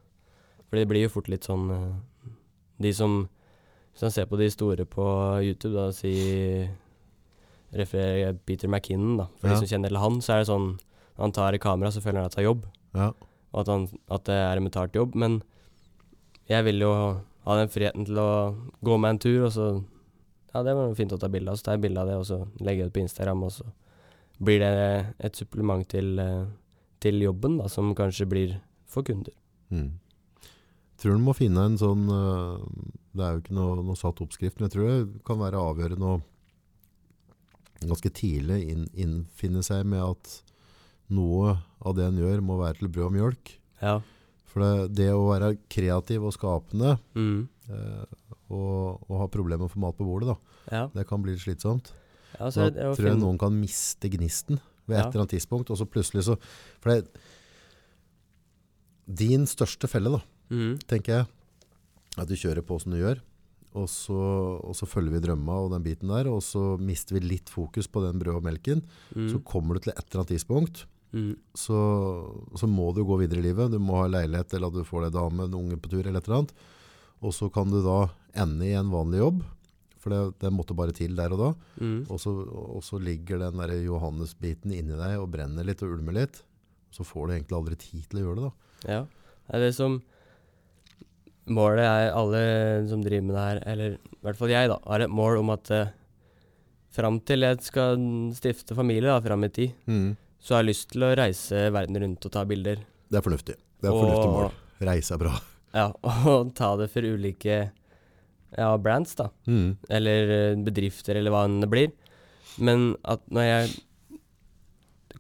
For 0.68 0.76
det 0.80 0.88
blir 0.90 1.02
jo 1.06 1.12
fort 1.14 1.28
litt 1.30 1.44
sånn 1.46 1.70
eh, 1.70 1.94
De 2.82 2.92
som 2.92 3.28
Hvis 3.94 4.02
man 4.02 4.10
ser 4.10 4.26
på 4.26 4.36
de 4.36 4.48
store 4.50 4.84
på 4.84 5.04
YouTube, 5.46 5.74
da, 5.74 5.90
si 5.92 6.12
Refererer 7.76 8.34
Peter 8.46 8.68
McKinnon, 8.68 9.16
da. 9.18 9.26
For 9.40 9.48
Ja. 9.48 9.54
de 9.54 9.66
som 9.66 9.70
kjenner 9.78 9.88
til 9.90 9.98
han, 9.98 10.20
så 10.20 10.32
er 10.34 10.38
det 10.42 10.48
sånn 10.50 10.78
Når 11.16 11.22
han 11.24 11.32
tar 11.32 11.54
i 11.54 11.58
kamera, 11.58 11.90
så 11.90 12.00
føler 12.02 12.20
han 12.20 12.26
at 12.26 12.34
han 12.34 12.44
har 12.44 12.50
jobb. 12.50 12.66
Ja. 12.94 13.06
Og 13.54 13.60
at, 13.60 13.68
han, 13.68 13.88
at 14.10 14.24
det 14.28 14.34
er 14.36 14.56
en 14.58 14.64
betalt 14.68 14.92
jobb. 14.92 15.14
Men 15.14 15.42
jeg 16.46 16.64
vil 16.64 16.78
jo 16.84 16.90
ha 17.46 17.54
den 17.56 17.68
friheten 17.72 18.04
til 18.04 18.18
å 18.20 18.54
gå 18.84 18.98
meg 19.00 19.10
en 19.14 19.18
tur, 19.18 19.46
og 19.46 19.52
så 19.52 19.84
Ja, 20.54 20.62
det 20.62 20.74
var 20.76 20.94
fint 20.94 21.12
å 21.12 21.18
ta 21.20 21.28
bilde 21.28 21.48
av. 21.50 21.56
Så 21.56 21.64
tar 21.64 21.72
jeg 21.76 21.82
bilde 21.86 22.00
av 22.00 22.06
det, 22.08 22.16
og 22.16 22.24
så 22.28 22.38
legger 22.60 22.84
jeg 22.84 22.92
det 22.92 22.94
på 22.96 23.02
Instagram, 23.04 23.42
og 23.44 23.50
så 23.52 23.64
blir 24.40 24.58
det 24.60 25.14
et 25.20 25.36
supplement 25.36 25.88
til, 25.88 26.18
eh, 26.20 26.44
til 27.00 27.20
jobben, 27.20 27.58
da, 27.58 27.66
som 27.68 27.94
kanskje 27.94 28.28
blir 28.28 28.60
for 28.86 29.02
kunder. 29.02 29.32
Mm. 29.70 29.98
Tror 30.96 31.18
du 31.18 31.22
må 31.26 31.34
finne 31.36 31.60
en 31.68 31.76
sånn 31.76 32.06
øh, 32.08 32.62
Det 33.12 33.24
er 33.26 33.34
jo 33.36 33.42
ikke 33.42 33.56
noe, 33.56 33.74
noe 33.84 33.98
satt 34.00 34.20
oppskrift, 34.24 34.56
men 34.60 34.68
jeg 34.70 34.74
tror 34.76 34.88
det 34.88 35.24
kan 35.28 35.38
være 35.42 35.60
avgjørende 35.60 36.14
å 36.14 36.22
ganske 37.86 38.08
tidlig 38.16 38.62
inn, 38.72 38.86
innfinne 38.96 39.60
seg 39.66 39.84
med 39.88 40.00
at 40.00 40.30
noe 41.12 41.58
av 41.84 41.94
det 41.98 42.06
en 42.08 42.16
gjør, 42.22 42.40
må 42.42 42.56
være 42.58 42.78
til 42.80 42.88
brød 42.88 43.04
og 43.10 43.12
mjølk. 43.14 43.50
Ja. 43.82 43.98
For 44.48 44.64
det, 44.64 44.94
det 44.96 45.10
å 45.12 45.26
være 45.28 45.52
kreativ 45.70 46.24
og 46.24 46.32
skapende 46.34 46.94
Mm. 47.14 47.44
eh, 47.68 48.06
og, 48.48 49.02
og 49.10 49.14
ha 49.20 49.26
problemer 49.28 49.66
med 49.66 49.68
å 49.70 49.74
få 49.74 49.82
mat 49.84 49.96
på 49.98 50.06
bordet, 50.08 50.32
da, 50.32 50.36
Ja. 50.72 50.82
det 50.94 51.04
kan 51.06 51.20
bli 51.22 51.32
litt 51.36 51.44
slitsomt. 51.44 51.92
ja 52.38 52.48
så 52.48 52.64
Da 52.64 52.66
er 52.66 52.70
det 52.78 52.86
å 52.88 52.96
tror 52.96 53.10
jeg 53.12 53.20
noen 53.20 53.38
kan 53.38 53.52
miste 53.60 54.08
gnisten 54.10 54.58
ved 54.88 54.96
et 54.98 55.06
eller 55.12 55.24
annet 55.26 55.34
tidspunkt, 55.36 55.70
og 55.70 55.76
så 55.78 55.84
plutselig 55.86 56.24
så 56.24 56.38
For 56.80 56.90
det 56.94 57.08
Din 59.06 59.44
største 59.46 59.86
felle, 59.90 60.10
da, 60.16 60.20
Mhm. 60.50 60.78
tenker 60.86 61.12
jeg, 61.12 61.26
at 62.16 62.28
du 62.28 62.34
kjører 62.34 62.62
på 62.64 62.80
som 62.80 62.92
du 62.92 62.98
gjør, 62.98 63.20
og 63.76 63.88
så, 63.92 64.16
og 64.64 64.74
så 64.74 64.86
følger 64.88 65.12
vi 65.18 65.20
drømma 65.26 65.52
og 65.66 65.72
den 65.74 65.82
biten 65.84 66.08
der, 66.08 66.30
og 66.32 66.40
så 66.42 66.78
mister 66.80 67.18
vi 67.18 67.20
litt 67.26 67.50
fokus 67.52 67.86
på 67.86 68.00
den 68.06 68.18
brød 68.18 68.38
og 68.38 68.44
melken. 68.46 68.82
Mm. 69.14 69.28
Så 69.34 69.42
kommer 69.44 69.74
du 69.76 69.80
til 69.84 69.92
et 69.92 70.04
eller 70.06 70.22
annet 70.22 70.34
tidspunkt 70.36 70.86
Mm. 71.16 71.36
så, 71.54 71.76
så 72.58 72.66
må 72.68 72.92
du 72.92 73.04
gå 73.06 73.16
videre 73.16 73.38
i 73.38 73.44
livet. 73.46 73.70
Du 73.72 73.78
må 73.80 73.94
ha 74.02 74.08
leilighet, 74.10 74.52
eller 74.52 74.68
at 74.68 74.74
du 74.74 74.84
får 74.84 75.06
deg 75.06 75.12
dame, 75.14 75.44
en 75.46 75.54
unge 75.54 75.76
på 75.80 75.88
tur, 75.88 76.02
eller 76.02 76.18
et 76.18 76.26
eller 76.28 76.40
annet. 76.42 76.52
Og 77.24 77.32
så 77.32 77.48
kan 77.54 77.70
du 77.70 77.78
da 77.80 78.08
ende 78.42 78.66
i 78.66 78.74
en 78.76 78.90
vanlig 78.92 79.22
jobb, 79.22 79.38
for 80.02 80.12
det, 80.12 80.18
det 80.42 80.50
måtte 80.52 80.76
bare 80.76 80.92
til 80.92 81.14
der 81.16 81.32
og 81.32 81.40
da. 81.40 81.48
Mm. 81.80 82.02
Og 82.10 82.20
så, 82.20 82.34
og 82.74 82.82
så 82.84 82.98
ligger 83.00 83.38
den 83.38 83.56
der 83.62 83.72
Johannes-biten 83.86 84.74
inni 84.76 84.98
deg 84.98 85.16
og 85.22 85.30
brenner 85.32 85.64
litt 85.64 85.80
og 85.86 85.94
ulmer 85.96 86.18
litt. 86.18 86.42
Så 86.92 87.06
får 87.06 87.26
du 87.30 87.36
egentlig 87.38 87.56
aldri 87.62 87.78
tid 87.80 88.04
til 88.10 88.20
å 88.20 88.26
gjøre 88.26 88.36
det. 88.42 88.50
da. 88.50 88.92
Ja. 88.98 89.00
Det 89.46 89.56
er 89.56 89.64
det 89.68 89.72
som 89.78 90.00
Målet 91.46 91.86
er 91.86 92.16
alle 92.16 92.42
som 92.90 93.02
driver 93.04 93.26
med 93.28 93.36
det 93.36 93.44
her, 93.44 93.62
eller 93.70 93.96
i 93.96 94.20
hvert 94.26 94.38
fall 94.38 94.50
jeg, 94.50 94.70
da, 94.72 94.80
har 94.82 95.04
et 95.04 95.12
mål 95.12 95.38
om 95.44 95.52
at 95.54 95.70
uh, 95.70 95.92
fram 96.96 97.20
til 97.22 97.46
jeg 97.46 97.60
skal 97.62 98.00
stifte 98.34 98.74
familie, 98.74 99.06
da, 99.06 99.20
fram 99.22 99.46
i 99.46 99.52
tid, 99.54 99.76
så 100.42 100.56
har 100.56 100.64
jeg 100.64 100.72
lyst 100.72 100.88
til 100.92 101.06
å 101.06 101.14
reise 101.18 101.68
verden 101.74 102.00
rundt 102.02 102.26
og 102.26 102.34
ta 102.34 102.42
bilder. 102.48 102.82
Det 103.06 103.20
er 103.20 103.24
fornuftig. 103.24 103.56
Det 103.78 103.88
er 103.88 103.92
et 103.92 104.02
fornuftig 104.02 104.32
mål. 104.32 104.50
Reise 104.86 105.14
er 105.14 105.22
bra. 105.22 105.34
Ja, 105.76 105.88
og 106.32 106.52
ta 106.56 106.72
det 106.80 106.88
for 106.92 107.06
ulike 107.06 107.58
ja, 108.56 108.68
brands, 108.78 109.14
da. 109.18 109.30
Mm. 109.46 109.76
Eller 109.88 110.34
eh, 110.36 110.58
bedrifter, 110.66 111.18
eller 111.18 111.34
hva 111.34 111.44
enn 111.48 111.60
det 111.62 111.70
blir. 111.72 111.92
Men 112.62 112.94
at 113.04 113.24
når 113.28 113.48
jeg 113.48 113.74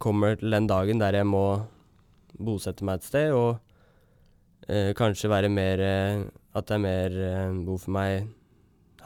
kommer 0.02 0.36
til 0.40 0.52
den 0.52 0.68
dagen 0.68 1.00
der 1.00 1.18
jeg 1.18 1.28
må 1.28 1.46
bosette 2.36 2.84
meg 2.86 3.00
et 3.00 3.08
sted, 3.08 3.34
og 3.36 3.56
eh, 3.56 3.65
kanskje 4.98 5.30
være 5.30 5.50
mer 5.52 5.82
eh, 5.82 6.24
At 6.56 6.66
det 6.66 6.74
er 6.78 6.82
mer 6.82 7.14
eh, 7.22 7.52
behov 7.62 7.84
for 7.84 7.94
meg 7.94 8.26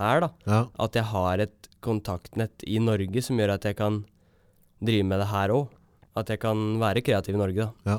her, 0.01 0.23
da. 0.25 0.31
Ja. 0.49 0.61
At 0.81 0.97
jeg 0.97 1.05
har 1.11 1.43
et 1.45 1.69
kontaktnett 1.85 2.65
i 2.69 2.79
Norge 2.81 3.21
som 3.25 3.37
gjør 3.41 3.57
at 3.59 3.67
jeg 3.69 3.77
kan 3.77 4.03
drive 4.81 5.05
med 5.05 5.21
det 5.21 5.29
her 5.29 5.53
òg. 5.53 5.73
At 6.17 6.33
jeg 6.33 6.41
kan 6.41 6.79
være 6.81 7.03
kreativ 7.05 7.37
i 7.37 7.41
Norge, 7.41 7.67
da. 7.85 7.99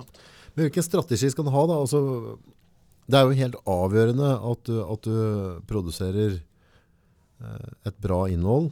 Men 0.56 0.66
hvilken 0.66 0.84
strategi 0.84 1.30
skal 1.32 1.46
du 1.46 1.52
ha 1.54 1.66
da? 1.70 1.78
Altså, 1.84 2.02
det 3.08 3.20
er 3.20 3.28
jo 3.28 3.38
helt 3.38 3.60
avgjørende 3.70 4.32
at 4.52 4.72
at 4.82 5.06
du 5.06 5.62
produserer 5.70 6.40
eh, 6.40 7.70
et 7.86 8.02
bra 8.02 8.24
innhold, 8.32 8.72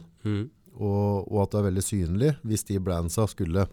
og, 0.80 1.30
og 1.30 1.38
at 1.44 1.52
det 1.54 1.60
er 1.60 1.68
veldig 1.70 1.84
synlig 1.84 2.34
hvis 2.46 2.66
de 2.68 2.80
brandsa 2.82 3.24
skulle 3.30 3.66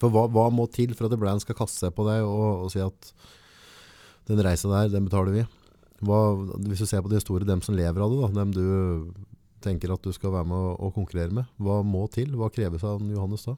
For 0.00 0.12
hva, 0.12 0.26
hva 0.32 0.46
må 0.52 0.66
til 0.72 0.94
for 0.96 1.06
at 1.06 1.14
et 1.16 1.20
brand 1.20 1.40
skal 1.42 1.56
kaste 1.58 1.86
seg 1.86 1.94
på 1.96 2.06
deg 2.08 2.24
og, 2.24 2.66
og 2.66 2.72
si 2.72 2.80
at 2.84 3.12
den 4.26 4.42
reisa 4.42 4.70
der, 4.72 4.90
den 4.92 5.06
betaler 5.08 5.34
vi? 5.34 5.46
Hva, 6.06 6.20
hvis 6.66 6.82
du 6.82 6.88
ser 6.88 7.04
på 7.04 7.12
de 7.12 7.20
store, 7.22 7.46
dem 7.48 7.62
som 7.64 7.76
lever 7.76 8.02
av 8.04 8.12
det, 8.12 8.18
da, 8.20 8.32
dem 8.42 8.52
du 8.52 8.66
tenker 9.64 9.92
at 9.94 10.04
du 10.04 10.12
skal 10.14 10.34
være 10.34 10.48
med 10.50 10.82
å 10.82 10.90
konkurrere 10.94 11.34
med, 11.34 11.48
hva 11.62 11.80
må 11.86 12.04
til? 12.12 12.34
Hva 12.38 12.50
kreves 12.52 12.84
av 12.86 13.00
Johannes 13.00 13.46
da? 13.48 13.56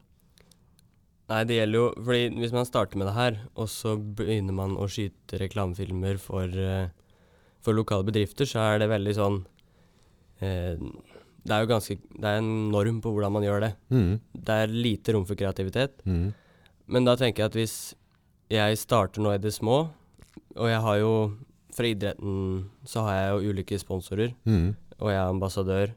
Nei, 1.29 1.43
det 1.45 1.59
gjelder 1.59 1.77
jo 1.77 1.89
Fordi 1.93 2.41
hvis 2.41 2.55
man 2.55 2.65
starter 2.65 2.97
med 2.97 3.09
det 3.09 3.17
her, 3.17 3.37
og 3.53 3.69
så 3.69 3.93
begynner 3.99 4.55
man 4.55 4.73
å 4.81 4.87
skyte 4.89 5.37
reklamefilmer 5.41 6.17
for, 6.21 6.49
eh, 6.49 6.89
for 7.61 7.77
lokale 7.77 8.07
bedrifter, 8.07 8.49
så 8.49 8.63
er 8.65 8.81
det 8.81 8.89
veldig 8.89 9.15
sånn 9.17 9.37
eh, 10.41 10.79
Det 10.79 11.53
er 11.53 11.63
jo 11.63 11.69
ganske 11.69 11.99
Det 11.99 12.25
er 12.25 12.41
en 12.41 12.71
norm 12.73 12.97
på 13.01 13.13
hvordan 13.13 13.35
man 13.35 13.45
gjør 13.45 13.67
det. 13.67 13.73
Mm. 13.93 14.19
Det 14.33 14.57
er 14.63 14.73
lite 14.73 15.13
rom 15.13 15.25
for 15.29 15.37
kreativitet. 15.37 16.01
Mm. 16.05 16.33
Men 16.87 17.05
da 17.05 17.15
tenker 17.15 17.43
jeg 17.43 17.51
at 17.51 17.59
hvis 17.59 17.77
jeg 18.49 18.81
starter 18.81 19.21
nå 19.21 19.35
i 19.35 19.41
det 19.41 19.53
små, 19.53 19.91
og 20.55 20.67
jeg 20.71 20.81
har 20.81 20.97
jo 21.03 21.13
Fra 21.71 21.85
idretten 21.85 22.65
så 22.83 23.03
har 23.05 23.13
jeg 23.15 23.29
jo 23.43 23.51
ulike 23.53 23.77
sponsorer, 23.79 24.33
Mm. 24.43 24.75
og 24.99 25.09
jeg 25.11 25.15
er 25.21 25.29
ambassadør. 25.29 25.91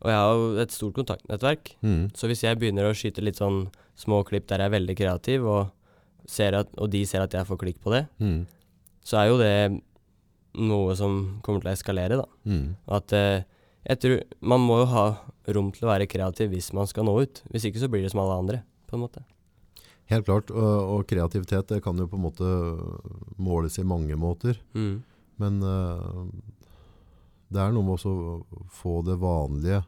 Og 0.00 0.08
jeg 0.08 0.16
har 0.16 0.32
jo 0.34 0.60
et 0.62 0.70
stort 0.72 0.94
kontaktnettverk. 0.94 1.72
Mm. 1.82 2.10
Så 2.14 2.26
hvis 2.30 2.42
jeg 2.42 2.56
begynner 2.58 2.86
å 2.88 2.94
skyte 2.94 3.20
litt 3.20 3.36
sånn 3.36 3.66
små 3.98 4.22
klipp 4.24 4.46
der 4.46 4.58
jeg 4.62 4.70
er 4.70 4.78
veldig 4.78 4.96
kreativ, 4.96 5.44
og, 5.44 5.72
ser 6.26 6.54
at, 6.54 6.68
og 6.78 6.88
de 6.90 7.04
ser 7.04 7.20
at 7.20 7.32
jeg 7.34 7.44
får 7.44 7.58
klikk 7.58 7.80
på 7.82 7.90
det, 7.92 8.06
Mm. 8.20 8.46
så 9.04 9.18
er 9.18 9.26
jo 9.28 9.38
det 9.38 9.82
noe 10.54 10.94
som 10.96 11.40
kommer 11.42 11.60
til 11.60 11.70
å 11.72 11.76
eskalere, 11.76 12.16
da. 12.22 12.26
Mm. 12.46 12.76
At 12.88 13.12
eh, 13.12 13.42
jeg 13.88 13.98
tror 14.00 14.22
Man 14.40 14.60
må 14.60 14.78
jo 14.82 14.86
ha 14.86 15.04
rom 15.48 15.72
til 15.72 15.88
å 15.88 15.90
være 15.92 16.06
kreativ 16.08 16.50
hvis 16.54 16.72
man 16.72 16.86
skal 16.86 17.04
nå 17.04 17.20
ut. 17.20 17.42
Hvis 17.50 17.64
ikke 17.68 17.80
så 17.82 17.88
blir 17.90 18.02
det 18.02 18.12
som 18.12 18.20
alle 18.20 18.38
andre, 18.38 18.62
på 18.86 18.94
en 18.96 19.00
måte. 19.04 19.22
Helt 20.12 20.26
klart, 20.28 20.50
og, 20.52 20.72
og 20.96 21.06
kreativitet 21.08 21.70
det 21.72 21.80
kan 21.84 21.98
jo 21.98 22.08
på 22.10 22.18
en 22.18 22.26
måte 22.26 22.48
måles 23.40 23.78
i 23.80 23.86
mange 23.88 24.16
måter. 24.20 24.58
Mm. 24.76 25.00
Men 25.40 25.60
uh, 25.64 26.26
det 27.52 27.62
er 27.62 27.72
noe 27.74 27.86
med 27.86 28.04
å 28.08 28.66
få 28.72 29.00
det 29.06 29.16
vanlige 29.22 29.82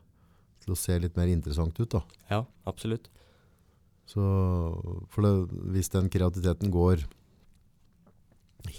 til 0.65 0.73
å 0.75 0.79
se 0.81 0.97
litt 1.01 1.19
mer 1.19 1.29
interessant 1.29 1.77
ut. 1.81 1.91
da. 1.93 2.01
Ja, 2.31 2.41
absolutt. 2.69 3.11
Så, 4.09 4.21
for 5.13 5.25
det, 5.25 5.35
hvis 5.73 5.93
den 5.93 6.11
kreativiteten 6.13 6.73
går 6.73 7.05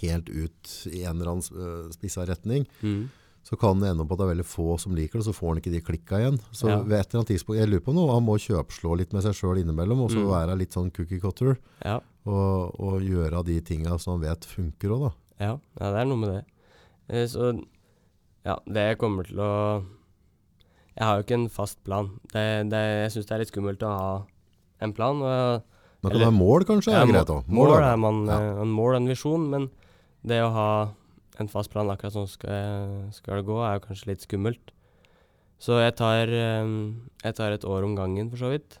helt 0.00 0.28
ut 0.30 0.72
i 0.90 1.04
en 1.06 1.16
eller 1.20 1.36
annen 1.36 1.62
uh, 1.86 1.94
spissa 1.94 2.26
retning, 2.26 2.66
Mm. 2.82 3.06
Så 3.46 3.54
kan 3.60 3.78
det 3.78 3.92
ende 3.92 4.02
opp 4.02 4.10
at 4.16 4.18
det 4.18 4.26
er 4.26 4.32
veldig 4.34 4.46
få 4.50 4.74
som 4.82 4.94
liker 4.98 5.20
det, 5.20 5.26
så 5.28 5.34
får 5.36 5.52
han 5.52 5.60
ikke 5.60 5.70
de 5.76 5.80
klikka 5.86 6.18
igjen. 6.18 6.38
Så 6.50 6.66
Ja. 6.68 6.80
ved 6.82 6.98
et 6.98 7.06
eller 7.14 7.20
annet 7.22 7.30
tidspunkt, 7.30 7.58
jeg 7.60 7.68
lurer 7.70 7.84
på 7.86 7.94
noe, 7.94 8.10
han 8.12 8.24
må 8.26 8.34
kjøpslå 8.42 8.96
litt 8.98 9.12
med 9.14 9.22
seg 9.22 9.34
sjøl 9.38 9.60
innimellom, 9.62 10.00
og 10.02 10.10
så 10.10 10.18
Mm. 10.18 10.30
være 10.34 10.58
litt 10.58 10.72
sånn 10.74 10.90
cookie 10.92 11.20
cutter, 11.20 11.56
Ja, 11.84 12.00
og, 12.26 12.74
og 12.80 13.00
gjøre 13.02 13.44
de 13.46 13.60
tinga 13.60 13.98
som 14.00 14.18
han 14.20 14.28
vet 14.28 14.40
funker 14.44 14.90
òg, 14.90 15.00
da. 15.06 15.12
ja, 15.38 15.52
ja, 15.80 15.92
det 15.92 16.00
er 16.00 16.04
noe 16.10 16.16
med 16.18 16.30
det. 16.34 16.44
Eh, 17.08 17.26
så 17.26 17.64
ja, 18.44 18.56
det 18.66 18.98
kommer 18.98 19.24
til 19.26 19.36
å 19.38 19.84
Jeg 20.98 21.04
har 21.04 21.16
jo 21.18 21.22
ikke 21.24 21.34
en 21.42 21.48
fast 21.50 21.84
plan. 21.84 22.06
Det, 22.32 22.70
det, 22.70 22.78
jeg 22.80 23.10
syns 23.12 23.26
det 23.26 23.32
er 23.34 23.38
litt 23.42 23.50
skummelt 23.52 23.82
å 23.84 23.90
ha 23.98 24.26
en 24.80 24.92
plan. 24.94 25.20
og 25.20 25.62
Men 26.02 26.10
kan 26.10 26.20
Eller- 26.20 26.30
være 26.30 26.38
mål, 26.38 26.64
kanskje? 26.64 26.92
Ja, 26.92 27.02
er 27.02 27.06
greit 27.12 27.26
òg. 27.28 27.44
Mål 27.48 27.76
er 27.82 27.96
man, 27.98 28.24
Ja. 28.26 28.38
eh, 28.38 28.60
en 28.62 28.68
mål 28.72 28.96
en 28.96 29.06
visjon, 29.06 29.50
men 29.50 29.70
det 30.24 30.40
å 30.42 30.50
ha 30.52 30.88
en 31.42 31.50
fast 31.52 31.72
plan 31.72 31.90
akkurat 31.92 32.14
sånn 32.14 32.30
skal, 32.30 33.10
skal 33.14 33.40
det 33.40 33.48
gå, 33.48 33.58
er 33.62 33.76
jo 33.76 33.84
kanskje 33.86 34.10
litt 34.12 34.24
skummelt. 34.24 34.72
Så 35.62 35.78
jeg 35.80 35.94
tar, 35.96 36.28
eh, 36.28 36.72
jeg 37.24 37.36
tar 37.38 37.54
et 37.54 37.64
år 37.64 37.86
om 37.86 37.94
gangen, 37.96 38.30
for 38.32 38.40
så 38.40 38.52
vidt. 38.52 38.78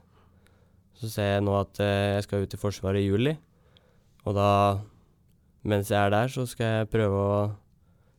Så 0.96 1.10
ser 1.12 1.36
jeg 1.36 1.44
nå 1.44 1.54
at 1.60 1.80
eh, 1.80 2.16
jeg 2.16 2.26
skal 2.26 2.44
ut 2.44 2.56
i 2.56 2.60
Forsvaret 2.60 3.04
i 3.04 3.08
juli, 3.08 3.36
og 4.26 4.36
da, 4.36 4.50
mens 5.64 5.92
jeg 5.92 6.00
er 6.00 6.12
der, 6.12 6.32
så 6.32 6.46
skal 6.48 6.80
jeg 6.80 6.92
prøve 6.92 7.22
å 7.22 7.38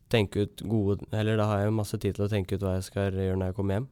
tenke 0.08 0.46
ut 0.48 0.62
gode 0.64 1.04
Eller 1.12 1.36
da 1.36 1.50
har 1.50 1.66
jeg 1.66 1.74
masse 1.76 1.98
tid 2.00 2.16
til 2.16 2.24
å 2.24 2.32
tenke 2.32 2.56
ut 2.56 2.64
hva 2.64 2.78
jeg 2.78 2.86
skal 2.88 3.10
gjøre 3.12 3.36
når 3.36 3.50
jeg 3.50 3.58
kommer 3.58 3.78
hjem. 3.78 3.88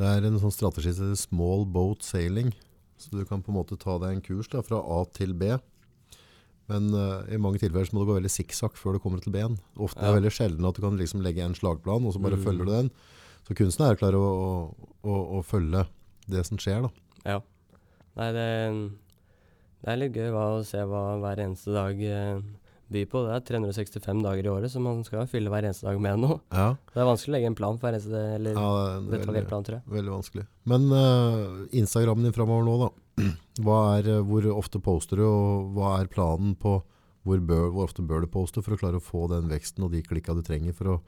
Det 0.00 0.08
er 0.08 0.26
en 0.26 0.40
sånn 0.40 0.52
strategi 0.52 0.92
som 0.96 1.08
heter 1.08 1.20
small 1.20 1.64
boat 1.68 2.04
sailing. 2.04 2.52
Så 3.00 3.14
du 3.14 3.24
kan 3.24 3.40
på 3.40 3.52
en 3.52 3.56
måte 3.56 3.78
ta 3.80 3.96
deg 4.00 4.18
en 4.18 4.24
kurs 4.24 4.48
da, 4.52 4.60
fra 4.64 4.80
A 4.80 5.00
til 5.16 5.32
B. 5.36 5.54
Men 6.70 6.86
uh, 6.94 7.26
i 7.26 7.38
mange 7.42 7.58
tilfeller 7.58 7.88
så 7.88 7.96
må 7.96 8.04
du 8.04 8.12
gå 8.12 8.18
veldig 8.20 8.30
sikksakk 8.30 8.76
før 8.78 8.94
du 8.96 9.02
kommer 9.02 9.22
til 9.24 9.34
ben. 9.34 9.56
Ofte 9.74 9.90
Ofte 9.90 10.04
er 10.04 10.12
det 10.12 10.18
veldig 10.20 10.34
sjelden 10.36 10.68
at 10.70 10.78
du 10.78 10.84
kan 10.86 10.98
liksom 11.00 11.24
legge 11.26 11.42
en 11.44 11.56
slagplan, 11.58 12.06
og 12.06 12.14
så 12.14 12.22
bare 12.22 12.38
Mm. 12.38 12.44
følger 12.46 12.64
du 12.68 12.72
den. 12.76 12.90
Så 13.48 13.56
kunsten 13.58 13.86
er 13.88 13.96
å 13.96 13.98
klare 13.98 14.20
å, 14.22 14.30
å, 14.30 14.78
å, 15.02 15.18
å 15.40 15.42
følge 15.42 15.84
det 16.30 16.44
som 16.46 16.60
skjer. 16.62 16.86
da. 16.86 16.90
Ja. 17.34 17.40
Nei, 18.20 18.30
det, 18.36 18.46
det 19.82 19.92
er 19.94 20.00
litt 20.04 20.16
gøy 20.16 20.30
hva, 20.34 20.46
å 20.60 20.64
se 20.66 20.82
hva 20.86 21.04
hver 21.22 21.40
eneste 21.42 21.72
dag 21.74 22.00
eh, 22.04 22.40
byr 22.90 23.06
på. 23.10 23.22
Det 23.26 23.34
er 23.38 23.44
365 23.62 24.22
dager 24.24 24.46
i 24.46 24.52
året, 24.52 24.70
så 24.72 24.82
man 24.82 25.02
skal 25.06 25.26
fylle 25.30 25.50
hver 25.52 25.66
eneste 25.68 25.86
dag 25.88 25.98
med 26.02 26.20
noe. 26.22 26.38
Ja, 26.52 26.74
Det 26.92 27.00
er 27.00 27.08
vanskelig 27.08 27.32
å 27.32 27.36
legge 27.38 27.50
en 27.50 27.58
plan 27.58 27.78
for 27.78 27.88
hver 27.88 27.98
eneste 27.98 28.22
eller 28.36 28.54
ja 28.58 28.70
det 28.70 28.90
er 28.90 29.04
detaljert 29.16 29.30
veldig, 29.34 29.48
plan, 29.50 29.66
tror 29.66 29.78
jeg. 29.80 29.86
veldig 29.98 30.14
vanskelig. 30.18 30.46
Men 30.70 30.88
uh, 30.92 31.66
Instagrammen 31.82 32.26
din 32.28 32.36
framover 32.36 32.66
nå, 32.66 32.76
da. 32.84 32.90
Er, 33.60 34.06
eh, 34.08 34.22
hvor 34.24 34.46
ofte 34.56 34.80
poster 34.80 35.16
du, 35.20 35.24
og 35.26 35.74
hva 35.76 35.98
er 36.00 36.08
planen 36.08 36.54
på 36.56 36.78
hvor, 37.26 37.40
bør, 37.44 37.66
hvor 37.74 37.84
ofte 37.84 38.00
bør 38.06 38.22
du 38.24 38.30
poste 38.32 38.62
for 38.64 38.72
å 38.72 38.78
klare 38.80 38.96
å 38.96 39.04
få 39.04 39.26
den 39.28 39.50
veksten 39.50 39.84
og 39.84 39.92
de 39.92 40.00
klikka 40.06 40.32
du 40.32 40.40
trenger 40.46 40.72
for 40.72 40.94
å 40.94 41.00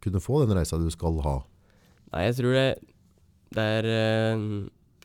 kunne 0.00 0.22
få 0.24 0.40
den 0.46 0.56
reisa 0.56 0.78
du 0.80 0.86
skal 0.90 1.18
ha? 1.26 1.34
Nei, 2.14 2.22
jeg 2.30 2.38
tror 2.38 2.56
det, 2.56 2.64
det 3.56 3.66
er 3.80 3.88
eh, 3.92 4.46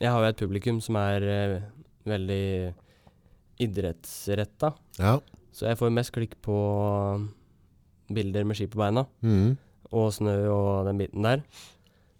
Jeg 0.00 0.08
har 0.14 0.24
jo 0.24 0.30
et 0.32 0.40
publikum 0.40 0.80
som 0.80 0.96
er 1.02 1.26
eh, 1.28 1.58
veldig 2.08 2.44
idrettsretta, 3.62 4.72
Ja. 4.98 5.18
så 5.52 5.68
jeg 5.68 5.78
får 5.78 5.92
mest 5.94 6.12
klikk 6.16 6.38
på 6.42 6.56
bilder 8.12 8.44
med 8.48 8.56
ski 8.58 8.66
på 8.72 8.80
beina. 8.80 9.04
Mm. 9.22 9.56
og 9.92 10.08
snø 10.16 10.32
og 10.48 10.86
den 10.88 10.96
biten 10.96 11.20
der. 11.22 11.42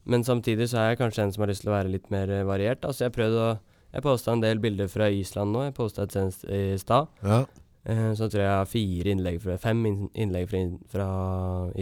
Men 0.04 0.20
samtidig 0.28 0.66
så 0.68 0.76
er 0.76 0.88
jeg 0.90 0.98
kanskje 1.00 1.22
en 1.24 1.30
som 1.32 1.40
har 1.40 1.48
lyst 1.48 1.62
til 1.64 1.70
å 1.72 1.76
være 1.78 1.88
litt 1.94 2.10
mer 2.12 2.28
variert. 2.44 2.82
Altså 2.84 3.06
jeg 3.06 3.14
prøvde 3.16 3.38
å 3.40 3.52
Jeg 3.92 4.04
posta 4.04 4.32
en 4.32 4.40
del 4.40 4.60
bilder 4.62 4.88
fra 4.88 5.10
Island 5.12 5.52
nå. 5.52 5.66
Jeg 5.66 5.74
posta 5.76 6.06
et 6.06 6.14
senest 6.14 6.44
i 6.48 6.78
stad. 6.80 7.10
Ja. 7.22 7.42
Eh, 7.84 8.12
så 8.16 8.28
tror 8.30 8.40
jeg 8.40 8.46
jeg 8.48 8.58
har 8.60 8.70
fire 8.70 9.12
innlegg 9.12 9.40
fra 9.42 9.56
Fem 9.60 9.82
innlegg 10.14 10.46
fra, 10.50 10.60
fra 10.92 11.08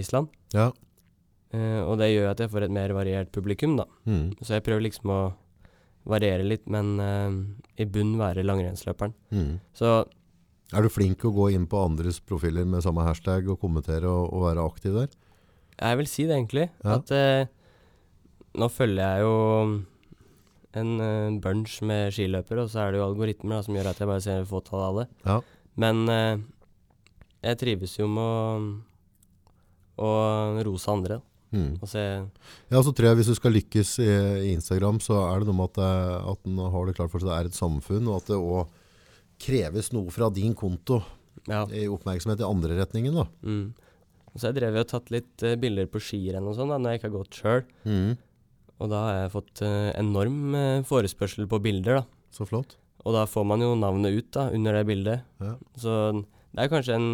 Island. 0.00 0.30
ja. 0.56 0.70
Eh, 1.50 1.80
og 1.82 1.96
det 1.98 2.12
gjør 2.12 2.28
at 2.30 2.38
jeg 2.38 2.50
får 2.52 2.62
et 2.62 2.70
mer 2.70 2.92
variert 2.94 3.32
publikum, 3.34 3.72
da. 3.74 3.82
Mm. 4.06 4.36
Så 4.38 4.52
jeg 4.54 4.62
prøver 4.62 4.84
liksom 4.84 5.10
å 5.10 5.20
variere 6.06 6.44
litt, 6.46 6.68
men 6.70 6.92
eh, 7.02 7.82
i 7.82 7.86
bunn 7.90 8.12
være 8.20 8.44
langrennsløperen. 8.46 9.16
Mm. 9.34 9.56
Så 9.74 10.04
Er 10.70 10.86
du 10.86 10.88
flink 10.94 11.18
til 11.18 11.32
å 11.32 11.34
gå 11.34 11.48
inn 11.56 11.66
på 11.66 11.80
andres 11.82 12.20
profiler 12.22 12.62
med 12.70 12.84
samme 12.86 13.02
hashtag 13.02 13.50
og 13.50 13.58
kommentere 13.58 14.06
og, 14.06 14.28
og 14.30 14.46
være 14.46 14.62
aktiv 14.62 14.94
der? 14.94 15.10
jeg 15.80 15.96
vil 15.96 16.06
si 16.12 16.26
det, 16.28 16.36
egentlig. 16.36 16.68
Ja. 16.84 16.98
At 17.00 17.10
eh, 17.16 17.50
nå 18.60 18.68
følger 18.70 19.00
jeg 19.00 19.26
jo 19.26 19.34
en 20.78 20.90
eh, 21.00 21.40
bunch 21.42 21.80
med 21.82 22.12
skiløpere, 22.14 22.62
og 22.64 22.70
så 22.70 22.84
er 22.84 22.92
det 22.92 23.00
jo 23.00 23.06
algoritmer 23.08 23.58
da, 23.58 23.62
som 23.66 23.74
gjør 23.74 23.90
at 23.90 23.98
jeg 23.98 24.08
bare 24.10 24.22
ser 24.24 24.44
fåtall 24.46 24.80
av 24.80 24.88
alle. 24.92 25.06
Ja. 25.26 25.40
Men 25.80 26.04
eh, 26.08 26.38
jeg 27.42 27.58
trives 27.62 27.96
jo 27.98 28.06
med 28.10 28.78
å, 29.98 30.06
å 30.06 30.62
rose 30.66 30.90
andre. 30.92 31.20
Mm. 31.50 31.80
Og 31.82 31.88
se 31.90 31.98
Ja, 32.70 32.78
så 32.78 32.92
tror 32.94 33.08
jeg 33.08 33.18
hvis 33.18 33.30
du 33.32 33.34
skal 33.34 33.56
lykkes 33.56 33.96
i, 34.04 34.10
i 34.46 34.52
Instagram, 34.54 35.00
så 35.02 35.16
er 35.32 35.40
det 35.42 35.48
noe 35.50 35.58
med 35.58 35.72
at, 35.72 35.80
det- 35.80 36.20
at 36.30 36.44
den 36.46 36.60
har 36.62 36.86
det 36.86 36.94
klart 36.94 37.10
for 37.10 37.18
seg 37.18 37.32
det 37.32 37.38
er 37.40 37.48
et 37.50 37.58
samfunn, 37.58 38.06
og 38.06 38.20
at 38.20 38.30
det 38.30 38.38
òg 38.38 38.76
kreves 39.40 39.90
noe 39.96 40.12
fra 40.14 40.28
din 40.30 40.54
konto 40.54 41.00
Ja. 41.48 41.64
i 41.72 41.86
oppmerksomhet 41.90 42.38
i 42.42 42.46
andre 42.46 42.76
retningen. 42.78 43.14
da. 43.16 43.26
Mm. 43.42 43.72
Så 44.36 44.46
jeg 44.52 44.60
drevet 44.60 44.84
og 44.84 44.90
tatt 44.92 45.10
litt 45.10 45.42
eh, 45.42 45.56
bilder 45.58 45.88
på 45.90 45.98
skirenn 45.98 46.46
og 46.46 46.54
sånn, 46.54 46.70
da, 46.70 46.78
når 46.78 46.92
jeg 46.94 47.00
ikke 47.00 47.08
har 47.10 47.16
gått 47.18 47.38
sjøl. 47.40 47.64
Mm. 47.88 48.10
Og 48.80 48.88
da 48.88 49.00
har 49.04 49.18
jeg 49.18 49.32
fått 49.34 49.62
eh, 49.66 49.90
enorm 50.00 50.54
eh, 50.56 50.84
forespørsel 50.88 51.48
på 51.50 51.60
bilder, 51.62 52.00
da. 52.00 52.04
Så 52.32 52.46
flott. 52.48 52.78
Og 53.04 53.16
da 53.16 53.26
får 53.28 53.44
man 53.48 53.62
jo 53.64 53.74
navnet 53.78 54.16
ut 54.16 54.30
da, 54.36 54.48
under 54.54 54.76
det 54.76 54.86
bildet. 54.88 55.26
Ja. 55.40 55.54
Så 55.80 55.92
det 56.50 56.64
er 56.64 56.72
kanskje 56.72 56.96
en 56.96 57.10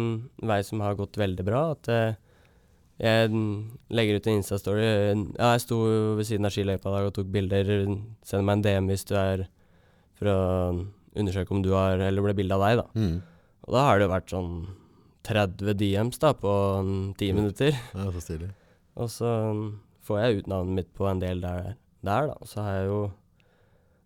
vei 0.49 0.61
som 0.65 0.81
har 0.83 0.97
gått 0.99 1.19
veldig 1.19 1.45
bra. 1.47 1.63
At 1.75 1.91
eh, 1.91 2.17
jeg 3.03 3.31
legger 3.93 4.17
ut 4.17 4.29
en 4.29 4.39
Insta-story. 4.39 4.85
Ja, 5.37 5.53
jeg 5.53 5.65
sto 5.65 5.79
ved 6.17 6.27
siden 6.29 6.47
av 6.47 6.55
skiløypa 6.55 6.89
i 6.89 6.95
dag 6.95 7.09
og 7.09 7.15
tok 7.17 7.31
bilder. 7.35 7.71
Send 8.25 8.47
meg 8.47 8.57
en 8.57 8.65
DM 8.65 8.91
hvis 8.91 9.05
du 9.05 9.13
er 9.19 9.45
For 10.17 10.31
å 10.31 10.39
undersøke 11.17 11.53
om 11.53 11.61
du 11.61 11.69
har 11.75 12.01
Eller 12.01 12.25
ble 12.25 12.33
bilde 12.39 12.57
av 12.57 12.63
deg, 12.65 12.81
da. 12.81 12.87
Mm. 12.97 13.19
Og 13.67 13.75
da 13.75 13.83
har 13.85 13.99
det 13.99 14.07
jo 14.07 14.13
vært 14.15 14.33
sånn 14.33 14.53
30 15.27 15.75
DMs 15.77 16.21
da 16.23 16.31
på 16.39 16.51
ti 17.19 17.29
10 17.29 17.37
minutter. 17.37 17.75
Ja, 17.93 18.07
så 18.15 18.23
stilig. 18.23 18.49
Og 18.97 19.11
så 19.11 19.29
får 20.07 20.21
jeg 20.21 20.41
ut 20.41 20.51
navnet 20.51 20.79
mitt 20.81 20.91
på 20.95 21.07
en 21.09 21.21
del 21.23 21.43
der, 21.43 21.73
der 22.07 22.29
da. 22.31 22.37
Så 22.47 22.63
har 22.65 22.81
jeg 22.81 22.91
jo 22.91 22.99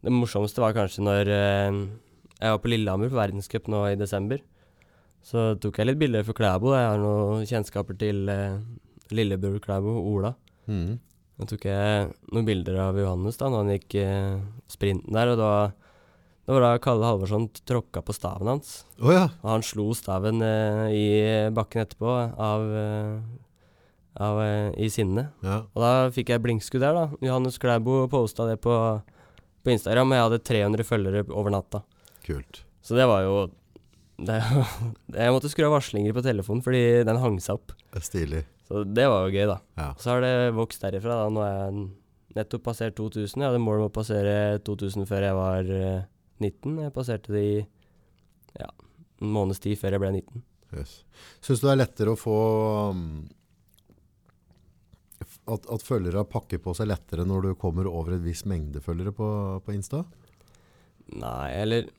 Det 0.01 0.09
morsomste 0.09 0.63
var 0.63 0.73
kanskje 0.73 1.03
når 1.05 1.29
eh, 1.29 1.75
jeg 2.41 2.55
var 2.55 2.61
på 2.63 2.71
Lillehammer 2.71 3.11
på 3.11 3.19
verdenscup 3.19 3.67
nå 3.69 3.83
i 3.91 3.99
desember. 3.99 4.41
Så 5.21 5.51
tok 5.61 5.77
jeg 5.77 5.91
litt 5.91 5.99
bilder 6.01 6.25
for 6.25 6.33
Klæbo. 6.33 6.73
Jeg 6.73 6.87
har 6.89 6.97
noen 6.97 7.45
kjennskaper 7.45 7.97
til 8.01 8.25
eh, 8.33 8.57
lillebror 9.13 9.61
Klæbo, 9.61 9.93
Ola. 10.09 10.33
Mm. 10.65 10.97
Da 11.37 11.47
tok 11.49 11.67
jeg 11.69 12.09
noen 12.33 12.47
bilder 12.47 12.79
av 12.87 12.97
Johannes 12.97 13.37
da 13.37 13.47
når 13.49 13.63
han 13.63 13.75
gikk 13.75 13.97
eh, 14.01 14.41
sprinten 14.69 15.13
der. 15.13 15.35
Og 15.35 15.39
da, 15.41 15.51
da 16.47 16.57
var 16.57 16.65
da 16.65 16.81
Kalle 16.81 17.07
Halvorsson 17.11 17.47
tråkka 17.69 18.01
på 18.05 18.17
staven 18.17 18.49
hans. 18.55 18.73
Oh, 18.97 19.13
ja. 19.13 19.27
Og 19.43 19.53
han 19.55 19.65
slo 19.65 19.91
staven 19.97 20.41
eh, 20.45 20.83
i 20.97 21.05
bakken 21.53 21.85
etterpå 21.85 22.17
av, 22.33 22.67
eh, 22.81 23.15
av 24.19 24.41
eh, 24.43 24.73
i 24.81 24.89
sinne. 24.91 25.29
ja. 25.45 25.61
Og 25.71 25.83
da 25.83 25.93
fikk 26.13 26.33
jeg 26.33 26.43
blinkskudd 26.43 26.83
der, 26.83 26.97
da. 26.97 27.21
Johannes 27.23 27.59
Klæbo 27.61 28.03
posta 28.11 28.47
det 28.49 28.59
på, 28.63 28.75
på 29.63 29.73
Instagram, 29.73 30.11
og 30.11 30.17
jeg 30.17 30.27
hadde 30.27 30.43
300 30.51 30.87
følgere 30.87 31.25
over 31.29 31.53
natta. 31.53 31.83
Kult. 32.25 32.63
Så 32.81 32.97
det 32.97 33.07
var 33.09 33.23
jo 33.25 33.35
det, 34.21 34.37
Jeg 35.23 35.33
måtte 35.33 35.49
skru 35.49 35.65
av 35.67 35.75
varslinger 35.77 36.13
på 36.13 36.23
telefonen 36.25 36.61
fordi 36.65 36.83
den 37.07 37.21
hang 37.21 37.39
seg 37.41 37.57
opp. 37.59 37.73
Det 37.93 38.03
Stilig. 38.05 38.43
Så 38.67 38.85
det 38.87 39.07
var 39.09 39.25
jo 39.25 39.35
gøy, 39.35 39.47
da. 39.49 39.57
Ja. 39.79 39.89
Så 39.99 40.13
har 40.13 40.23
det 40.23 40.53
vokst 40.55 40.83
derifra. 40.83 41.23
da. 41.23 41.31
Nå 41.33 41.43
er 41.43 41.57
jeg 41.57 41.81
nettopp 42.37 42.63
passert 42.69 42.95
2000. 42.99 43.41
Jeg 43.41 43.49
hadde 43.49 43.63
mål 43.63 43.81
om 43.81 43.89
å 43.89 43.93
passere 43.93 44.61
2000 44.67 45.09
før 45.09 45.25
jeg 45.27 45.37
var 45.37 45.73
eh, 45.75 46.05
19. 46.39 46.77
Jeg 46.85 46.95
passerte 46.95 47.35
det 47.35 47.43
i 47.43 47.57
ja, 48.61 48.69
en 49.21 49.33
måneds 49.35 49.59
tid 49.63 49.79
før 49.79 49.97
jeg 49.97 50.03
ble 50.03 50.13
19. 50.21 50.45
Yes. 50.77 50.95
Syns 51.43 51.59
du 51.59 51.67
det 51.67 51.73
er 51.73 51.81
lettere 51.81 52.13
å 52.13 52.19
få 52.19 52.37
um, 52.95 53.03
at, 55.49 55.65
at 55.73 55.83
følgere 55.85 56.23
pakker 56.29 56.61
på 56.61 56.73
seg 56.77 56.89
lettere 56.91 57.25
når 57.27 57.47
du 57.47 57.51
kommer 57.59 57.87
over 57.89 58.13
et 58.17 58.23
visst 58.25 58.45
mengde 58.49 58.81
følgere 58.83 59.13
på, 59.15 59.27
på 59.65 59.73
Insta? 59.73 60.03
Nei, 61.17 61.49
eller 61.57 61.89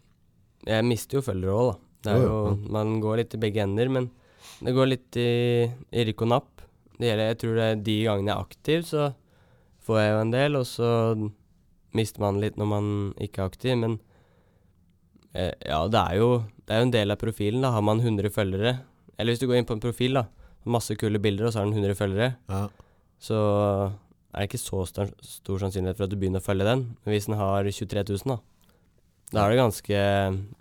Jeg 0.67 0.87
mister 0.87 1.19
jo 1.19 1.25
følgere 1.27 1.57
òg, 1.59 1.71
da. 1.73 1.79
Det 2.03 2.13
er 2.13 2.23
Jo, 2.23 2.29
jo, 2.29 2.53
man 2.75 2.97
går 3.03 3.19
litt 3.23 3.35
i 3.35 3.41
begge 3.43 3.63
ender, 3.65 3.91
men 3.91 4.09
det 4.63 4.75
går 4.75 4.89
litt 4.91 5.19
i, 5.19 5.27
i 5.91 6.05
rykk 6.07 6.23
og 6.25 6.31
napp. 6.33 6.63
Det 6.99 7.09
gjelder, 7.09 7.29
jeg 7.33 7.39
tror 7.43 7.59
det 7.59 7.67
er 7.67 7.83
de 7.89 7.97
gangene 8.07 8.31
jeg 8.31 8.37
er 8.37 8.47
aktiv, 8.47 8.85
så 8.87 9.05
får 9.83 9.99
jeg 10.01 10.13
jo 10.13 10.21
en 10.23 10.33
del, 10.35 10.59
og 10.61 10.67
så 10.71 10.91
mister 11.99 12.23
man 12.23 12.39
litt 12.43 12.59
når 12.59 12.71
man 12.71 12.89
ikke 13.23 13.43
er 13.43 13.51
aktiv, 13.51 13.75
men 13.83 13.99
eh, 15.35 15.51
ja, 15.67 15.83
det 15.91 16.03
er 16.03 16.19
jo 16.21 16.31
det 16.63 16.75
er 16.77 16.81
jo 16.83 16.87
en 16.89 16.95
del 16.95 17.15
av 17.15 17.19
profilen, 17.21 17.63
da. 17.67 17.73
Har 17.75 17.83
man 17.87 18.01
100 18.03 18.31
følgere, 18.35 18.77
eller 19.19 19.35
hvis 19.35 19.43
du 19.43 19.49
går 19.51 19.59
inn 19.61 19.69
på 19.69 19.75
en 19.77 19.83
profil, 19.83 20.15
da, 20.21 20.27
masse 20.71 20.95
kule 20.99 21.19
bilder, 21.23 21.49
og 21.49 21.55
så 21.55 21.63
har 21.63 21.69
den 21.71 21.79
100 21.83 21.99
følgere, 21.99 22.33
Ja. 22.51 22.65
Så 23.23 23.39
er 24.33 24.41
det 24.43 24.49
ikke 24.51 24.63
så 24.63 24.83
stor, 24.89 25.11
stor 25.23 25.61
sannsynlighet 25.63 25.99
for 26.01 26.09
at 26.09 26.13
du 26.13 26.17
begynner 26.19 26.43
å 26.43 26.47
følge 26.47 26.67
den. 26.67 26.87
Men 27.05 27.15
hvis 27.15 27.29
den 27.29 27.37
har 27.39 27.69
23 27.69 28.03
000, 28.09 28.33
da, 28.33 28.39
da 29.33 29.45
er 29.47 29.53
det 29.55 29.61
ganske 29.63 30.01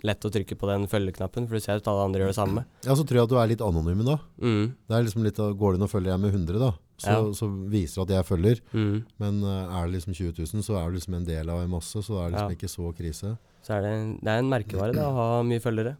lett 0.08 0.24
å 0.24 0.30
trykke 0.32 0.56
på 0.60 0.68
den 0.70 0.86
følgeknappen, 0.88 1.44
for 1.48 1.58
du 1.58 1.64
ser 1.64 1.80
at 1.80 1.88
alle 1.90 2.06
andre 2.08 2.22
gjør 2.22 2.30
det 2.32 2.38
samme. 2.38 2.62
ja, 2.86 2.94
så 2.96 3.04
tror 3.04 3.18
jeg 3.20 3.26
at 3.28 3.32
du 3.32 3.38
er 3.42 3.50
litt 3.50 3.64
anonym 3.64 4.04
da. 4.06 4.18
Mm, 4.40 4.62
Det 4.88 4.96
er 4.96 5.04
liksom 5.08 5.26
litt, 5.26 5.36
Går 5.36 5.74
det 5.74 5.80
inn 5.80 5.86
og 5.88 5.92
følger 5.92 6.12
jeg 6.14 6.22
med 6.22 6.32
100 6.38 6.58
da, 6.62 6.70
så, 7.02 7.10
Ja. 7.16 7.18
så 7.36 7.48
viser 7.68 8.06
det 8.06 8.16
at 8.16 8.16
jeg 8.22 8.28
følger. 8.30 8.60
mm. 8.72 8.96
Men 9.18 9.42
eh, 9.44 9.74
er 9.80 9.86
det 9.90 9.94
liksom 9.98 10.14
20 10.14 10.32
000, 10.54 10.62
så 10.64 10.78
er 10.80 10.88
du 10.88 10.96
liksom 10.96 11.14
en 11.18 11.24
del 11.28 11.50
av 11.50 11.60
en 11.64 11.70
masse, 11.74 11.96
så 12.00 12.08
da 12.16 12.22
er 12.22 12.30
det 12.30 12.32
liksom 12.38 12.52
Ja. 12.52 12.56
ikke 12.56 12.72
så 12.76 12.94
krise. 12.96 13.34
Så 13.62 13.74
er 13.76 13.80
det, 13.82 14.20
det 14.22 14.28
er 14.32 14.38
en 14.38 14.48
merkevare 14.50 14.94
da, 14.96 15.08
å 15.10 15.14
ha 15.20 15.42
mye 15.42 15.60
følgere. 15.60 15.96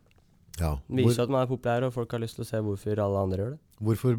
Ja. 0.60 0.76
Det 0.88 1.04
Hvor, 1.04 1.08
viser 1.12 1.22
at 1.24 1.30
man 1.32 1.42
er 1.42 1.50
populær, 1.52 1.84
og 1.86 1.92
folk 1.92 2.10
har 2.12 2.20
lyst 2.20 2.36
til 2.36 2.44
å 2.44 2.48
se 2.48 2.56
hvorfor 2.60 2.98
alle 3.04 3.18
andre 3.24 3.38
gjør 3.38 3.50
det. 3.56 3.60
hvorfor, 3.82 4.16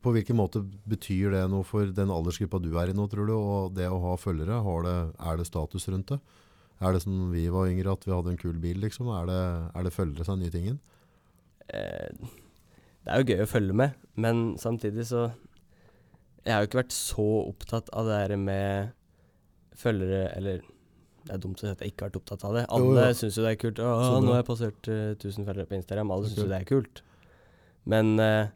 på 0.00 0.12
hvilken 0.14 0.38
måte 0.38 0.62
betyr 0.88 1.34
det 1.34 1.42
noe 1.52 1.66
for 1.66 1.90
den 1.94 2.12
aldersgruppa 2.12 2.60
du 2.62 2.70
er 2.80 2.92
i 2.92 2.96
nå, 2.96 3.04
tror 3.12 3.28
du? 3.28 3.34
Og 3.36 3.74
det 3.76 3.88
å 3.90 4.00
ha 4.02 4.14
følgere, 4.20 4.62
har 4.64 4.86
det, 4.86 4.94
er 5.30 5.40
det 5.40 5.48
status 5.48 5.88
rundt 5.92 6.14
det? 6.14 6.20
Er 6.80 6.96
det 6.96 7.02
som 7.04 7.28
vi 7.34 7.44
var 7.52 7.68
yngre, 7.68 7.92
at 7.92 8.06
vi 8.06 8.14
hadde 8.14 8.32
en 8.32 8.40
kul 8.40 8.56
bil, 8.62 8.80
liksom? 8.80 9.10
Er 9.12 9.28
det, 9.28 9.40
er 9.76 9.84
det 9.84 9.92
følgere 9.92 10.24
som 10.24 10.38
er 10.38 10.46
nye 10.46 10.54
tingen? 10.54 10.78
Eh, 11.68 12.32
det 13.04 13.12
er 13.12 13.20
jo 13.20 13.34
gøy 13.34 13.44
å 13.44 13.50
følge 13.50 13.76
med, 13.76 14.00
men 14.20 14.42
samtidig 14.60 15.06
så 15.08 15.30
Jeg 16.40 16.54
har 16.54 16.62
jo 16.64 16.70
ikke 16.70 16.80
vært 16.80 16.94
så 16.96 17.26
opptatt 17.44 17.90
av 17.92 18.08
det 18.08 18.16
der 18.16 18.40
med 18.40 18.94
følgere 19.76 20.30
Eller 20.38 20.62
det 21.20 21.34
er 21.34 21.42
dumt 21.42 21.60
å 21.60 21.66
si 21.66 21.68
at 21.68 21.82
jeg 21.84 21.92
ikke 21.92 22.06
har 22.06 22.10
vært 22.10 22.18
opptatt 22.22 22.44
av 22.48 22.54
det. 22.56 22.62
Alle 22.72 23.02
ja. 23.10 23.16
syns 23.16 23.36
jo 23.36 23.42
det 23.44 23.50
er 23.52 23.58
kult. 23.60 23.80
Å, 23.84 23.90
nå 24.24 24.32
har 24.32 24.40
jeg 24.40 24.46
passert 24.48 24.88
1000 24.88 25.44
følgere 25.44 25.68
på 25.68 25.76
Instagram. 25.76 26.12
Alle 26.14 26.30
syns 26.30 26.40
jo 26.40 26.46
det 26.48 26.56
er 26.56 26.68
kult. 26.68 27.02
Men 27.92 28.14
eh, 28.24 28.48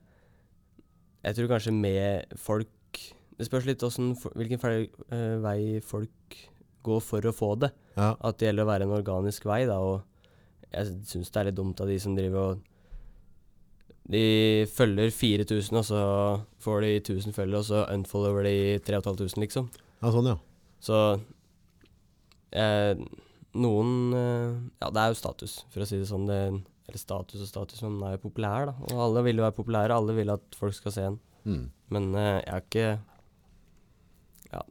jeg 1.24 1.36
tror 1.38 1.48
kanskje 1.54 1.72
med 1.74 2.34
folk 2.40 2.68
Det 3.38 3.46
spørs 3.48 3.64
litt 3.66 3.80
hvordan, 3.82 4.12
hvilken 4.38 4.60
fel- 4.62 4.90
uh, 5.10 5.40
vei 5.42 5.80
folk 5.82 6.36
går 6.86 7.00
for 7.02 7.24
å 7.26 7.32
få 7.34 7.48
det. 7.58 7.72
Ja. 7.96 8.12
At 8.22 8.38
det 8.38 8.46
gjelder 8.50 8.62
å 8.66 8.68
være 8.68 8.86
en 8.86 8.92
organisk 8.94 9.46
vei, 9.48 9.64
da. 9.66 9.80
Og 9.82 10.04
jeg 10.70 10.92
syns 11.10 11.32
det 11.32 11.40
er 11.40 11.48
litt 11.48 11.56
dumt 11.58 11.80
av 11.82 11.88
de 11.90 11.96
som 11.98 12.14
driver 12.14 12.52
og 12.52 12.62
De 14.04 14.66
følger 14.68 15.08
4000, 15.10 15.78
og 15.80 15.84
så 15.88 16.00
får 16.60 16.80
de 16.84 16.90
1000 17.00 17.32
følgere, 17.32 17.62
og 17.62 17.64
så 17.70 17.86
unfollower 17.88 18.44
de 18.44 18.56
3500, 18.84 19.40
liksom. 19.40 19.70
ja, 20.02 20.10
sånn 20.12 20.28
ja. 20.28 20.34
Så 20.84 20.98
eh, 22.52 22.92
Noen 23.54 23.94
eh, 24.18 24.50
Ja, 24.82 24.90
det 24.92 25.00
er 25.06 25.12
jo 25.14 25.18
status, 25.22 25.62
for 25.72 25.84
å 25.84 25.88
si 25.88 26.02
det 26.02 26.08
sånn. 26.10 26.26
Det, 26.28 26.40
eller 26.88 27.00
status 27.00 27.40
og 27.40 27.48
status, 27.48 27.82
men 27.82 27.94
den 27.98 28.06
er 28.08 28.16
jo 28.18 28.22
populær, 28.26 28.66
da. 28.70 28.74
Og 28.92 28.98
alle 29.06 29.22
vil 29.28 29.40
jo 29.40 29.44
være 29.46 29.56
populære. 29.56 29.96
Alle 29.96 30.14
vil 30.18 30.32
at 30.34 30.58
folk 30.58 30.74
skal 30.76 30.92
se 30.92 31.04
den. 31.06 31.18
Mm. 31.48 31.62
Men 31.96 32.10
uh, 32.16 32.20
jeg 32.40 32.52
er 32.54 32.64
ikke 32.64 32.88
Ja, 34.52 34.62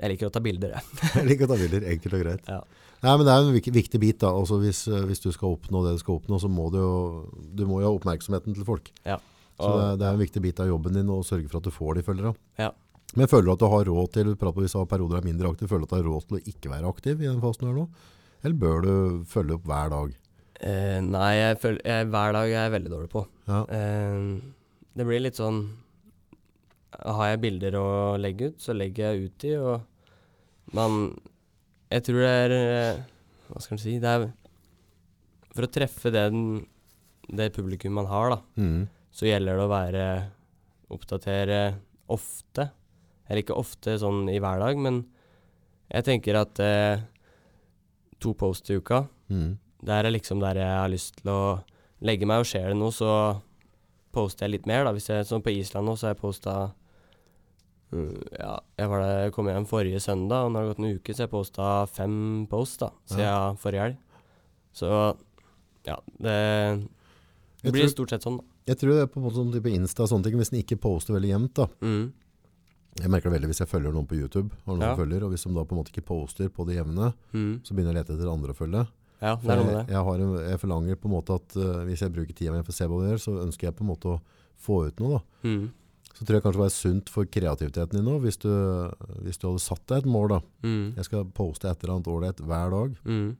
jeg 0.00 0.10
liker 0.10 0.26
å 0.26 0.32
ta 0.34 0.42
bilder, 0.42 0.74
jeg. 0.74 0.96
Jeg 1.20 1.28
liker 1.28 1.46
å 1.46 1.52
ta 1.52 1.58
bilder, 1.60 1.84
enkelt 1.92 2.16
og 2.18 2.24
greit. 2.24 2.48
Ja. 2.50 2.62
Nei, 3.04 3.12
men 3.20 3.26
det 3.28 3.34
er 3.34 3.44
en 3.44 3.74
viktig 3.76 4.00
bit 4.02 4.18
da. 4.24 4.30
altså 4.32 4.56
hvis, 4.62 4.80
eh, 4.88 5.04
hvis 5.06 5.20
du 5.22 5.28
skal 5.34 5.52
oppnå 5.54 5.82
det 5.84 5.92
du 5.94 6.00
skal 6.00 6.16
oppnå, 6.16 6.38
så 6.40 6.48
må 6.50 6.70
du 6.72 6.78
jo, 6.80 6.94
du 7.54 7.62
må 7.68 7.82
jo 7.82 7.90
ha 7.90 7.92
oppmerksomheten 7.98 8.56
til 8.56 8.66
folk. 8.66 8.88
Ja. 9.06 9.18
Og- 9.60 9.76
det, 9.78 10.00
det 10.00 10.08
er 10.08 10.16
en 10.16 10.22
viktig 10.24 10.42
bit 10.42 10.62
av 10.64 10.70
jobben 10.72 10.96
din 10.96 11.12
å 11.12 11.20
sørge 11.26 11.46
for 11.52 11.60
at 11.60 11.68
du 11.68 11.74
får 11.74 12.00
de 12.00 12.04
følgere. 12.08 12.34
Ja. 12.58 12.72
Men 13.14 13.30
føler 13.30 13.46
du 13.46 13.52
at 13.54 13.62
du 13.62 13.68
har 13.70 13.86
råd 13.86 14.10
til, 14.16 14.32
prat 14.40 14.56
på 14.56 14.64
hvis 14.64 14.74
du 14.74 14.80
har 14.80 14.90
perioder 14.90 15.20
er 15.20 15.28
mindre 15.28 15.52
aktiv, 15.52 15.68
føler 15.70 15.84
du 15.84 15.86
at 15.86 15.94
du 15.94 15.98
har 16.00 16.08
råd 16.10 16.26
til 16.30 16.40
å 16.40 16.44
ikke 16.54 16.72
være 16.72 16.90
aktiv 16.90 17.20
i 17.22 17.28
den 17.28 17.42
fasen 17.44 17.68
du 17.68 17.70
er 17.70 17.76
nå? 17.78 17.86
Eller 18.42 18.58
bør 18.64 18.82
du 18.82 18.94
følge 19.30 19.58
opp 19.60 19.68
hver 19.70 19.92
dag? 19.94 20.16
Eh, 20.64 20.98
nei, 21.04 21.32
jeg 21.36 21.56
føler, 21.60 21.80
jeg, 21.84 22.10
hver 22.12 22.36
dag 22.36 22.48
er 22.48 22.66
jeg 22.66 22.74
veldig 22.78 22.92
dårlig 22.92 23.10
på. 23.12 23.24
Ja, 23.50 23.64
Uh, 23.68 24.38
det 24.94 25.04
blir 25.04 25.20
litt 25.20 25.36
sånn 25.36 25.58
Har 26.94 27.32
jeg 27.32 27.40
bilder 27.42 27.76
å 27.76 27.88
legge 28.16 28.52
ut, 28.52 28.60
så 28.62 28.76
legger 28.76 29.10
jeg 29.10 29.26
ut 29.26 29.42
de, 29.42 29.50
og 29.58 30.76
man 30.76 31.00
Jeg 31.90 32.06
tror 32.06 32.22
det 32.22 32.30
er 32.44 32.54
eh, 32.54 33.00
Hva 33.48 33.60
skal 33.60 33.74
man 33.74 33.82
si 33.82 33.96
Det 34.00 34.12
er 34.12 34.28
For 35.50 35.66
å 35.66 35.72
treffe 35.74 36.12
den, 36.14 36.62
det 37.26 37.50
publikum 37.56 37.98
man 37.98 38.08
har, 38.08 38.36
da, 38.36 38.38
mm. 38.56 38.86
så 39.12 39.28
gjelder 39.28 39.58
det 39.58 39.66
å 39.66 39.72
være 39.72 40.06
Oppdatere 40.94 41.60
ofte. 42.12 42.68
Eller 43.26 43.42
ikke 43.42 43.56
ofte 43.56 43.96
sånn 43.98 44.28
i 44.30 44.36
hver 44.38 44.60
dag, 44.60 44.78
men 44.78 45.00
jeg 45.88 46.06
tenker 46.06 46.36
at 46.38 46.60
uh, 46.62 47.02
to 48.22 48.34
post 48.38 48.70
i 48.70 48.78
uka 48.78 49.04
Mm. 49.32 49.54
Der 49.84 50.04
er 50.08 50.10
liksom 50.14 50.40
der 50.40 50.56
jeg 50.60 50.76
har 50.80 50.88
lyst 50.92 51.16
til 51.22 51.30
å 51.32 51.40
legge 52.04 52.26
meg, 52.26 52.40
og 52.42 52.48
skjer 52.48 52.68
det 52.72 52.76
noe, 52.80 52.92
så 52.94 53.40
poster 54.14 54.46
jeg 54.46 54.52
litt 54.58 54.66
mer, 54.70 54.84
da. 54.84 54.92
Hvis 54.96 55.08
jeg, 55.10 55.26
sånn 55.28 55.42
på 55.44 55.52
Island 55.54 55.86
nå, 55.88 55.94
så 55.98 56.08
har 56.08 56.14
jeg 56.16 56.22
posta 56.24 56.56
Mm, 57.94 58.16
ja, 58.40 58.56
jeg 58.80 58.88
var 58.90 59.02
der, 59.04 59.28
kom 59.30 59.46
hjem 59.46 59.66
forrige 59.70 60.00
søndag, 60.02 60.46
og 60.46 60.50
nå 60.50 60.58
har 60.58 60.64
det 60.66 60.70
gått 60.72 60.80
en 60.82 60.96
uke, 60.98 61.14
så 61.14 61.22
jeg 61.26 61.30
posta 61.30 61.66
fem 61.86 62.14
post 62.50 62.80
da, 62.82 62.88
siden 63.06 63.58
forrige 63.62 63.84
helg. 63.84 64.00
Så 64.74 64.88
ja, 65.86 65.94
det, 66.18 66.34
det 67.62 67.70
blir 67.70 67.84
tror- 67.84 67.92
stort 67.92 68.10
sett 68.16 68.26
sånn, 68.26 68.40
da. 68.40 68.44
Jeg 68.66 68.80
tror 68.80 68.90
det 68.96 69.02
er 69.04 69.10
på 69.12 69.20
en 69.20 69.26
måte 69.28 69.36
sånn 69.38 69.52
type 69.52 69.70
Insta 69.70 70.02
og 70.02 70.10
sånne 70.10 70.24
ting, 70.26 70.34
hvis 70.40 70.50
den 70.50 70.62
ikke 70.64 70.80
poster 70.80 71.14
veldig 71.14 71.30
jevnt 71.36 71.54
da. 71.60 71.68
Mm. 71.84 72.04
Jeg 73.04 73.10
merker 73.12 73.28
det 73.30 73.36
veldig 73.36 73.50
hvis 73.52 73.60
jeg 73.62 73.68
følger 73.70 73.92
noen 73.94 74.06
på 74.10 74.16
YouTube, 74.18 74.50
har 74.64 74.74
noen 74.74 74.88
Ja. 74.88 74.96
følger, 74.98 75.22
og 75.22 75.30
hvis 75.30 75.44
de 75.46 75.54
da 75.54 75.64
på 75.68 75.76
en 75.76 75.82
måte 75.84 75.92
ikke 75.94 76.06
poster 76.08 76.48
på 76.48 76.66
det 76.66 76.76
jevne, 76.80 77.12
Mm. 77.34 77.60
så 77.62 77.74
begynner 77.76 77.92
jeg 77.92 77.94
å 77.94 77.98
lete 78.02 78.14
etter 78.18 78.32
andre 78.32 78.50
å 78.54 78.58
følge. 78.58 78.86
Ja, 79.20 79.36
det 79.40 79.50
er 79.50 79.60
noe 79.60 79.68
med 79.68 79.76
det. 79.78 79.84
jeg, 79.94 80.02
har 80.08 80.22
en, 80.24 80.34
jeg 80.42 80.60
forlanger 80.60 80.98
på 81.00 81.08
en 81.08 81.14
måte 81.14 81.38
at 81.38 81.56
uh, 81.56 81.84
hvis 81.88 82.02
jeg 82.04 82.12
bruker 82.12 82.36
tida 82.36 82.52
mi 82.52 82.64
for 82.64 82.74
å 82.74 82.76
se 82.76 82.88
det 82.90 82.98
gjør, 83.08 83.22
så 83.22 83.36
ønsker 83.44 83.68
jeg 83.68 83.76
på 83.78 83.84
en 83.86 83.90
måte 83.92 84.10
å 84.10 84.18
få 84.64 84.80
ut 84.88 85.00
noe 85.02 85.18
da. 85.18 85.22
Mm. 85.48 85.64
Så 86.14 86.22
tror 86.22 86.36
jeg 86.36 86.44
kanskje 86.44 86.58
det 86.58 86.62
var 86.62 86.74
sunt 86.74 87.10
for 87.10 87.30
kreativiteten 87.36 87.98
din 87.98 88.06
nå, 88.06 88.18
hvis 88.22 88.38
du, 88.42 88.50
hvis 89.24 89.40
du 89.40 89.48
hadde 89.48 89.62
satt 89.64 89.82
deg 89.90 90.04
et 90.04 90.10
mål 90.14 90.28
da. 90.36 90.40
Mm. 90.62 90.84
Jeg 91.00 91.08
skal 91.08 91.24
poste 91.34 91.70
et 91.70 91.80
eller 91.82 91.96
annet 91.96 92.10
ålreit 92.12 92.42
hver 92.44 92.74
dag. 92.74 92.98
Mm. 93.08 93.32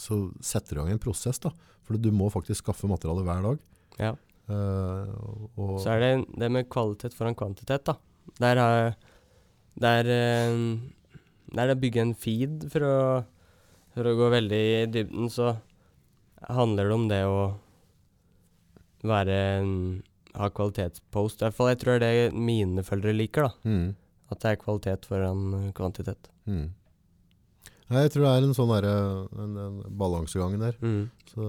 Så 0.00 0.18
setter 0.44 0.76
du 0.76 0.80
i 0.80 0.84
gang 0.84 0.92
en 0.94 1.02
prosess 1.02 1.42
da. 1.42 1.50
For 1.82 1.98
du 1.98 2.12
må 2.14 2.28
faktisk 2.30 2.62
skaffe 2.62 2.90
materiale 2.90 3.24
hver 3.26 3.48
dag. 3.48 3.64
Ja. 3.98 4.12
Uh, 4.50 5.10
og, 5.56 5.76
Så 5.82 5.90
er 5.94 6.02
det 6.02 6.12
det 6.38 6.50
med 6.54 6.70
kvalitet 6.70 7.16
foran 7.18 7.38
kvantitet, 7.38 7.86
da. 7.88 7.98
Der 8.38 8.58
jeg 8.58 8.94
Der 9.82 10.08
eh, 10.12 10.56
det 11.52 11.72
å 11.72 11.80
bygge 11.80 12.02
en 12.02 12.14
feed 12.14 12.66
for 12.72 12.84
å, 12.84 12.96
for 13.94 14.08
å 14.08 14.16
gå 14.18 14.30
veldig 14.32 14.60
i 14.82 14.86
dybden, 14.92 15.28
så 15.32 15.56
handler 16.48 16.88
det 16.90 16.94
om 16.96 17.08
det 17.10 17.22
å 17.28 17.42
være 19.04 19.36
en- 19.60 20.02
Ha 20.34 20.48
kvalitetspost, 20.48 21.42
i 21.42 21.44
hvert 21.44 21.52
fall. 21.54 21.68
Jeg 21.68 21.78
tror 21.80 21.98
det 22.00 22.06
er 22.08 22.30
det 22.30 22.34
mine 22.38 22.80
følgere 22.82 23.12
liker, 23.14 23.42
da. 23.42 23.50
Mm, 23.68 23.94
At 24.30 24.40
det 24.40 24.48
er 24.52 24.56
kvalitet 24.64 25.04
foran 25.04 25.72
kvantitet. 25.74 26.30
mm. 26.46 26.70
Nei, 27.90 28.02
jeg 28.04 28.12
tror 28.12 28.22
det 28.24 28.30
er 28.32 28.46
en 28.46 28.54
sånn 28.56 28.72
der, 28.72 28.86
en, 29.38 29.56
en 29.58 29.82
balansegang 29.98 30.58
der. 30.58 30.72
Mm. 30.80 31.10
Så, 31.34 31.42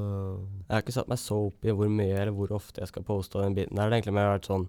Jeg 0.68 0.70
har 0.76 0.82
ikke 0.82 0.92
satt 0.92 1.08
meg 1.08 1.18
så 1.18 1.38
opp 1.48 1.64
i 1.64 1.72
hvor 1.72 1.88
mye 1.88 2.12
eller 2.20 2.34
hvor 2.36 2.52
ofte 2.52 2.82
jeg 2.82 2.90
skal 2.90 3.04
poste 3.04 3.40
den 3.40 3.56
biten. 3.56 3.76
Der 3.78 3.90
det 3.90 4.02
egentlig 4.04 4.14
mer 4.18 4.38
vært 4.38 4.50
sånn 4.52 4.68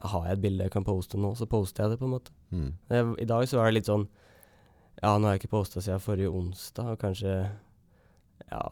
Har 0.00 0.22
jeg 0.28 0.32
et 0.36 0.40
bilde 0.42 0.62
jeg 0.62 0.70
kan 0.70 0.84
poste 0.84 1.18
nå, 1.18 1.34
så 1.36 1.48
poster 1.50 1.82
jeg 1.82 1.90
det, 1.90 1.98
på 1.98 2.04
en 2.06 2.14
måte. 2.14 2.30
mm. 2.52 2.72
Jeg, 2.90 3.14
I 3.18 3.24
dag 3.24 3.48
så 3.48 3.56
var 3.58 3.64
det 3.66 3.74
litt 3.74 3.86
sånn 3.90 4.06
Ja, 5.02 5.12
nå 5.18 5.28
har 5.28 5.36
jeg 5.36 5.44
ikke 5.44 5.52
posta 5.56 5.80
siden 5.84 6.00
forrige 6.02 6.30
onsdag, 6.34 6.92
og 6.94 6.98
kanskje 7.02 7.34
Ja 8.50 8.62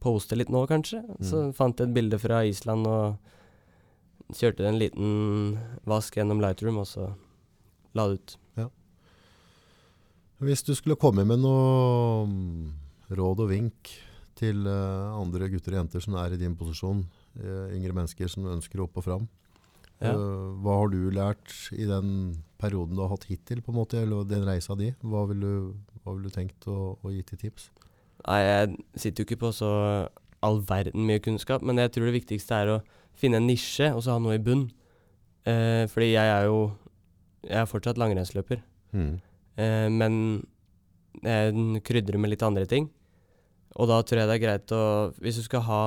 Poste 0.00 0.32
litt 0.36 0.48
nå, 0.48 0.62
kanskje. 0.66 1.02
Så 1.20 1.36
Mm. 1.50 1.52
fant 1.54 1.76
jeg 1.76 1.88
et 1.88 1.94
bilde 1.94 2.18
fra 2.18 2.38
Island 2.48 2.86
og 2.86 3.18
kjørte 4.32 4.64
en 4.64 4.78
liten 4.78 5.58
vask 5.84 6.14
gjennom 6.16 6.40
Lightroom, 6.40 6.78
og 6.78 6.86
så 6.86 7.14
la 7.94 8.06
det 8.08 8.14
ut. 8.14 8.36
Ja. 8.56 8.68
Hvis 10.40 10.62
du 10.64 10.72
skulle 10.74 10.96
komme 10.96 11.26
med 11.26 11.40
noe 11.42 12.24
mm, 12.26 12.72
råd 13.12 13.40
og 13.44 13.50
vink 13.50 13.90
til 14.40 14.64
eh, 14.66 15.20
andre 15.20 15.50
gutter 15.52 15.74
og 15.76 15.82
jenter 15.82 16.00
som 16.00 16.14
er 16.16 16.32
i 16.32 16.40
din 16.40 16.56
posisjon, 16.56 17.04
eh, 17.36 17.76
yngre 17.76 17.92
mennesker 17.92 18.26
som 18.32 18.44
ønsker 18.48 18.80
opp 18.80 18.96
og 18.96 19.04
fram, 19.04 19.28
Ja. 20.00 20.12
eh, 20.14 20.16
hva 20.64 20.78
har 20.80 20.88
du 20.88 21.10
lært 21.10 21.72
i 21.76 21.84
den 21.84 22.42
perioden 22.60 22.96
du 22.96 23.02
har 23.04 23.12
hatt 23.14 23.28
hittil, 23.30 23.62
på 23.64 23.72
en 23.72 23.80
måte, 23.80 24.02
eller 24.04 24.28
den 24.28 24.44
reisa 24.46 24.76
di? 24.78 24.92
Hva 25.00 25.24
ville 25.30 25.52
du, 25.52 25.94
hva 26.02 26.14
vil 26.14 26.26
du 26.28 26.34
tenkt 26.34 26.68
å, 26.70 26.94
å 27.00 27.12
gi 27.12 27.22
til 27.26 27.40
tips? 27.46 27.70
Nei, 28.26 28.40
jeg 28.44 28.74
sitter 29.00 29.22
jo 29.22 29.28
ikke 29.28 29.42
på 29.46 29.52
så 29.56 29.70
all 30.44 30.60
verden 30.68 31.06
mye 31.08 31.22
kunnskap, 31.24 31.64
men 31.64 31.80
jeg 31.80 31.92
tror 31.94 32.08
det 32.08 32.18
viktigste 32.18 32.60
er 32.62 32.74
å 32.74 32.78
finne 33.20 33.40
en 33.40 33.48
nisje, 33.48 33.90
og 33.92 34.04
så 34.04 34.16
ha 34.16 34.22
noe 34.22 34.36
i 34.38 34.44
bunn. 34.44 34.68
Eh, 35.48 35.84
fordi 35.88 36.12
jeg 36.12 36.28
er 36.28 36.44
jo 36.50 36.70
Jeg 37.40 37.56
er 37.56 37.68
fortsatt 37.70 37.96
langrennsløper. 37.96 38.58
Mm. 38.92 39.14
Eh, 39.56 39.88
men 39.88 40.14
jeg 41.24 41.80
krydrer 41.88 42.18
med 42.20 42.34
litt 42.34 42.42
andre 42.44 42.66
ting. 42.68 42.90
Og 43.80 43.88
da 43.88 44.02
tror 44.04 44.20
jeg 44.20 44.28
det 44.28 44.34
er 44.34 44.42
greit 44.44 44.72
å 44.76 44.82
Hvis 45.16 45.38
du 45.40 45.42
skal 45.46 45.64
ha 45.64 45.84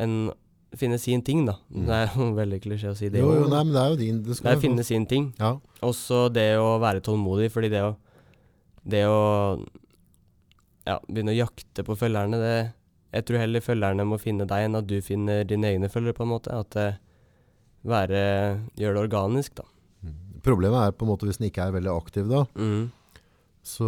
en 0.00 0.32
Finne 0.80 0.98
sin 0.98 1.22
ting, 1.22 1.44
da. 1.46 1.54
Mm. 1.70 1.84
Det 1.86 1.94
er 2.00 2.14
jo 2.18 2.26
veldig 2.40 2.60
klisjé 2.64 2.90
å 2.90 2.96
si 2.98 3.08
det. 3.12 3.20
Jo, 3.22 3.32
jo, 3.38 3.48
nei, 3.52 3.60
men 3.64 3.72
det 3.76 3.82
er 3.82 3.92
jo 3.92 3.98
din. 4.00 4.22
Det 4.26 4.36
det 4.40 4.50
er 4.52 4.58
å 4.58 4.62
finne 4.64 4.84
sin 4.86 5.06
ting. 5.10 5.28
Ja, 5.38 5.52
Også 5.86 6.24
det 6.34 6.48
å 6.58 6.78
være 6.82 7.02
tålmodig, 7.04 7.50
fordi 7.54 7.70
det 7.74 7.82
å 7.86 7.94
Det 8.84 9.04
å 9.08 9.20
ja, 10.84 10.98
begynne 11.08 11.32
å 11.32 11.38
jakte 11.38 11.84
på 11.86 11.94
følgerne, 11.96 12.36
det 12.42 12.56
Jeg 13.14 13.24
tror 13.28 13.38
heller 13.44 13.62
følgerne 13.64 14.04
må 14.04 14.18
finne 14.20 14.44
deg 14.50 14.66
enn 14.66 14.76
at 14.76 14.86
du 14.90 14.98
finner 15.00 15.44
dine 15.48 15.70
egne 15.70 15.88
følgere, 15.88 16.16
på 16.18 16.24
en 16.26 16.32
måte. 16.34 16.50
At 16.52 16.70
det 16.74 16.88
være 17.84 18.24
Gjør 18.80 18.96
det 18.98 19.02
organisk, 19.06 19.54
da. 19.60 19.64
Mm. 20.04 20.18
Problemet 20.44 20.80
er 20.88 20.92
på 20.98 21.06
en 21.06 21.12
måte 21.14 21.28
hvis 21.28 21.38
den 21.40 21.48
ikke 21.50 21.64
er 21.68 21.76
veldig 21.78 21.92
aktiv 21.94 22.28
da, 22.28 22.42
Mm. 22.58 22.90
så, 23.64 23.86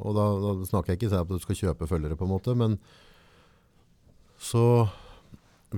og 0.00 0.14
da, 0.16 0.24
da 0.40 0.54
snakker 0.70 0.94
jeg 0.94 1.02
ikke 1.02 1.10
om 1.12 1.20
at 1.26 1.28
du 1.34 1.42
skal 1.44 1.58
kjøpe 1.60 1.88
følgere 1.90 2.16
på 2.16 2.24
en 2.24 2.32
måte, 2.32 2.54
men 2.56 2.78
så 4.40 4.88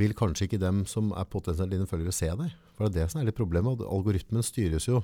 vil 0.00 0.14
kanskje 0.16 0.48
ikke 0.48 0.60
dem 0.62 0.84
som 0.88 1.12
er 1.16 1.28
potensielt 1.30 1.72
dine 1.72 1.86
følgere 1.88 2.14
se 2.14 2.28
deg. 2.38 2.52
For 2.76 2.86
det 2.86 2.90
er 2.90 3.04
det 3.04 3.12
som 3.12 3.20
er 3.20 3.28
litt 3.28 3.38
problemet. 3.38 3.82
Algoritmen 3.84 4.44
styres 4.46 4.88
jo. 4.88 5.02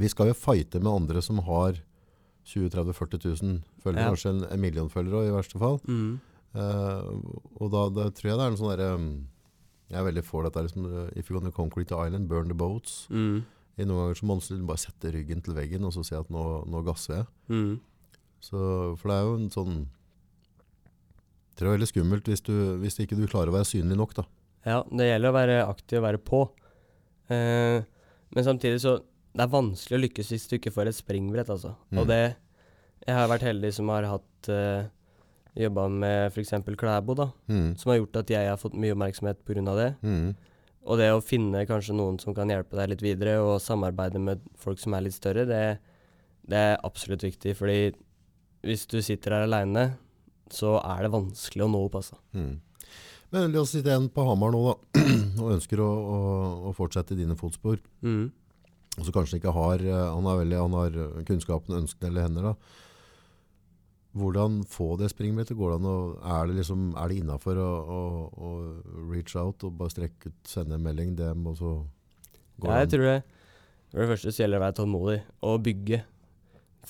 Vi 0.00 0.08
skal 0.08 0.30
jo 0.30 0.36
fighte 0.38 0.80
med 0.80 0.92
andre 0.92 1.22
som 1.24 1.40
har 1.46 1.80
20 2.50 2.70
30 2.72 2.94
40 2.96 3.20
000 3.42 3.60
følgere, 3.82 4.04
Ja. 4.04 4.08
kanskje 4.10 4.30
en, 4.30 4.44
en 4.50 4.60
million 4.60 4.88
følgere 4.90 5.28
i 5.28 5.34
verste 5.34 5.58
fall. 5.60 5.78
Mm. 5.86 6.20
Uh, 6.54 7.20
og 7.60 7.70
da, 7.70 7.84
da 7.94 8.08
tror 8.10 8.30
jeg 8.30 8.38
det 8.38 8.44
er 8.46 8.50
en 8.50 8.58
sånn 8.58 8.72
derre 8.72 8.94
um, 8.98 9.10
Jeg 9.86 10.00
er 10.00 10.06
veldig 10.08 10.24
for 10.26 10.42
dette 10.42 10.64
liksom, 10.64 10.86
uh, 10.90 11.04
If 11.14 11.28
you're 11.30 11.38
gonna 11.38 11.52
a 11.54 11.84
the 11.84 11.96
island, 11.96 12.28
burn 12.28 12.48
the 12.48 12.54
boats. 12.54 13.06
Mm. 13.10 13.44
I 13.78 13.84
noen 13.84 14.00
ganger 14.02 14.18
så 14.18 14.26
må 14.26 14.36
man 14.40 14.66
bare 14.66 14.82
sette 14.82 15.12
ryggen 15.14 15.42
til 15.42 15.54
veggen 15.54 15.84
og 15.84 15.92
så 15.94 16.02
si 16.04 16.14
at 16.14 16.28
nå, 16.28 16.64
nå 16.66 16.82
gasser 16.82 17.20
jeg. 17.20 17.26
Mm. 17.48 17.80
Så, 18.40 18.58
for 18.98 19.08
det 19.08 19.16
er 19.16 19.22
jo 19.24 19.36
en 19.36 19.50
sånn 19.50 19.76
Tror 21.60 21.74
er 21.74 21.76
veldig 21.76 21.90
skummelt 21.90 22.28
hvis, 22.30 22.40
du, 22.46 22.54
hvis 22.80 22.96
ikke 23.02 23.18
du 23.18 23.26
klarer 23.28 23.52
å 23.52 23.58
være 23.58 23.68
synlig 23.68 23.98
nok. 24.00 24.14
da. 24.16 24.24
Ja, 24.64 24.78
det 24.88 25.10
gjelder 25.10 25.28
å 25.28 25.36
være 25.36 25.56
aktiv 25.66 25.98
og 26.00 26.06
være 26.06 26.20
på. 26.24 26.40
Eh, 27.28 27.84
men 28.34 28.46
samtidig 28.46 28.80
så 28.82 29.00
Det 29.30 29.44
er 29.44 29.52
vanskelig 29.52 29.94
å 29.94 30.00
lykkes 30.02 30.30
hvis 30.32 30.48
du 30.50 30.56
ikke 30.56 30.72
får 30.74 30.88
et 30.90 30.96
springbrett, 30.96 31.50
altså. 31.52 31.76
Mm. 31.92 32.00
Og 32.00 32.08
det 32.08 32.22
Jeg 33.06 33.14
har 33.14 33.28
vært 33.30 33.46
heldig 33.46 33.70
som 33.76 33.92
har 33.92 34.08
hatt 34.08 34.48
eh, 34.50 34.88
Jobba 35.60 35.86
med 35.88 36.32
f.eks. 36.32 36.56
Klæbo, 36.78 37.14
da. 37.18 37.28
Mm. 37.50 37.76
Som 37.76 37.92
har 37.92 38.00
gjort 38.00 38.20
at 38.22 38.30
jeg 38.32 38.48
har 38.48 38.58
fått 38.58 38.74
mye 38.78 38.94
oppmerksomhet 38.94 39.44
pga. 39.44 39.74
det. 39.76 39.90
Mm. 40.02 40.34
Og 40.88 40.98
det 40.98 41.10
å 41.12 41.20
finne 41.20 41.66
kanskje 41.68 41.96
noen 41.96 42.18
som 42.22 42.34
kan 42.34 42.48
hjelpe 42.48 42.78
deg 42.78 42.92
litt 42.94 43.02
videre, 43.02 43.40
og 43.42 43.60
samarbeide 43.60 44.22
med 44.22 44.44
folk 44.56 44.78
som 44.80 44.94
er 44.94 45.04
litt 45.04 45.16
større, 45.16 45.44
det, 45.44 45.80
det 46.48 46.56
er 46.56 46.84
absolutt 46.86 47.26
viktig. 47.26 47.56
Fordi 47.58 47.92
hvis 48.64 48.86
du 48.86 49.00
sitter 49.02 49.36
her 49.36 49.48
aleine, 49.48 49.90
så 50.54 50.76
er 50.80 51.06
det 51.06 51.14
vanskelig 51.14 51.66
å 51.66 51.70
nå 51.70 51.84
opp, 51.86 52.00
altså. 52.00 52.18
Mm. 52.36 52.58
Men 53.30 53.54
la 53.54 53.62
oss 53.62 53.72
sitte 53.76 53.92
igjen 53.92 54.10
på 54.10 54.26
Hamar 54.26 54.52
nå, 54.54 54.60
da, 54.66 55.04
og 55.42 55.54
ønsker 55.54 55.82
å, 55.84 55.88
å, 55.88 56.20
å 56.70 56.74
fortsette 56.76 57.18
dine 57.18 57.38
fotspor. 57.38 57.78
Mm. 58.02 58.30
Og 58.98 59.06
så 59.06 59.14
kanskje 59.14 59.38
ikke 59.38 59.54
har, 59.54 59.82
eh, 59.86 60.06
han 60.10 60.26
har, 60.26 60.40
veldig, 60.42 60.58
han 60.58 60.78
har 60.78 61.00
kunnskapen, 61.28 61.78
ønskene 61.84 62.10
eller 62.10 62.26
hender. 62.26 62.50
da. 62.50 62.88
Hvordan 64.18 64.64
få 64.66 64.96
det 64.98 65.12
springbrettet? 65.12 65.54
Går 65.56 65.70
det 65.70 65.78
an 65.78 65.86
å, 65.86 65.98
er 66.18 66.48
det, 66.50 66.56
liksom, 66.58 66.88
er 66.98 67.12
det 67.12 67.20
innafor 67.20 67.60
å, 67.62 67.70
å, 67.70 68.00
å 68.34 68.48
reach 69.12 69.36
out 69.38 69.62
og 69.68 69.76
bare 69.78 69.94
strekke 69.94 70.32
ut, 70.32 70.40
sende 70.50 70.74
en 70.74 70.82
melding, 70.82 71.14
dem, 71.18 71.46
og 71.46 71.60
så 71.60 71.74
går 72.58 72.72
Ja, 72.72 72.80
jeg 72.82 72.90
tror 72.96 73.06
det. 73.06 73.20
For 73.90 74.02
det 74.02 74.10
første 74.10 74.32
så 74.32 74.42
gjelder 74.42 74.58
det 74.58 74.60
å 74.60 74.64
være 74.64 74.78
tålmodig 74.80 75.20
og 75.46 75.62
bygge. 75.66 76.00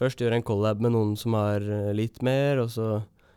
Først 0.01 0.23
gjøre 0.23 0.41
en 0.41 0.47
collab 0.47 0.81
med 0.81 0.95
noen 0.95 1.13
som 1.21 1.37
har 1.37 1.65
eh, 1.65 1.93
litt 1.97 2.23
mer, 2.25 2.63
og 2.65 2.73
så 2.73 2.89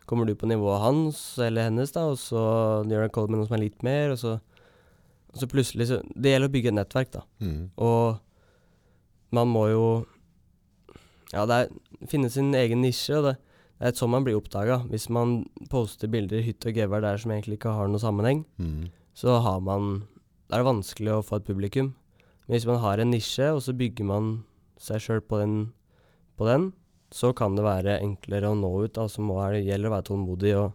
kommer 0.06 0.26
du 0.28 0.34
på 0.36 0.46
nivået 0.50 0.80
hans 0.82 1.38
eller 1.38 1.68
hennes, 1.70 1.92
da, 1.92 2.06
og 2.12 2.18
så 2.20 2.42
gjør 2.88 3.04
du 3.04 3.08
en 3.08 3.14
call 3.14 3.28
med 3.30 3.38
noen 3.40 3.48
som 3.48 3.56
er 3.58 3.64
litt 3.64 3.82
mer, 3.86 4.10
og 4.14 4.18
så, 4.20 4.34
og 5.32 5.40
så 5.40 5.48
plutselig 5.50 5.86
så 5.88 6.00
Det 6.14 6.30
gjelder 6.34 6.48
å 6.50 6.52
bygge 6.54 6.68
et 6.72 6.78
nettverk, 6.78 7.10
da. 7.14 7.22
Mm. 7.40 7.70
Og 7.78 8.18
man 9.34 9.48
må 9.50 9.64
jo 9.72 9.86
Ja, 11.32 11.46
det 11.50 11.54
er 11.64 12.06
finne 12.10 12.28
sin 12.30 12.52
egen 12.54 12.82
nisje, 12.84 13.16
og 13.18 13.24
det, 13.26 13.34
det 13.80 13.88
er 13.88 13.96
sånn 13.98 14.12
man 14.12 14.24
blir 14.26 14.36
oppdaga. 14.38 14.82
Hvis 14.90 15.08
man 15.10 15.46
poster 15.72 16.06
bilder 16.12 16.38
i 16.38 16.44
hytt 16.46 16.66
og 16.68 16.76
gevær 16.76 17.02
der 17.02 17.16
som 17.18 17.32
egentlig 17.34 17.56
ikke 17.58 17.72
har 17.74 17.88
noe 17.90 17.98
sammenheng, 18.02 18.44
Mm. 18.60 18.90
så 19.14 19.40
har 19.42 19.60
man 19.60 20.04
Da 20.50 20.58
er 20.58 20.62
det 20.62 20.68
vanskelig 20.68 21.10
å 21.10 21.24
få 21.24 21.36
et 21.40 21.46
publikum. 21.48 21.94
Men 22.46 22.54
hvis 22.58 22.66
man 22.68 22.78
har 22.78 22.98
en 23.00 23.10
nisje, 23.10 23.46
og 23.54 23.62
så 23.64 23.72
bygger 23.72 24.04
man 24.04 24.44
seg 24.78 25.00
sjøl 25.00 25.20
på, 25.24 25.38
den- 25.40 25.72
på 26.36 26.44
den, 26.46 26.72
så 27.14 27.30
kan 27.36 27.54
det 27.54 27.64
være 27.66 28.00
enklere 28.02 28.50
å 28.50 28.58
nå 28.58 28.70
ut. 28.84 28.98
Altså 28.98 29.22
må 29.22 29.38
det 29.54 29.64
gjelder 29.66 29.90
å 29.90 29.94
være 29.94 30.08
tålmodig 30.08 30.54
og 30.58 30.72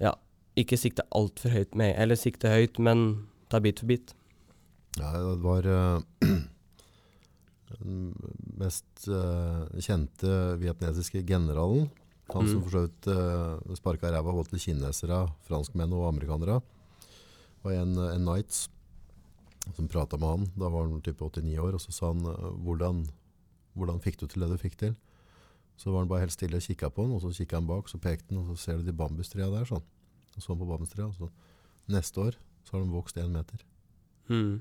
ja, 0.00 0.14
ikke 0.58 0.78
sikte 0.80 1.04
altfor 1.16 1.52
høyt 1.52 1.76
med 1.76 1.92
Eller 2.00 2.16
sikte 2.16 2.52
høyt, 2.52 2.80
men 2.80 3.26
ta 3.52 3.60
bit 3.60 3.82
for 3.82 3.90
bit. 3.90 4.14
Ja, 4.98 5.12
det 5.12 5.36
var 5.44 5.68
uh, 5.68 6.00
den 7.76 8.00
mest 8.58 9.06
uh, 9.06 9.68
kjente 9.76 10.56
vietnamesiske 10.62 11.22
generalen. 11.28 11.90
Han 12.32 12.46
som 12.46 12.60
Mm. 12.60 12.64
for 12.64 12.70
så 12.70 12.84
vidt 12.86 13.06
uh, 13.10 13.76
sparka 13.76 14.10
ræva 14.10 14.32
både 14.32 14.50
til 14.50 14.62
kinesere, 14.70 15.24
franskmenn 15.48 15.92
og 15.92 16.08
amerikanere. 16.08 16.60
var 17.62 17.72
en, 17.72 17.98
en 17.98 18.24
Knights 18.24 18.68
som 19.76 19.88
prata 19.88 20.16
med 20.16 20.28
han. 20.28 20.50
Da 20.54 20.68
var 20.68 20.86
han 20.86 21.02
type 21.02 21.24
89 21.24 21.58
år, 21.58 21.74
og 21.74 21.80
så 21.80 21.92
sa 21.92 22.12
han 22.12 22.24
eh, 22.24 22.50
hvordan, 22.64 23.04
hvordan 23.74 24.00
fikk 24.00 24.20
du 24.20 24.26
til 24.26 24.44
det 24.44 24.50
du 24.52 24.58
fikk 24.60 24.78
til? 24.80 24.94
Så 25.80 25.92
var 25.94 26.02
han 26.04 26.10
bare 26.10 26.26
helt 26.26 26.34
stille 26.34 26.58
og 26.60 26.64
kikka 26.66 26.90
på 26.92 27.06
den, 27.06 27.14
og 27.16 27.22
så 27.24 27.30
kikka 27.32 27.56
han 27.56 27.68
bak, 27.70 27.88
så 27.88 27.96
pekte 28.02 28.34
han, 28.34 28.42
og 28.42 28.50
så 28.52 28.56
ser 28.66 28.80
du 28.80 28.84
de 28.90 28.92
bambustrea 28.96 29.46
der, 29.52 29.64
sånn. 29.68 29.84
Og 30.36 30.44
så 30.44 30.56
på 30.60 30.66
bambustrea, 30.68 31.06
og 31.08 31.14
så 31.16 31.30
neste 31.90 32.20
år 32.26 32.36
så 32.68 32.76
har 32.76 32.84
de 32.84 32.92
vokst 32.92 33.16
én 33.18 33.32
meter. 33.32 33.62
Mm. 34.28 34.58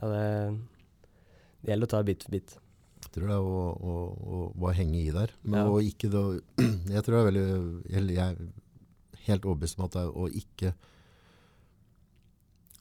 Ja, 0.00 0.08
det, 0.08 0.24
det 1.60 1.74
gjelder 1.74 1.90
å 1.90 1.92
ta 1.92 2.00
bit 2.08 2.24
for 2.24 2.32
bit. 2.38 2.54
Jeg 3.04 3.12
tror 3.14 3.28
det 3.28 3.36
er 3.36 3.44
å, 3.50 3.60
å, 3.76 3.92
å 4.36 4.40
bare 4.60 4.78
henge 4.80 4.98
i 5.02 5.12
der. 5.12 5.34
Men 5.42 5.60
Ja. 5.60 5.68
å 5.68 5.78
ikke 5.84 6.08
da, 6.12 6.22
Jeg 6.96 7.04
tror 7.04 7.16
det 7.16 7.20
er 7.20 7.28
veldig 7.28 7.44
Jeg 7.92 8.16
er 8.24 8.40
helt 9.26 9.46
overbevist 9.48 9.78
om 9.78 9.84
at 9.86 9.94
det 9.98 10.02
er 10.06 10.16
å 10.16 10.26
ikke 10.40 10.72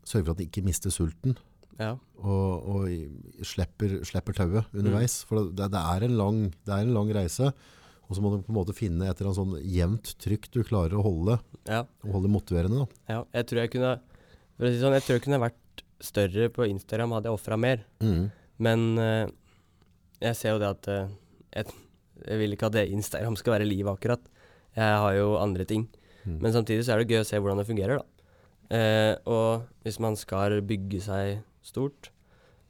Sørge 0.09 0.25
for 0.25 0.33
at 0.33 0.39
de 0.41 0.47
ikke 0.47 0.63
mister 0.65 0.89
sulten. 0.93 1.35
Ja. 1.79 1.93
og, 2.19 2.65
og 2.67 3.43
slipper, 3.47 4.01
slipper 4.07 4.35
tauet 4.35 4.73
underveis. 4.75 5.21
For 5.27 5.47
det, 5.55 5.69
det, 5.71 5.79
er 5.79 6.05
en 6.05 6.17
lang, 6.19 6.41
det 6.67 6.75
er 6.75 6.83
en 6.83 6.95
lang 6.97 7.11
reise. 7.15 7.53
Og 8.09 8.17
så 8.17 8.23
må 8.25 8.31
du 8.33 8.41
på 8.41 8.51
en 8.51 8.57
måte 8.57 8.75
finne 8.75 9.05
et 9.05 9.19
eller 9.21 9.29
annet 9.29 9.39
sånn 9.39 9.69
jevnt 9.69 10.13
trykk 10.21 10.49
du 10.55 10.63
klarer 10.65 10.97
å 10.97 11.05
holde, 11.05 11.37
ja. 11.69 11.83
og 12.03 12.15
holde 12.17 12.31
motiverende. 12.33 12.81
Da. 12.81 13.01
Ja, 13.13 13.19
jeg 13.37 13.49
tror 13.49 13.61
jeg 13.61 13.73
kunne 13.75 13.91
For 14.57 14.67
å 14.67 14.71
si 14.73 14.81
sånn, 14.81 14.95
jeg 14.97 15.05
tror 15.05 15.19
jeg 15.19 15.25
kunne 15.27 15.43
vært 15.43 15.83
større 16.03 16.47
på 16.55 16.65
Instagram 16.67 17.13
hadde 17.15 17.29
jeg 17.29 17.37
ofra 17.37 17.59
mer. 17.59 17.83
Men 18.59 18.85
uh, 18.99 19.29
jeg 20.23 20.39
ser 20.39 20.55
jo 20.55 20.61
det 20.63 20.71
at 20.73 20.89
uh, 20.91 21.13
jeg, 21.53 21.77
jeg 22.25 22.41
vil 22.41 22.55
ikke 22.55 22.69
at 22.71 22.75
det 22.79 22.87
Instagram 22.95 23.37
skal 23.39 23.55
være 23.55 23.69
livet 23.69 23.93
akkurat. 23.93 24.25
Jeg 24.75 25.01
har 25.05 25.13
jo 25.15 25.35
andre 25.39 25.67
ting. 25.69 25.85
Mm. 26.25 26.39
Men 26.41 26.55
samtidig 26.55 26.87
så 26.87 26.95
er 26.95 27.03
det 27.03 27.13
gøy 27.13 27.21
å 27.21 27.29
se 27.29 27.39
hvordan 27.39 27.61
det 27.61 27.69
fungerer, 27.69 28.01
da. 28.01 28.15
Uh, 28.69 29.13
og 29.29 29.85
hvis 29.85 29.97
man 30.01 30.17
skal 30.19 30.59
bygge 30.65 30.99
seg 31.01 31.39
stort, 31.65 32.09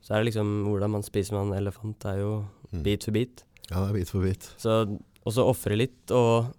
så 0.02 0.14
er 0.16 0.24
det 0.24 0.32
liksom 0.34 0.66
hvordan 0.70 0.92
man 0.92 1.04
spiser 1.04 1.36
med 1.38 1.50
en 1.54 1.62
elefant, 1.64 2.06
er 2.06 2.20
jo 2.22 2.46
Mm. 2.72 2.84
bit 2.84 3.04
for 3.04 3.12
bit. 3.12 3.44
Ja, 3.72 3.80
det 3.82 3.90
er 3.90 3.94
bit 3.94 4.10
for 4.10 4.22
bit. 4.22 4.44
Så 4.58 5.00
også 5.26 5.46
ofre 5.50 5.76
litt, 5.76 6.12
og 6.12 6.54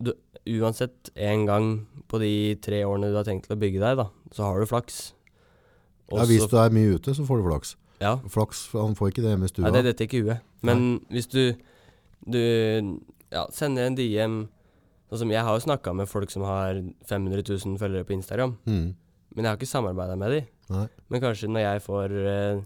du, 0.00 0.12
uansett 0.46 1.10
en 1.16 1.44
gang 1.46 1.86
på 2.08 2.20
de 2.20 2.54
tre 2.62 2.84
årene 2.86 3.10
du 3.10 3.16
har 3.16 3.24
tenkt 3.26 3.46
til 3.48 3.56
å 3.56 3.60
bygge 3.60 3.80
deg, 3.82 3.96
da, 3.98 4.08
så 4.32 4.44
har 4.46 4.60
du 4.60 4.66
flaks. 4.66 5.12
Ja, 6.12 6.24
hvis 6.24 6.46
du 6.48 6.56
er 6.56 6.70
mye 6.70 6.94
ute, 6.94 7.12
så 7.14 7.26
får 7.26 7.42
du 7.42 7.48
flaks. 7.50 7.74
ja, 8.00 8.16
Flaks, 8.30 8.68
Han 8.72 8.94
får 8.94 9.10
ikke 9.10 9.22
det 9.22 9.30
hjemme 9.34 9.44
i 9.44 9.48
stua. 9.48 9.64
Nei, 9.66 9.72
det 9.82 9.84
detter 9.90 10.06
ikke 10.06 10.22
huet. 10.24 10.40
Men 10.62 11.00
hvis 11.10 11.26
du, 11.28 11.54
du 12.30 12.38
ja, 13.32 13.46
sender 13.50 13.86
en 13.86 13.96
DM 13.98 14.48
Sånn 15.10 15.18
som 15.22 15.30
Jeg 15.32 15.40
har 15.42 15.54
jo 15.56 15.64
snakka 15.64 15.94
med 15.96 16.06
folk 16.06 16.28
som 16.30 16.42
har 16.44 16.82
500 17.08 17.42
000 17.64 17.78
følgere 17.80 18.04
på 18.04 18.12
Instagram, 18.12 18.58
Mm. 18.66 18.94
men 19.34 19.44
jeg 19.44 19.48
har 19.50 19.56
ikke 19.56 19.66
samarbeida 19.66 20.16
med 20.18 20.30
de. 20.30 20.40
Nei. 20.70 20.86
Men 21.08 21.20
kanskje 21.24 21.48
når 21.48 21.64
jeg 21.64 21.82
får 21.86 22.14
eh, 22.32 22.60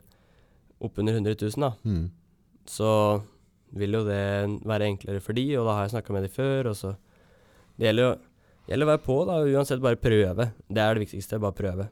oppunder 0.83 1.15
100 1.21 1.37
000, 1.39 1.61
da, 1.63 1.73
Mm. 1.87 2.11
så 2.67 3.23
vil 3.73 3.95
jo 3.97 4.05
det 4.05 4.21
være 4.69 4.89
enklere 4.91 5.21
for 5.23 5.33
de, 5.39 5.47
og 5.57 5.67
da 5.69 5.75
har 5.79 5.87
jeg 5.87 5.95
snakka 5.95 6.13
med 6.13 6.27
de 6.27 6.29
før, 6.35 6.67
og 6.73 6.77
så 6.77 6.97
Det 7.79 7.87
gjelder 7.89 8.03
jo 8.05 8.13
gjelder 8.69 8.87
å 8.87 8.91
være 8.93 9.03
på, 9.07 9.15
da, 9.27 9.37
uansett 9.57 9.81
bare 9.83 9.97
prøve. 9.97 10.53
Det 10.69 10.83
er 10.83 10.95
det 10.95 11.07
viktigste, 11.07 11.39
bare 11.41 11.57
prøve. 11.57 11.87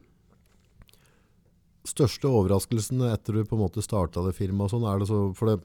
Største 1.89 2.29
overraskelsen 2.29 3.01
etter 3.09 3.39
du 3.39 3.45
på 3.49 3.57
en 3.57 3.63
måte 3.65 3.83
starta 3.83 4.21
det 4.27 4.35
firmaet, 4.37 4.69
og 4.69 4.75
sånn, 4.75 4.85
er 4.91 4.99
det 5.01 5.09
så 5.09 5.21
For 5.35 5.49
det, 5.49 5.57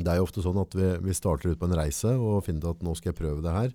det 0.00 0.08
er 0.08 0.16
jo 0.22 0.24
ofte 0.24 0.42
sånn 0.44 0.60
at 0.62 0.72
vi, 0.74 0.88
vi 1.04 1.12
starter 1.14 1.52
ut 1.52 1.60
på 1.60 1.68
en 1.68 1.76
reise 1.76 2.14
og 2.16 2.40
finner 2.46 2.72
at 2.72 2.80
nå 2.82 2.94
skal 2.96 3.12
jeg 3.12 3.18
prøve 3.20 3.44
det 3.44 3.52
her. 3.52 3.74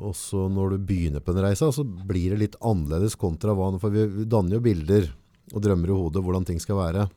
Og 0.00 0.14
så 0.16 0.46
når 0.48 0.74
du 0.74 0.84
begynner 0.88 1.24
på 1.24 1.34
en 1.34 1.42
reise, 1.44 1.68
så 1.74 1.84
blir 1.84 2.34
det 2.34 2.40
litt 2.40 2.60
annerledes 2.64 3.18
kontra 3.20 3.54
hva 3.56 3.72
For 3.82 3.92
vi, 3.92 4.06
danner 4.24 4.58
jo 4.58 4.64
bilder 4.64 5.10
og 5.50 5.64
drømmer 5.64 5.90
i 5.90 5.98
hodet 5.98 6.22
hvordan 6.24 6.46
ting 6.48 6.60
skal 6.62 6.78
være. 6.78 7.08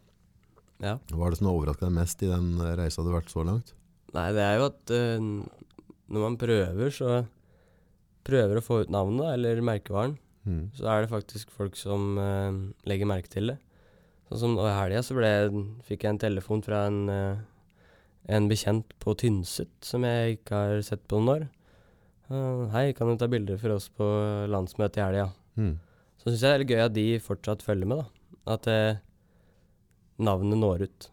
Ja. 0.84 0.98
Hva 1.14 1.28
er 1.28 1.34
det 1.34 1.40
som 1.40 1.48
har 1.48 1.56
overraska 1.56 1.88
deg 1.88 1.96
mest 1.96 2.24
i 2.26 2.32
den 2.32 2.58
reisa 2.76 3.04
du 3.04 3.12
har 3.12 3.22
vært 3.22 3.32
så 3.32 3.46
langt? 3.48 3.72
Nei, 4.14 4.28
det 4.36 4.44
er 4.44 4.58
jo 4.60 4.68
at 4.68 4.94
uh, 4.94 5.30
når 6.14 6.26
man 6.28 6.38
prøver, 6.42 6.92
så 6.94 7.24
prøver 8.28 8.60
å 8.60 8.66
få 8.66 8.84
ut 8.84 8.94
navnet, 8.94 9.34
eller 9.36 9.64
merkevaren, 9.66 10.18
Mm. 10.44 10.74
så 10.76 10.90
er 10.92 11.04
det 11.04 11.12
faktisk 11.12 11.52
folk 11.56 11.78
som 11.80 12.18
uh, 12.20 12.52
legger 12.90 13.08
merke 13.08 13.32
til 13.32 13.54
det. 13.54 13.58
Sånn 14.28 14.42
som 14.42 14.56
nå 14.58 14.66
i 14.68 14.76
helga 14.76 15.04
så 15.06 15.16
ble, 15.16 15.30
fikk 15.88 16.04
jeg 16.04 16.16
en 16.16 16.20
telefon 16.20 16.64
fra 16.66 16.86
en, 16.90 16.98
uh, 17.08 17.86
en 18.28 18.50
bekjent 18.52 18.92
på 19.04 19.16
Tynset 19.20 19.72
som 19.88 20.04
jeg 20.08 20.40
ikke 20.40 20.60
har 20.60 20.84
sett 20.84 21.06
på 21.08 21.22
noen 21.22 21.32
år. 21.36 21.46
Eh, 22.34 22.68
Hei, 22.74 22.86
kan 22.98 23.10
du 23.12 23.18
ta 23.20 23.28
bilder 23.30 23.60
for 23.62 23.76
oss 23.76 23.90
på 23.94 24.06
landsmøtet 24.50 25.00
i 25.02 25.04
helga? 25.06 25.26
Mm. 25.60 25.74
Så 26.18 26.30
syns 26.32 26.42
jeg 26.42 26.50
det 26.50 26.54
er 26.56 26.62
litt 26.64 26.72
gøy 26.74 26.84
at 26.86 26.96
de 26.96 27.06
fortsatt 27.22 27.66
følger 27.66 27.90
med, 27.90 28.02
da. 28.02 28.30
At 28.56 28.70
eh, 28.72 29.02
navnet 30.24 30.60
når 30.62 30.86
ut. 30.88 31.10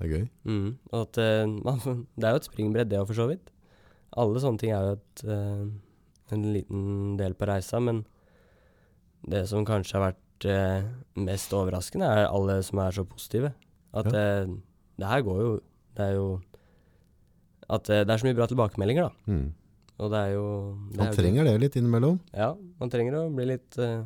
Det 0.00 0.06
er 0.08 0.14
gøy. 0.14 0.24
Mm. 0.48 0.70
Og 0.90 0.98
at 1.04 1.20
eh, 1.22 1.44
man, 1.66 2.06
Det 2.16 2.26
er 2.26 2.34
jo 2.36 2.40
et 2.42 2.48
springbrett, 2.50 2.90
det 2.90 2.98
òg, 3.02 3.06
for 3.12 3.20
så 3.20 3.28
vidt. 3.30 3.52
Alle 4.18 4.42
sånne 4.42 4.58
ting 4.62 4.72
er 4.74 4.88
jo 4.88 4.96
et, 4.98 5.24
eh, 5.30 6.34
en 6.34 6.48
liten 6.56 6.82
del 7.20 7.36
på 7.38 7.46
reisa, 7.50 7.78
men 7.82 8.02
det 9.30 9.44
som 9.50 9.66
kanskje 9.68 9.98
har 9.98 10.08
vært 10.08 10.48
eh, 10.50 10.88
mest 11.20 11.52
overraskende, 11.54 12.08
er 12.08 12.26
alle 12.30 12.56
som 12.66 12.80
er 12.82 12.96
så 12.96 13.04
positive. 13.06 13.52
At 13.94 14.08
Ja. 14.10 14.24
eh, 14.42 14.56
det 15.00 15.08
her 15.08 15.22
går 15.26 15.38
jo 15.40 15.52
Det 15.96 16.04
er 16.04 16.12
jo 16.14 16.26
At 17.72 17.88
eh, 17.90 18.04
det 18.06 18.12
er 18.12 18.20
så 18.20 18.26
mye 18.28 18.36
bra 18.38 18.46
tilbakemeldinger, 18.46 19.08
da. 19.08 19.32
Mm. 19.32 19.48
Og 20.00 20.08
det 20.12 20.20
er 20.24 20.30
jo 20.32 20.44
det 20.90 20.96
er 20.96 21.02
Man 21.04 21.10
jo 21.12 21.16
trenger 21.20 21.44
det 21.44 21.54
litt 21.60 21.74
innimellom. 21.76 22.20
Ja, 22.32 22.54
man 22.80 22.90
trenger 22.92 23.18
å 23.20 23.26
bli 23.36 23.44
litt 23.50 23.76
uh, 23.78 24.02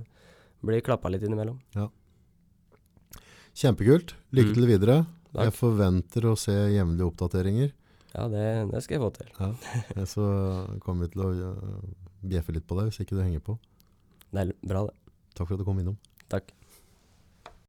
Bli 0.64 0.80
klappa 0.82 1.10
litt 1.12 1.22
innimellom. 1.22 1.58
Kjempekult. 3.54 4.14
Lykke 4.34 4.50
Mm. 4.50 4.54
til 4.56 4.66
videre. 4.66 4.96
Takk. 5.34 5.44
Jeg 5.44 5.52
forventer 5.58 6.26
å 6.30 6.34
se 6.38 6.52
jevnlige 6.72 7.06
oppdateringer. 7.10 7.72
Ja, 8.14 8.26
det, 8.30 8.70
det 8.70 8.80
skal 8.82 8.96
jeg 8.96 9.02
få 9.02 9.10
til. 9.14 9.28
Ja. 9.38 9.50
Eh, 9.96 10.04
Så 10.06 10.24
kommer 10.82 11.06
vi 11.06 11.12
til 11.14 11.22
å 11.22 11.30
øh, 11.30 11.84
bjeffe 12.22 12.54
litt 12.54 12.66
på 12.66 12.78
deg 12.78 12.90
hvis 12.90 13.00
ikke 13.04 13.16
du 13.18 13.22
henger 13.22 13.42
på. 13.42 13.56
Det 14.32 14.40
er 14.44 14.52
bra, 14.66 14.84
det. 14.86 14.94
Takk 15.34 15.48
for 15.48 15.54
at 15.54 15.62
du 15.62 15.66
kom 15.66 15.78
innom. 15.82 15.96
Takk. 16.30 16.50